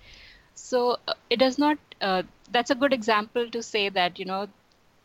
So 0.55 0.99
uh, 1.07 1.15
it 1.29 1.39
does 1.39 1.57
not 1.63 1.77
uh, 2.01 2.23
that's 2.51 2.71
a 2.75 2.79
good 2.83 2.93
example 2.93 3.49
to 3.57 3.63
say 3.71 3.89
that 3.89 4.17
you 4.19 4.25
know 4.31 4.47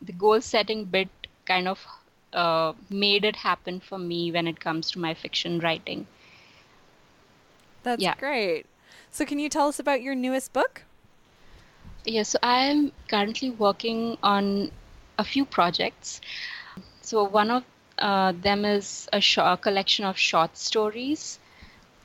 the 0.01 0.13
goal 0.13 0.39
setting 0.41 0.85
bit 0.85 1.27
kind 1.45 1.67
of 1.67 1.85
uh, 2.31 2.71
made 2.89 3.25
it 3.25 3.35
happen 3.35 3.81
for 3.81 3.99
me 3.99 4.21
when 4.31 4.47
it 4.47 4.59
comes 4.59 4.91
to 4.91 4.99
my 4.99 5.13
fiction 5.13 5.59
writing. 5.59 6.07
That's 7.83 8.01
yeah. 8.01 8.15
great. 8.15 8.65
So 9.11 9.25
can 9.25 9.37
you 9.39 9.49
tell 9.49 9.67
us 9.67 9.79
about 9.79 10.01
your 10.01 10.15
newest 10.15 10.53
book? 10.53 10.83
Yeah 12.05 12.23
so 12.23 12.37
i'm 12.43 12.91
currently 13.07 13.49
working 13.49 14.17
on 14.21 14.71
a 15.17 15.23
few 15.23 15.45
projects. 15.45 16.21
So 17.01 17.23
one 17.23 17.51
of 17.51 17.63
uh, 17.97 18.31
them 18.33 18.65
is 18.65 19.07
a, 19.13 19.21
sh- 19.21 19.37
a, 19.37 19.57
collection 19.57 20.05
of 20.05 20.17
short 20.17 20.57
stories, 20.57 21.39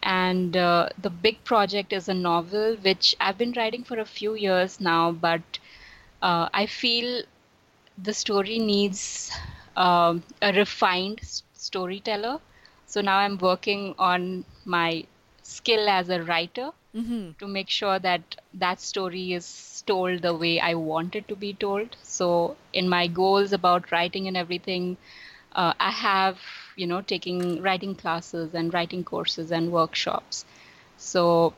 and 0.02 0.56
uh, 0.56 0.88
the 1.00 1.10
big 1.10 1.44
project 1.44 1.92
is 1.92 2.08
a 2.08 2.14
novel 2.14 2.76
which 2.82 3.14
I've 3.20 3.38
been 3.38 3.52
writing 3.56 3.84
for 3.84 3.98
a 3.98 4.04
few 4.04 4.34
years 4.34 4.80
now, 4.80 5.12
but 5.12 5.58
uh, 6.22 6.48
I 6.52 6.66
feel 6.66 7.22
the 7.96 8.12
story 8.14 8.58
needs 8.58 9.30
um, 9.76 10.22
a 10.42 10.52
refined 10.52 11.20
s- 11.22 11.42
storyteller. 11.54 12.38
So 12.86 13.00
now 13.00 13.18
I'm 13.18 13.38
working 13.38 13.94
on 13.98 14.44
my 14.64 15.04
skill 15.42 15.88
as 15.88 16.08
a 16.10 16.22
writer 16.22 16.70
mm-hmm. 16.98 17.30
to 17.38 17.46
make 17.46 17.70
sure 17.70 17.98
that 17.98 18.36
that 18.54 18.80
story 18.80 19.32
is 19.32 19.82
told 19.86 20.22
the 20.22 20.34
way 20.34 20.60
I 20.60 20.74
want 20.74 21.14
it 21.14 21.28
to 21.28 21.36
be 21.36 21.52
told. 21.54 21.96
So 22.02 22.56
in 22.72 22.88
my 22.88 23.06
goals 23.06 23.52
about 23.52 23.92
writing 23.92 24.26
and 24.28 24.36
everything, 24.36 24.96
uh, 25.52 25.72
I 25.80 25.90
have 25.90 26.38
you 26.76 26.86
know 26.86 27.00
taking 27.02 27.62
writing 27.62 27.94
classes 27.94 28.54
and 28.54 28.72
writing 28.72 29.04
courses 29.04 29.50
and 29.50 29.72
workshops. 29.72 30.44
So 30.96 31.54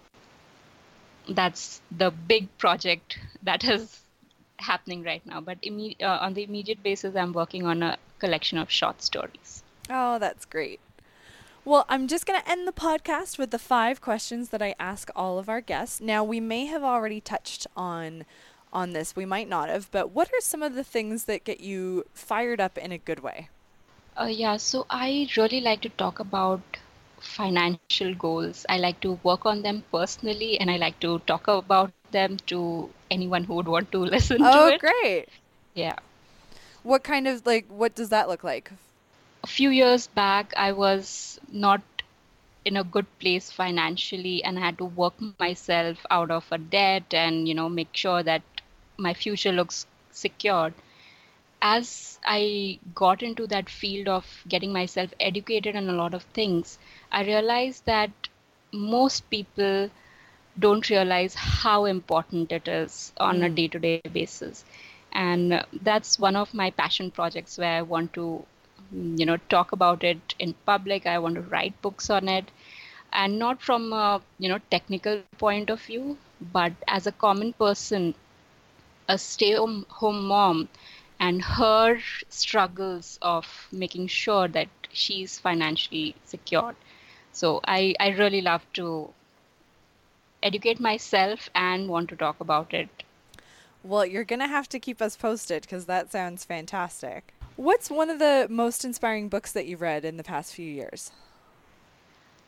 that's 1.28 1.80
the 1.90 2.10
big 2.10 2.56
project 2.58 3.18
that 3.42 3.64
is 3.64 4.00
happening 4.58 5.02
right 5.02 5.24
now. 5.26 5.40
But 5.40 5.60
imme- 5.62 6.02
uh, 6.02 6.18
on 6.20 6.34
the 6.34 6.44
immediate 6.44 6.82
basis, 6.82 7.16
I'm 7.16 7.32
working 7.32 7.66
on 7.66 7.82
a 7.82 7.96
collection 8.18 8.58
of 8.58 8.70
short 8.70 9.02
stories. 9.02 9.62
Oh, 9.88 10.18
that's 10.18 10.44
great. 10.44 10.80
Well, 11.70 11.86
I'm 11.88 12.08
just 12.08 12.26
going 12.26 12.40
to 12.40 12.50
end 12.50 12.66
the 12.66 12.72
podcast 12.72 13.38
with 13.38 13.52
the 13.52 13.58
five 13.60 14.00
questions 14.00 14.48
that 14.48 14.60
I 14.60 14.74
ask 14.80 15.08
all 15.14 15.38
of 15.38 15.48
our 15.48 15.60
guests. 15.60 16.00
Now, 16.00 16.24
we 16.24 16.40
may 16.40 16.66
have 16.66 16.82
already 16.82 17.20
touched 17.20 17.68
on 17.76 18.24
on 18.72 18.90
this. 18.90 19.14
We 19.14 19.24
might 19.24 19.48
not 19.48 19.68
have, 19.68 19.88
but 19.92 20.10
what 20.10 20.26
are 20.32 20.40
some 20.40 20.64
of 20.64 20.74
the 20.74 20.82
things 20.82 21.26
that 21.26 21.44
get 21.44 21.60
you 21.60 22.06
fired 22.12 22.60
up 22.60 22.76
in 22.76 22.90
a 22.90 22.98
good 22.98 23.20
way? 23.20 23.50
Uh, 24.20 24.24
yeah, 24.24 24.56
so 24.56 24.84
I 24.90 25.28
really 25.36 25.60
like 25.60 25.80
to 25.82 25.90
talk 25.90 26.18
about 26.18 26.60
financial 27.20 28.16
goals. 28.16 28.66
I 28.68 28.78
like 28.78 28.98
to 29.02 29.20
work 29.22 29.46
on 29.46 29.62
them 29.62 29.84
personally 29.92 30.58
and 30.58 30.72
I 30.72 30.76
like 30.76 30.98
to 31.02 31.20
talk 31.20 31.46
about 31.46 31.92
them 32.10 32.38
to 32.48 32.90
anyone 33.12 33.44
who 33.44 33.54
would 33.54 33.68
want 33.68 33.92
to 33.92 33.98
listen 34.16 34.38
oh, 34.40 34.70
to 34.70 34.74
it. 34.74 34.80
Oh, 34.82 34.88
great. 34.88 35.28
Yeah. 35.74 35.94
What 36.82 37.04
kind 37.04 37.28
of 37.28 37.46
like 37.46 37.66
what 37.68 37.94
does 37.94 38.08
that 38.08 38.28
look 38.28 38.42
like? 38.42 38.72
A 39.42 39.46
few 39.46 39.70
years 39.70 40.06
back, 40.06 40.52
I 40.56 40.72
was 40.72 41.40
not 41.50 41.82
in 42.64 42.76
a 42.76 42.84
good 42.84 43.06
place 43.18 43.50
financially 43.50 44.44
and 44.44 44.58
I 44.58 44.62
had 44.62 44.78
to 44.78 44.84
work 44.84 45.14
myself 45.38 46.04
out 46.10 46.30
of 46.30 46.44
a 46.50 46.58
debt 46.58 47.14
and, 47.14 47.48
you 47.48 47.54
know, 47.54 47.68
make 47.68 47.94
sure 47.94 48.22
that 48.22 48.42
my 48.98 49.14
future 49.14 49.52
looks 49.52 49.86
secured. 50.10 50.74
As 51.62 52.18
I 52.24 52.78
got 52.94 53.22
into 53.22 53.46
that 53.46 53.68
field 53.68 54.08
of 54.08 54.26
getting 54.48 54.72
myself 54.72 55.10
educated 55.20 55.74
in 55.74 55.88
a 55.88 55.94
lot 55.94 56.14
of 56.14 56.22
things, 56.22 56.78
I 57.10 57.24
realized 57.24 57.86
that 57.86 58.10
most 58.72 59.28
people 59.30 59.90
don't 60.58 60.88
realize 60.90 61.34
how 61.34 61.86
important 61.86 62.52
it 62.52 62.68
is 62.68 63.12
on 63.16 63.40
mm. 63.40 63.46
a 63.46 63.48
day 63.48 63.68
to 63.68 63.78
day 63.78 64.00
basis. 64.12 64.64
And 65.12 65.64
that's 65.82 66.18
one 66.18 66.36
of 66.36 66.54
my 66.54 66.70
passion 66.70 67.10
projects 67.10 67.58
where 67.58 67.78
I 67.78 67.82
want 67.82 68.12
to 68.14 68.44
you 68.92 69.26
know 69.26 69.36
talk 69.48 69.72
about 69.72 70.04
it 70.04 70.34
in 70.38 70.54
public. 70.66 71.06
I 71.06 71.18
want 71.18 71.34
to 71.36 71.42
write 71.42 71.80
books 71.82 72.10
on 72.10 72.28
it. 72.28 72.50
And 73.12 73.38
not 73.38 73.60
from 73.62 73.92
a 73.92 74.22
you 74.38 74.48
know 74.48 74.58
technical 74.70 75.22
point 75.38 75.70
of 75.70 75.80
view 75.82 76.16
but 76.52 76.72
as 76.86 77.06
a 77.06 77.12
common 77.12 77.52
person 77.52 78.14
a 79.08 79.18
stay 79.18 79.54
home 79.54 80.24
mom 80.26 80.68
and 81.18 81.42
her 81.42 81.98
struggles 82.28 83.18
of 83.20 83.68
making 83.72 84.06
sure 84.06 84.48
that 84.48 84.68
she's 84.92 85.38
financially 85.38 86.14
secured. 86.24 86.76
So 87.32 87.60
i 87.64 87.94
i 88.00 88.10
really 88.10 88.40
love 88.40 88.64
to 88.74 89.10
educate 90.42 90.80
myself 90.80 91.50
and 91.54 91.88
want 91.88 92.08
to 92.10 92.16
talk 92.16 92.40
about 92.40 92.72
it. 92.72 93.02
Well 93.82 94.06
you're 94.06 94.24
going 94.24 94.40
to 94.40 94.46
have 94.46 94.68
to 94.70 94.78
keep 94.78 95.02
us 95.02 95.16
posted 95.16 95.62
because 95.62 95.86
that 95.86 96.12
sounds 96.12 96.44
fantastic 96.44 97.34
What's 97.56 97.90
one 97.90 98.10
of 98.10 98.18
the 98.18 98.46
most 98.50 98.84
inspiring 98.84 99.28
books 99.28 99.52
that 99.52 99.66
you've 99.66 99.80
read 99.80 100.04
in 100.04 100.16
the 100.16 100.24
past 100.24 100.54
few 100.54 100.70
years? 100.70 101.10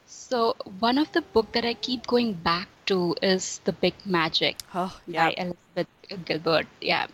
So 0.07 0.57
one 0.81 0.99
of 0.99 1.13
the 1.13 1.23
book 1.23 1.53
that 1.53 1.65
I 1.65 1.75
keep 1.75 2.07
going 2.07 2.35
back 2.35 2.69
to 2.87 3.15
is 3.23 3.61
The 3.65 3.73
Big 3.73 3.95
Magic 4.05 4.57
oh, 4.75 4.99
yeah. 5.07 5.27
by 5.27 5.35
Elizabeth 5.39 6.25
Gilbert. 6.25 6.67
Yeah. 6.81 7.07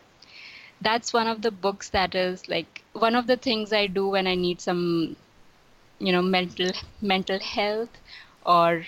That's 0.81 1.13
one 1.13 1.27
of 1.27 1.43
the 1.43 1.51
books 1.51 1.91
that 1.91 2.15
is 2.15 2.49
like 2.49 2.83
one 2.93 3.15
of 3.15 3.27
the 3.27 3.37
things 3.37 3.73
I 3.73 3.87
do 3.89 4.09
when 4.09 4.27
I 4.27 4.35
need 4.35 4.61
some 4.61 5.17
you 5.99 6.13
know 6.13 6.23
mental 6.23 6.71
mental 7.03 7.41
health 7.41 7.91
or 8.47 8.85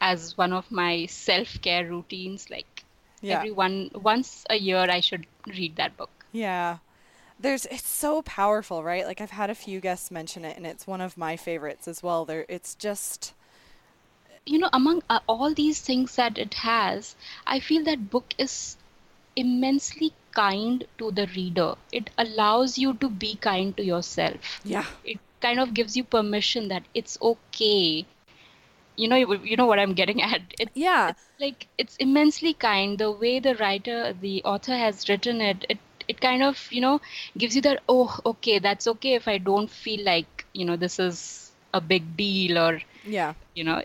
as 0.00 0.36
one 0.38 0.52
of 0.52 0.70
my 0.70 1.06
self-care 1.06 1.86
routines. 1.86 2.50
Like 2.50 2.84
Yeah. 3.20 3.36
everyone, 3.38 3.90
once 3.94 4.44
a 4.48 4.56
year, 4.56 4.86
I 4.90 5.00
should 5.00 5.26
read 5.46 5.76
that 5.76 5.96
book. 5.96 6.10
Yeah. 6.32 6.78
There's 7.40 7.66
it's 7.66 7.88
so 7.88 8.22
powerful, 8.22 8.84
right? 8.84 9.04
Like 9.04 9.20
I've 9.20 9.30
had 9.32 9.50
a 9.50 9.54
few 9.56 9.80
guests 9.80 10.12
mention 10.12 10.44
it 10.44 10.56
and 10.56 10.64
it's 10.66 10.86
one 10.86 11.00
of 11.00 11.16
my 11.18 11.36
favorites 11.36 11.88
as 11.88 12.02
well. 12.04 12.24
There 12.24 12.46
it's 12.48 12.76
just 12.76 13.34
You 14.44 14.58
know, 14.58 14.68
among 14.74 15.02
uh, 15.08 15.20
all 15.26 15.54
these 15.54 15.80
things 15.80 16.16
that 16.16 16.36
it 16.36 16.52
has, 16.54 17.16
I 17.46 17.58
feel 17.60 17.84
that 17.84 18.10
book 18.10 18.34
is 18.36 18.76
immensely 19.36 20.14
kind 20.32 20.86
to 20.98 21.10
the 21.12 21.26
reader. 21.28 21.76
It 21.92 22.10
allows 22.18 22.78
you 22.78 22.94
to 22.94 23.08
be 23.10 23.36
kind 23.36 23.76
to 23.76 23.84
yourself. 23.84 24.60
yeah. 24.64 24.86
It 25.04 25.20
kind 25.40 25.60
of 25.60 25.74
gives 25.74 25.96
you 25.96 26.04
permission 26.04 26.68
that 26.68 26.84
it's 26.94 27.18
okay. 27.22 28.06
You 28.96 29.08
know, 29.08 29.16
you, 29.16 29.34
you 29.44 29.56
know 29.56 29.66
what 29.66 29.78
I'm 29.80 29.94
getting 29.94 30.22
at. 30.22 30.42
It, 30.58 30.70
Yeah. 30.74 31.08
it's 31.08 31.24
like 31.40 31.68
it's 31.78 31.96
immensely 31.96 32.54
kind. 32.54 32.98
The 32.98 33.10
way 33.10 33.40
the 33.40 33.54
writer, 33.56 34.12
the 34.12 34.42
author 34.44 34.76
has 34.76 35.08
written 35.08 35.40
it, 35.40 35.64
it 35.68 35.78
it 36.10 36.20
kind 36.20 36.42
of, 36.42 36.60
you 36.70 36.80
know, 36.80 37.00
gives 37.36 37.54
you 37.56 37.62
that, 37.62 37.82
oh, 37.88 38.18
okay, 38.32 38.58
that's 38.58 38.86
okay 38.92 39.14
if 39.14 39.28
I 39.28 39.38
don't 39.38 39.70
feel 39.70 40.04
like, 40.04 40.44
you 40.52 40.64
know, 40.64 40.76
this 40.76 40.98
is 40.98 41.50
a 41.72 41.80
big 41.80 42.16
deal 42.16 42.58
or, 42.58 42.80
Yeah. 43.04 43.34
you 43.54 43.64
know, 43.64 43.82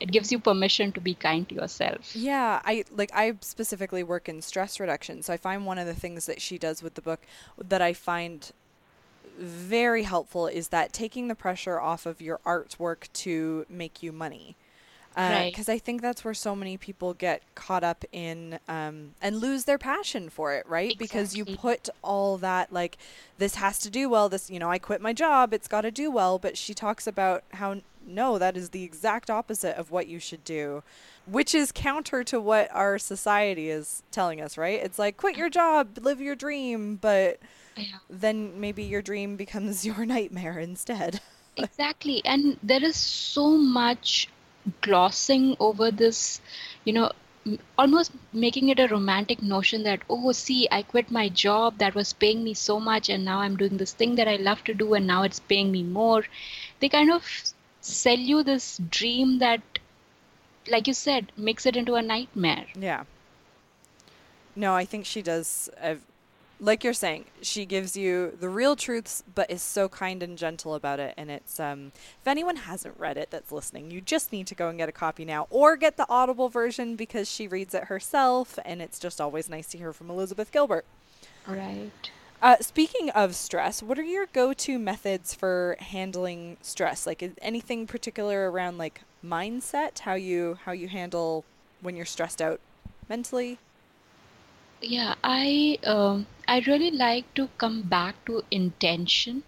it 0.00 0.12
gives 0.12 0.30
you 0.32 0.38
permission 0.38 0.92
to 0.92 1.00
be 1.00 1.14
kind 1.14 1.48
to 1.48 1.54
yourself. 1.54 2.14
Yeah, 2.14 2.60
I 2.64 2.84
like 2.90 3.10
I 3.14 3.34
specifically 3.40 4.02
work 4.02 4.28
in 4.28 4.42
stress 4.42 4.78
reduction, 4.78 5.22
so 5.22 5.32
I 5.32 5.38
find 5.38 5.64
one 5.64 5.78
of 5.78 5.86
the 5.86 5.94
things 5.94 6.26
that 6.26 6.42
she 6.42 6.58
does 6.58 6.82
with 6.82 6.94
the 6.94 7.02
book 7.02 7.20
that 7.72 7.80
I 7.80 7.92
find 7.94 8.50
very 9.38 10.02
helpful 10.02 10.46
is 10.46 10.68
that 10.68 10.92
taking 10.92 11.28
the 11.28 11.34
pressure 11.34 11.80
off 11.80 12.06
of 12.06 12.20
your 12.20 12.40
artwork 12.44 13.08
to 13.24 13.66
make 13.68 14.02
you 14.02 14.12
money. 14.12 14.56
Right. 15.16 15.52
Because 15.52 15.68
I 15.68 15.78
think 15.78 16.02
that's 16.02 16.24
where 16.24 16.34
so 16.34 16.56
many 16.56 16.76
people 16.76 17.14
get 17.14 17.42
caught 17.54 17.84
up 17.84 18.04
in 18.12 18.58
um, 18.68 19.14
and 19.22 19.36
lose 19.36 19.64
their 19.64 19.78
passion 19.78 20.28
for 20.28 20.54
it, 20.54 20.66
right? 20.68 20.96
Because 20.98 21.36
you 21.36 21.44
put 21.44 21.88
all 22.02 22.36
that, 22.38 22.72
like, 22.72 22.98
this 23.38 23.54
has 23.56 23.78
to 23.80 23.90
do 23.90 24.08
well, 24.08 24.28
this, 24.28 24.50
you 24.50 24.58
know, 24.58 24.70
I 24.70 24.78
quit 24.78 25.00
my 25.00 25.12
job, 25.12 25.52
it's 25.54 25.68
got 25.68 25.82
to 25.82 25.90
do 25.90 26.10
well. 26.10 26.38
But 26.38 26.56
she 26.58 26.74
talks 26.74 27.06
about 27.06 27.44
how, 27.52 27.80
no, 28.06 28.38
that 28.38 28.56
is 28.56 28.70
the 28.70 28.82
exact 28.82 29.30
opposite 29.30 29.76
of 29.78 29.90
what 29.90 30.06
you 30.08 30.18
should 30.18 30.44
do, 30.44 30.82
which 31.26 31.54
is 31.54 31.70
counter 31.72 32.24
to 32.24 32.40
what 32.40 32.68
our 32.72 32.98
society 32.98 33.70
is 33.70 34.02
telling 34.10 34.40
us, 34.40 34.58
right? 34.58 34.80
It's 34.82 34.98
like, 34.98 35.16
quit 35.16 35.36
your 35.36 35.50
job, 35.50 35.98
live 36.00 36.20
your 36.20 36.34
dream, 36.36 36.96
but 36.96 37.38
Yeah. 37.76 37.98
then 38.08 38.60
maybe 38.60 38.82
your 38.84 39.02
dream 39.02 39.36
becomes 39.36 39.84
your 39.86 40.04
nightmare 40.06 40.58
instead. 40.58 41.20
Exactly. 41.56 42.20
And 42.24 42.58
there 42.62 42.82
is 42.82 42.96
so 42.96 43.56
much 43.56 44.28
glossing 44.80 45.56
over 45.60 45.90
this, 45.90 46.40
you 46.84 46.92
know, 46.92 47.12
almost 47.78 48.12
making 48.32 48.68
it 48.70 48.78
a 48.78 48.88
romantic 48.88 49.42
notion 49.42 49.82
that, 49.82 50.00
oh, 50.08 50.32
see, 50.32 50.66
I 50.70 50.82
quit 50.82 51.10
my 51.10 51.28
job 51.28 51.78
that 51.78 51.94
was 51.94 52.12
paying 52.12 52.42
me 52.42 52.54
so 52.54 52.80
much, 52.80 53.08
and 53.08 53.24
now 53.24 53.40
I'm 53.40 53.56
doing 53.56 53.76
this 53.76 53.92
thing 53.92 54.14
that 54.14 54.28
I 54.28 54.36
love 54.36 54.64
to 54.64 54.74
do, 54.74 54.94
and 54.94 55.06
now 55.06 55.22
it's 55.22 55.40
paying 55.40 55.70
me 55.70 55.82
more. 55.82 56.24
They 56.80 56.88
kind 56.88 57.12
of 57.12 57.24
sell 57.80 58.16
you 58.18 58.42
this 58.42 58.78
dream 58.90 59.38
that, 59.40 59.60
like 60.70 60.86
you 60.86 60.94
said, 60.94 61.32
makes 61.36 61.66
it 61.66 61.76
into 61.76 61.94
a 61.94 62.02
nightmare. 62.02 62.66
Yeah. 62.74 63.04
No, 64.56 64.74
I 64.74 64.84
think 64.84 65.04
she 65.04 65.20
does. 65.20 65.68
Uh, 65.82 65.96
like 66.60 66.84
you're 66.84 66.92
saying, 66.92 67.26
she 67.42 67.66
gives 67.66 67.96
you 67.96 68.36
the 68.40 68.48
real 68.48 68.76
truths, 68.76 69.22
but 69.34 69.50
is 69.50 69.62
so 69.62 69.88
kind 69.88 70.22
and 70.22 70.38
gentle 70.38 70.74
about 70.74 71.00
it. 71.00 71.14
And 71.16 71.30
it's 71.30 71.58
um, 71.58 71.92
if 72.20 72.26
anyone 72.26 72.56
hasn't 72.56 72.98
read 72.98 73.16
it 73.16 73.30
that's 73.30 73.52
listening, 73.52 73.90
you 73.90 74.00
just 74.00 74.32
need 74.32 74.46
to 74.48 74.54
go 74.54 74.68
and 74.68 74.78
get 74.78 74.88
a 74.88 74.92
copy 74.92 75.24
now, 75.24 75.46
or 75.50 75.76
get 75.76 75.96
the 75.96 76.06
Audible 76.08 76.48
version 76.48 76.96
because 76.96 77.30
she 77.30 77.48
reads 77.48 77.74
it 77.74 77.84
herself, 77.84 78.58
and 78.64 78.80
it's 78.80 78.98
just 78.98 79.20
always 79.20 79.48
nice 79.48 79.66
to 79.68 79.78
hear 79.78 79.92
from 79.92 80.10
Elizabeth 80.10 80.52
Gilbert. 80.52 80.84
Right. 81.46 81.90
Uh, 82.42 82.56
speaking 82.60 83.10
of 83.10 83.34
stress, 83.34 83.82
what 83.82 83.98
are 83.98 84.02
your 84.02 84.26
go-to 84.26 84.78
methods 84.78 85.32
for 85.34 85.76
handling 85.80 86.58
stress? 86.60 87.06
Like 87.06 87.22
is 87.22 87.32
anything 87.40 87.86
particular 87.86 88.50
around 88.50 88.76
like 88.76 89.00
mindset, 89.24 90.00
how 90.00 90.14
you 90.14 90.58
how 90.64 90.72
you 90.72 90.88
handle 90.88 91.44
when 91.80 91.96
you're 91.96 92.04
stressed 92.04 92.42
out 92.42 92.60
mentally? 93.08 93.58
Yeah, 94.82 95.14
I 95.24 95.78
um, 95.84 96.26
I 96.48 96.60
really 96.60 96.90
like 96.90 97.34
to 97.34 97.48
come 97.58 97.82
back 97.82 98.24
to 98.26 98.42
intention. 98.50 99.42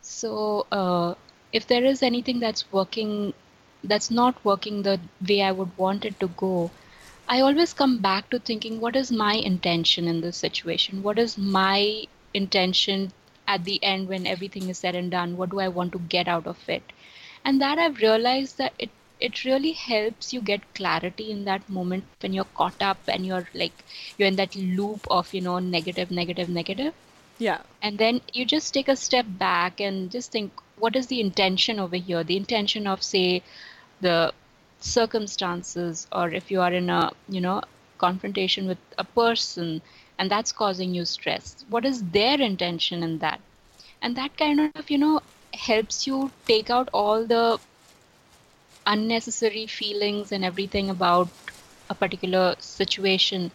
So, 0.00 0.66
uh, 0.72 1.14
if 1.52 1.66
there 1.66 1.84
is 1.84 2.02
anything 2.02 2.40
that's 2.40 2.70
working, 2.72 3.34
that's 3.84 4.10
not 4.10 4.44
working 4.44 4.82
the 4.82 5.00
way 5.28 5.42
I 5.42 5.52
would 5.52 5.76
want 5.78 6.04
it 6.04 6.20
to 6.20 6.28
go, 6.28 6.70
I 7.28 7.40
always 7.40 7.72
come 7.72 7.98
back 7.98 8.30
to 8.30 8.38
thinking, 8.38 8.80
what 8.80 8.96
is 8.96 9.12
my 9.12 9.34
intention 9.34 10.08
in 10.08 10.20
this 10.20 10.36
situation? 10.36 11.02
What 11.02 11.18
is 11.18 11.38
my 11.38 12.04
intention 12.34 13.12
at 13.48 13.64
the 13.64 13.82
end 13.82 14.08
when 14.08 14.26
everything 14.26 14.68
is 14.68 14.78
said 14.78 14.94
and 14.94 15.10
done? 15.10 15.36
What 15.36 15.50
do 15.50 15.60
I 15.60 15.68
want 15.68 15.92
to 15.92 15.98
get 15.98 16.28
out 16.28 16.46
of 16.46 16.68
it? 16.68 16.92
And 17.44 17.60
that 17.60 17.78
I've 17.78 17.98
realized 18.00 18.58
that 18.58 18.74
it 18.78 18.90
it 19.26 19.44
really 19.44 19.72
helps 19.72 20.32
you 20.32 20.40
get 20.40 20.74
clarity 20.74 21.30
in 21.30 21.44
that 21.44 21.68
moment 21.68 22.04
when 22.20 22.32
you're 22.32 22.52
caught 22.60 22.82
up 22.82 22.98
and 23.06 23.24
you're 23.24 23.46
like 23.54 23.84
you're 24.16 24.28
in 24.28 24.36
that 24.36 24.56
loop 24.56 25.06
of, 25.10 25.32
you 25.32 25.40
know, 25.40 25.58
negative, 25.60 26.10
negative, 26.10 26.48
negative. 26.48 26.92
Yeah. 27.38 27.60
And 27.80 27.98
then 27.98 28.20
you 28.32 28.44
just 28.44 28.74
take 28.74 28.88
a 28.88 28.96
step 28.96 29.26
back 29.38 29.80
and 29.80 30.10
just 30.10 30.32
think, 30.32 30.52
what 30.76 30.96
is 30.96 31.06
the 31.06 31.20
intention 31.20 31.78
over 31.78 31.96
here? 31.96 32.24
The 32.24 32.36
intention 32.36 32.86
of, 32.86 33.02
say, 33.02 33.42
the 34.00 34.32
circumstances, 34.80 36.06
or 36.12 36.28
if 36.30 36.50
you 36.50 36.60
are 36.60 36.72
in 36.72 36.90
a, 36.90 37.12
you 37.28 37.40
know, 37.40 37.62
confrontation 37.98 38.66
with 38.66 38.78
a 38.98 39.04
person 39.04 39.80
and 40.18 40.30
that's 40.30 40.52
causing 40.52 40.94
you 40.94 41.04
stress, 41.04 41.64
what 41.68 41.84
is 41.84 42.02
their 42.10 42.40
intention 42.40 43.02
in 43.02 43.18
that? 43.18 43.40
And 44.00 44.16
that 44.16 44.36
kind 44.36 44.72
of, 44.74 44.90
you 44.90 44.98
know, 44.98 45.20
helps 45.54 46.06
you 46.06 46.30
take 46.46 46.70
out 46.70 46.88
all 46.92 47.24
the 47.24 47.60
unnecessary 48.86 49.66
feelings 49.66 50.32
and 50.32 50.44
everything 50.44 50.90
about 50.90 51.28
a 51.90 51.94
particular 51.94 52.54
situation 52.58 53.50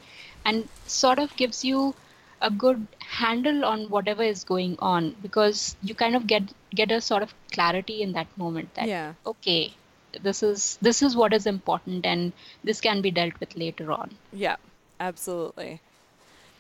and 0.46 0.68
sort 0.86 1.20
of 1.20 1.36
gives 1.36 1.64
you 1.66 1.94
a 2.42 2.50
good 2.52 2.86
handle 3.00 3.66
on 3.66 3.90
whatever 3.90 4.22
is 4.24 4.44
going 4.44 4.76
on 4.80 5.16
because 5.22 5.76
you 5.82 5.96
kind 5.96 6.16
of 6.16 6.28
get 6.28 6.44
get 6.76 6.92
a 6.92 7.02
sort 7.02 7.24
of 7.24 7.34
clarity 7.52 8.02
in 8.04 8.12
that 8.14 8.28
moment 8.38 8.74
that 8.76 8.88
Yeah. 8.88 9.14
okay 9.26 9.74
this 10.22 10.44
is 10.44 10.78
this 10.82 11.02
is 11.02 11.16
what 11.16 11.34
is 11.34 11.46
important 11.46 12.06
and 12.06 12.32
this 12.64 12.80
can 12.80 13.02
be 13.02 13.12
dealt 13.12 13.40
with 13.40 13.56
later 13.56 13.92
on 13.92 14.12
Yeah, 14.32 14.58
absolutely. 15.00 15.82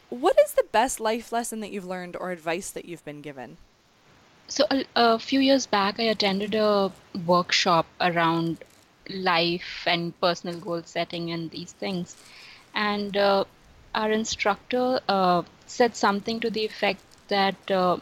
What 0.09 0.37
is 0.43 0.53
the 0.53 0.63
best 0.71 0.99
life 0.99 1.31
lesson 1.31 1.59
that 1.59 1.71
you've 1.71 1.85
learned 1.85 2.15
or 2.15 2.31
advice 2.31 2.71
that 2.71 2.85
you've 2.85 3.03
been 3.03 3.21
given? 3.21 3.57
So 4.47 4.65
a, 4.71 4.85
a 4.95 5.19
few 5.19 5.39
years 5.39 5.65
back, 5.65 5.99
I 5.99 6.03
attended 6.03 6.55
a 6.55 6.91
workshop 7.25 7.85
around 7.99 8.63
life 9.09 9.83
and 9.85 10.19
personal 10.21 10.59
goal 10.59 10.83
setting 10.83 11.31
and 11.31 11.51
these 11.51 11.73
things. 11.73 12.15
And 12.73 13.15
uh, 13.17 13.45
our 13.93 14.11
instructor 14.11 14.99
uh, 15.09 15.43
said 15.65 15.95
something 15.95 16.39
to 16.41 16.49
the 16.49 16.65
effect 16.65 17.01
that 17.27 17.71
uh, 17.71 17.97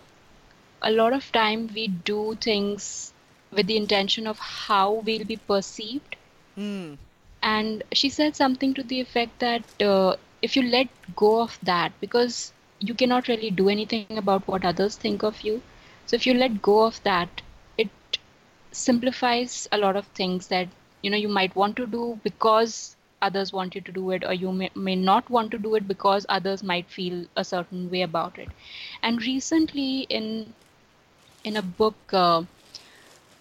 a 0.82 0.92
lot 0.92 1.14
of 1.14 1.32
time 1.32 1.70
we 1.74 1.88
do 1.88 2.36
things 2.40 3.14
with 3.52 3.68
the 3.68 3.78
intention 3.78 4.28
of 4.28 4.38
how 4.40 4.94
we'll 5.06 5.26
be 5.26 5.38
perceived. 5.38 6.16
Mm. 6.58 6.98
And 7.42 7.84
she 7.92 8.10
said 8.10 8.36
something 8.36 8.74
to 8.74 8.84
the 8.84 9.00
effect 9.02 9.40
that 9.40 9.64
uh, 9.82 10.16
if 10.42 10.56
you 10.56 10.64
let 10.64 10.90
go 11.16 11.42
of 11.42 11.58
that, 11.64 11.92
because 12.02 12.52
you 12.80 12.94
cannot 12.94 13.28
really 13.28 13.50
do 13.50 13.70
anything 13.70 14.06
about 14.18 14.48
what 14.48 14.66
others 14.66 14.96
think 14.96 15.24
of 15.24 15.42
you. 15.42 15.62
So 16.06 16.16
if 16.16 16.26
you 16.28 16.34
let 16.34 16.62
go 16.62 16.84
of 16.84 17.02
that, 17.04 17.42
it 17.78 17.90
simplifies 18.72 19.68
a 19.72 19.78
lot 19.78 19.96
of 19.96 20.06
things 20.08 20.48
that 20.48 20.68
you 21.02 21.10
know 21.10 21.18
you 21.18 21.28
might 21.28 21.56
want 21.56 21.76
to 21.78 21.88
do 21.88 22.20
because 22.24 22.96
others 23.22 23.52
want 23.52 23.76
you 23.76 23.82
to 23.82 23.92
do 23.92 24.12
it, 24.12 24.24
or 24.24 24.34
you 24.34 24.52
may, 24.52 24.70
may 24.76 24.96
not 24.96 25.30
want 25.30 25.52
to 25.52 25.58
do 25.58 25.76
it 25.76 25.88
because 25.88 26.26
others 26.30 26.64
might 26.64 26.90
feel 26.90 27.26
a 27.36 27.44
certain 27.44 27.90
way 27.90 28.02
about 28.02 28.38
it. 28.38 28.50
And 29.02 29.22
recently, 29.22 30.02
in 30.10 30.54
in 31.44 31.58
a 31.58 31.62
book, 31.62 31.96
uh, 32.14 32.44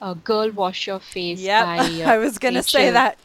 uh, 0.00 0.14
"Girl 0.14 0.50
Wash 0.50 0.86
Your 0.86 1.00
Face" 1.00 1.40
Yep. 1.40 1.64
by 1.64 1.78
uh, 1.78 2.10
I 2.14 2.18
was 2.18 2.38
going 2.38 2.54
to 2.54 2.62
say 2.62 2.90
that. 2.90 3.18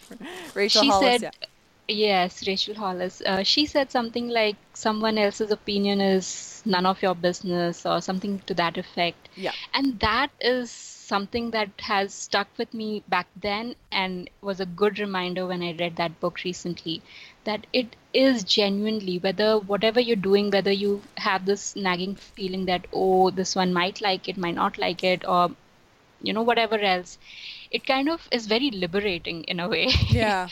Rachel 0.53 0.83
she 0.83 0.89
Hollis, 0.89 1.21
said 1.21 1.21
yeah. 1.21 1.47
yes 1.87 2.47
rachel 2.47 2.75
hollis 2.75 3.21
uh, 3.25 3.43
she 3.43 3.65
said 3.65 3.91
something 3.91 4.27
like 4.29 4.55
someone 4.83 5.17
else's 5.17 5.51
opinion 5.51 6.01
is 6.01 6.27
none 6.65 6.85
of 6.91 7.01
your 7.01 7.15
business 7.15 7.85
or 7.85 7.99
something 8.01 8.39
to 8.51 8.53
that 8.61 8.77
effect 8.77 9.29
Yeah. 9.35 9.51
and 9.73 9.99
that 9.99 10.31
is 10.41 10.71
something 10.71 11.51
that 11.51 11.69
has 11.91 12.13
stuck 12.13 12.47
with 12.57 12.73
me 12.73 13.03
back 13.13 13.27
then 13.47 13.75
and 13.91 14.29
was 14.41 14.59
a 14.59 14.65
good 14.81 14.99
reminder 14.99 15.45
when 15.51 15.63
i 15.69 15.71
read 15.79 15.95
that 16.01 16.19
book 16.25 16.43
recently 16.43 17.01
that 17.45 17.65
it 17.73 17.95
is 18.13 18.43
genuinely 18.43 19.17
whether 19.19 19.49
whatever 19.73 19.99
you're 19.99 20.23
doing 20.27 20.51
whether 20.51 20.71
you 20.83 21.01
have 21.17 21.45
this 21.45 21.75
nagging 21.75 22.15
feeling 22.15 22.65
that 22.65 22.85
oh 22.93 23.29
this 23.31 23.55
one 23.55 23.73
might 23.73 24.01
like 24.01 24.29
it 24.29 24.37
might 24.45 24.55
not 24.63 24.77
like 24.77 25.03
it 25.03 25.27
or 25.27 25.49
you 26.21 26.33
know 26.33 26.41
whatever 26.41 26.77
else 26.79 27.17
it 27.71 27.85
kind 27.85 28.09
of 28.09 28.27
is 28.31 28.47
very 28.47 28.71
liberating 28.71 29.43
in 29.43 29.59
a 29.59 29.67
way. 29.69 29.87
Yeah. 30.09 30.49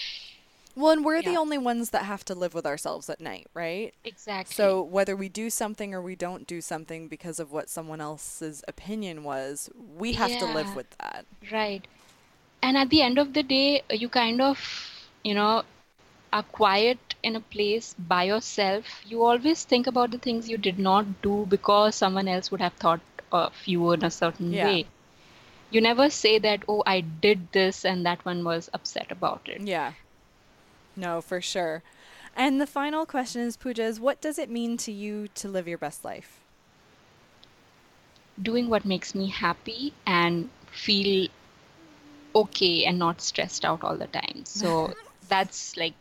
Well, 0.77 0.91
and 0.91 1.03
we're 1.03 1.23
the 1.23 1.37
only 1.37 1.57
ones 1.57 1.89
that 1.89 2.03
have 2.05 2.23
to 2.25 2.35
live 2.35 2.53
with 2.53 2.67
ourselves 2.67 3.09
at 3.09 3.19
night, 3.19 3.47
right? 3.55 3.95
exactly. 4.05 4.53
So 4.53 4.83
whether 4.83 5.15
we 5.15 5.27
do 5.27 5.49
something 5.49 5.91
or 5.91 6.01
we 6.03 6.15
don't 6.15 6.45
do 6.45 6.61
something 6.61 7.07
because 7.07 7.39
of 7.39 7.51
what 7.51 7.67
someone 7.67 7.99
else's 7.99 8.63
opinion 8.67 9.23
was, 9.23 9.71
we 9.97 10.13
have 10.13 10.37
to 10.37 10.45
live 10.45 10.75
with 10.75 10.85
that. 10.99 11.25
Right. 11.51 11.87
And 12.61 12.77
at 12.77 12.91
the 12.91 13.01
end 13.01 13.17
of 13.17 13.33
the 13.33 13.41
day, 13.41 13.81
you 13.89 14.07
kind 14.07 14.39
of, 14.39 14.59
you 15.23 15.33
know, 15.33 15.63
are 16.31 16.43
quiet 16.43 17.15
in 17.23 17.35
a 17.35 17.39
place 17.39 17.95
by 17.97 18.25
yourself. 18.25 18.85
You 19.03 19.23
always 19.23 19.63
think 19.63 19.87
about 19.87 20.11
the 20.11 20.19
things 20.19 20.47
you 20.47 20.57
did 20.57 20.77
not 20.77 21.23
do 21.23 21.47
because 21.49 21.95
someone 21.95 22.27
else 22.27 22.51
would 22.51 22.61
have 22.61 22.73
thought 22.73 23.01
of 23.31 23.53
you 23.65 23.91
in 23.93 24.05
a 24.05 24.11
certain 24.11 24.51
Yeah. 24.53 24.65
way. 24.65 24.85
You 25.71 25.81
never 25.81 26.09
say 26.09 26.39
that, 26.39 26.63
oh, 26.67 26.83
I 26.85 27.01
did 27.01 27.51
this 27.51 27.85
and 27.85 28.05
that 28.05 28.23
one 28.25 28.43
was 28.43 28.69
upset 28.73 29.11
about 29.11 29.49
it. 29.49 29.61
Yeah. 29.61 29.93
No, 30.97 31.21
for 31.21 31.39
sure. 31.39 31.83
And 32.35 32.59
the 32.59 32.67
final 32.67 33.05
question 33.05 33.41
is, 33.41 33.55
Pooja, 33.55 33.83
is 33.83 33.99
what 33.99 34.19
does 34.19 34.37
it 34.39 34.49
mean 34.49 34.77
to 34.77 34.91
you 34.91 35.27
to 35.35 35.47
live 35.47 35.67
your 35.67 35.77
best 35.77 36.03
life? 36.03 36.39
Doing 38.41 38.67
what 38.69 38.83
makes 38.83 39.15
me 39.15 39.27
happy 39.27 39.93
and 40.05 40.49
feel 40.71 41.29
okay 42.35 42.85
and 42.85 42.99
not 42.99 43.21
stressed 43.21 43.63
out 43.63 43.83
all 43.83 43.95
the 43.95 44.07
time. 44.07 44.43
So 44.43 44.93
that's 45.29 45.77
like 45.77 45.93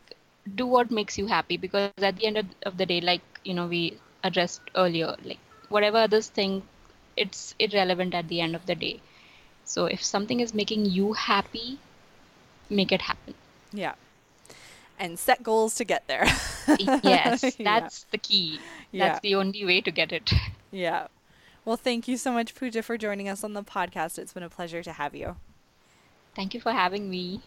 do 0.54 0.66
what 0.66 0.90
makes 0.90 1.18
you 1.18 1.26
happy 1.26 1.56
because 1.56 1.90
at 1.98 2.16
the 2.16 2.26
end 2.26 2.54
of, 2.64 2.76
the 2.76 2.86
day, 2.86 3.00
like 3.00 3.22
you 3.44 3.54
know, 3.54 3.66
we 3.66 3.98
addressed 4.24 4.60
earlier, 4.74 5.14
like 5.24 5.38
whatever 5.68 5.98
others 5.98 6.28
think, 6.28 6.64
it's 7.16 7.54
irrelevant 7.58 8.14
at 8.14 8.28
the 8.28 8.40
end 8.40 8.54
of 8.54 8.64
the 8.66 8.74
day. 8.74 9.00
So 9.64 9.86
if 9.86 10.02
something 10.02 10.40
is 10.40 10.54
making 10.54 10.86
you 10.86 11.12
happy, 11.14 11.78
make 12.70 12.92
it 12.92 13.02
happen. 13.02 13.34
Yeah. 13.72 13.94
And 14.98 15.18
set 15.18 15.42
goals 15.42 15.74
to 15.76 15.84
get 15.84 16.06
there. 16.06 16.24
Yes, 16.78 17.42
Yeah. 17.58 17.64
that's 17.64 18.04
the 18.10 18.18
key. 18.18 18.58
Yeah. 18.92 19.08
That's 19.08 19.20
the 19.20 19.34
only 19.34 19.64
way 19.64 19.80
to 19.82 19.90
get 19.90 20.12
it. 20.12 20.32
Yeah. 20.72 21.06
Well, 21.64 21.76
thank 21.76 22.06
you 22.06 22.16
so 22.16 22.32
much, 22.32 22.54
Pooja, 22.54 22.82
for 22.82 22.98
joining 22.98 23.28
us 23.28 23.42
on 23.42 23.54
the 23.54 23.62
podcast. 23.62 24.18
It's 24.18 24.32
been 24.32 24.42
a 24.42 24.50
pleasure 24.50 24.82
to 24.82 24.92
have 24.92 25.14
you. 25.14 25.36
Thank 26.34 26.54
you 26.54 26.60
for 26.60 26.72
having 26.72 27.08
me. 27.08 27.40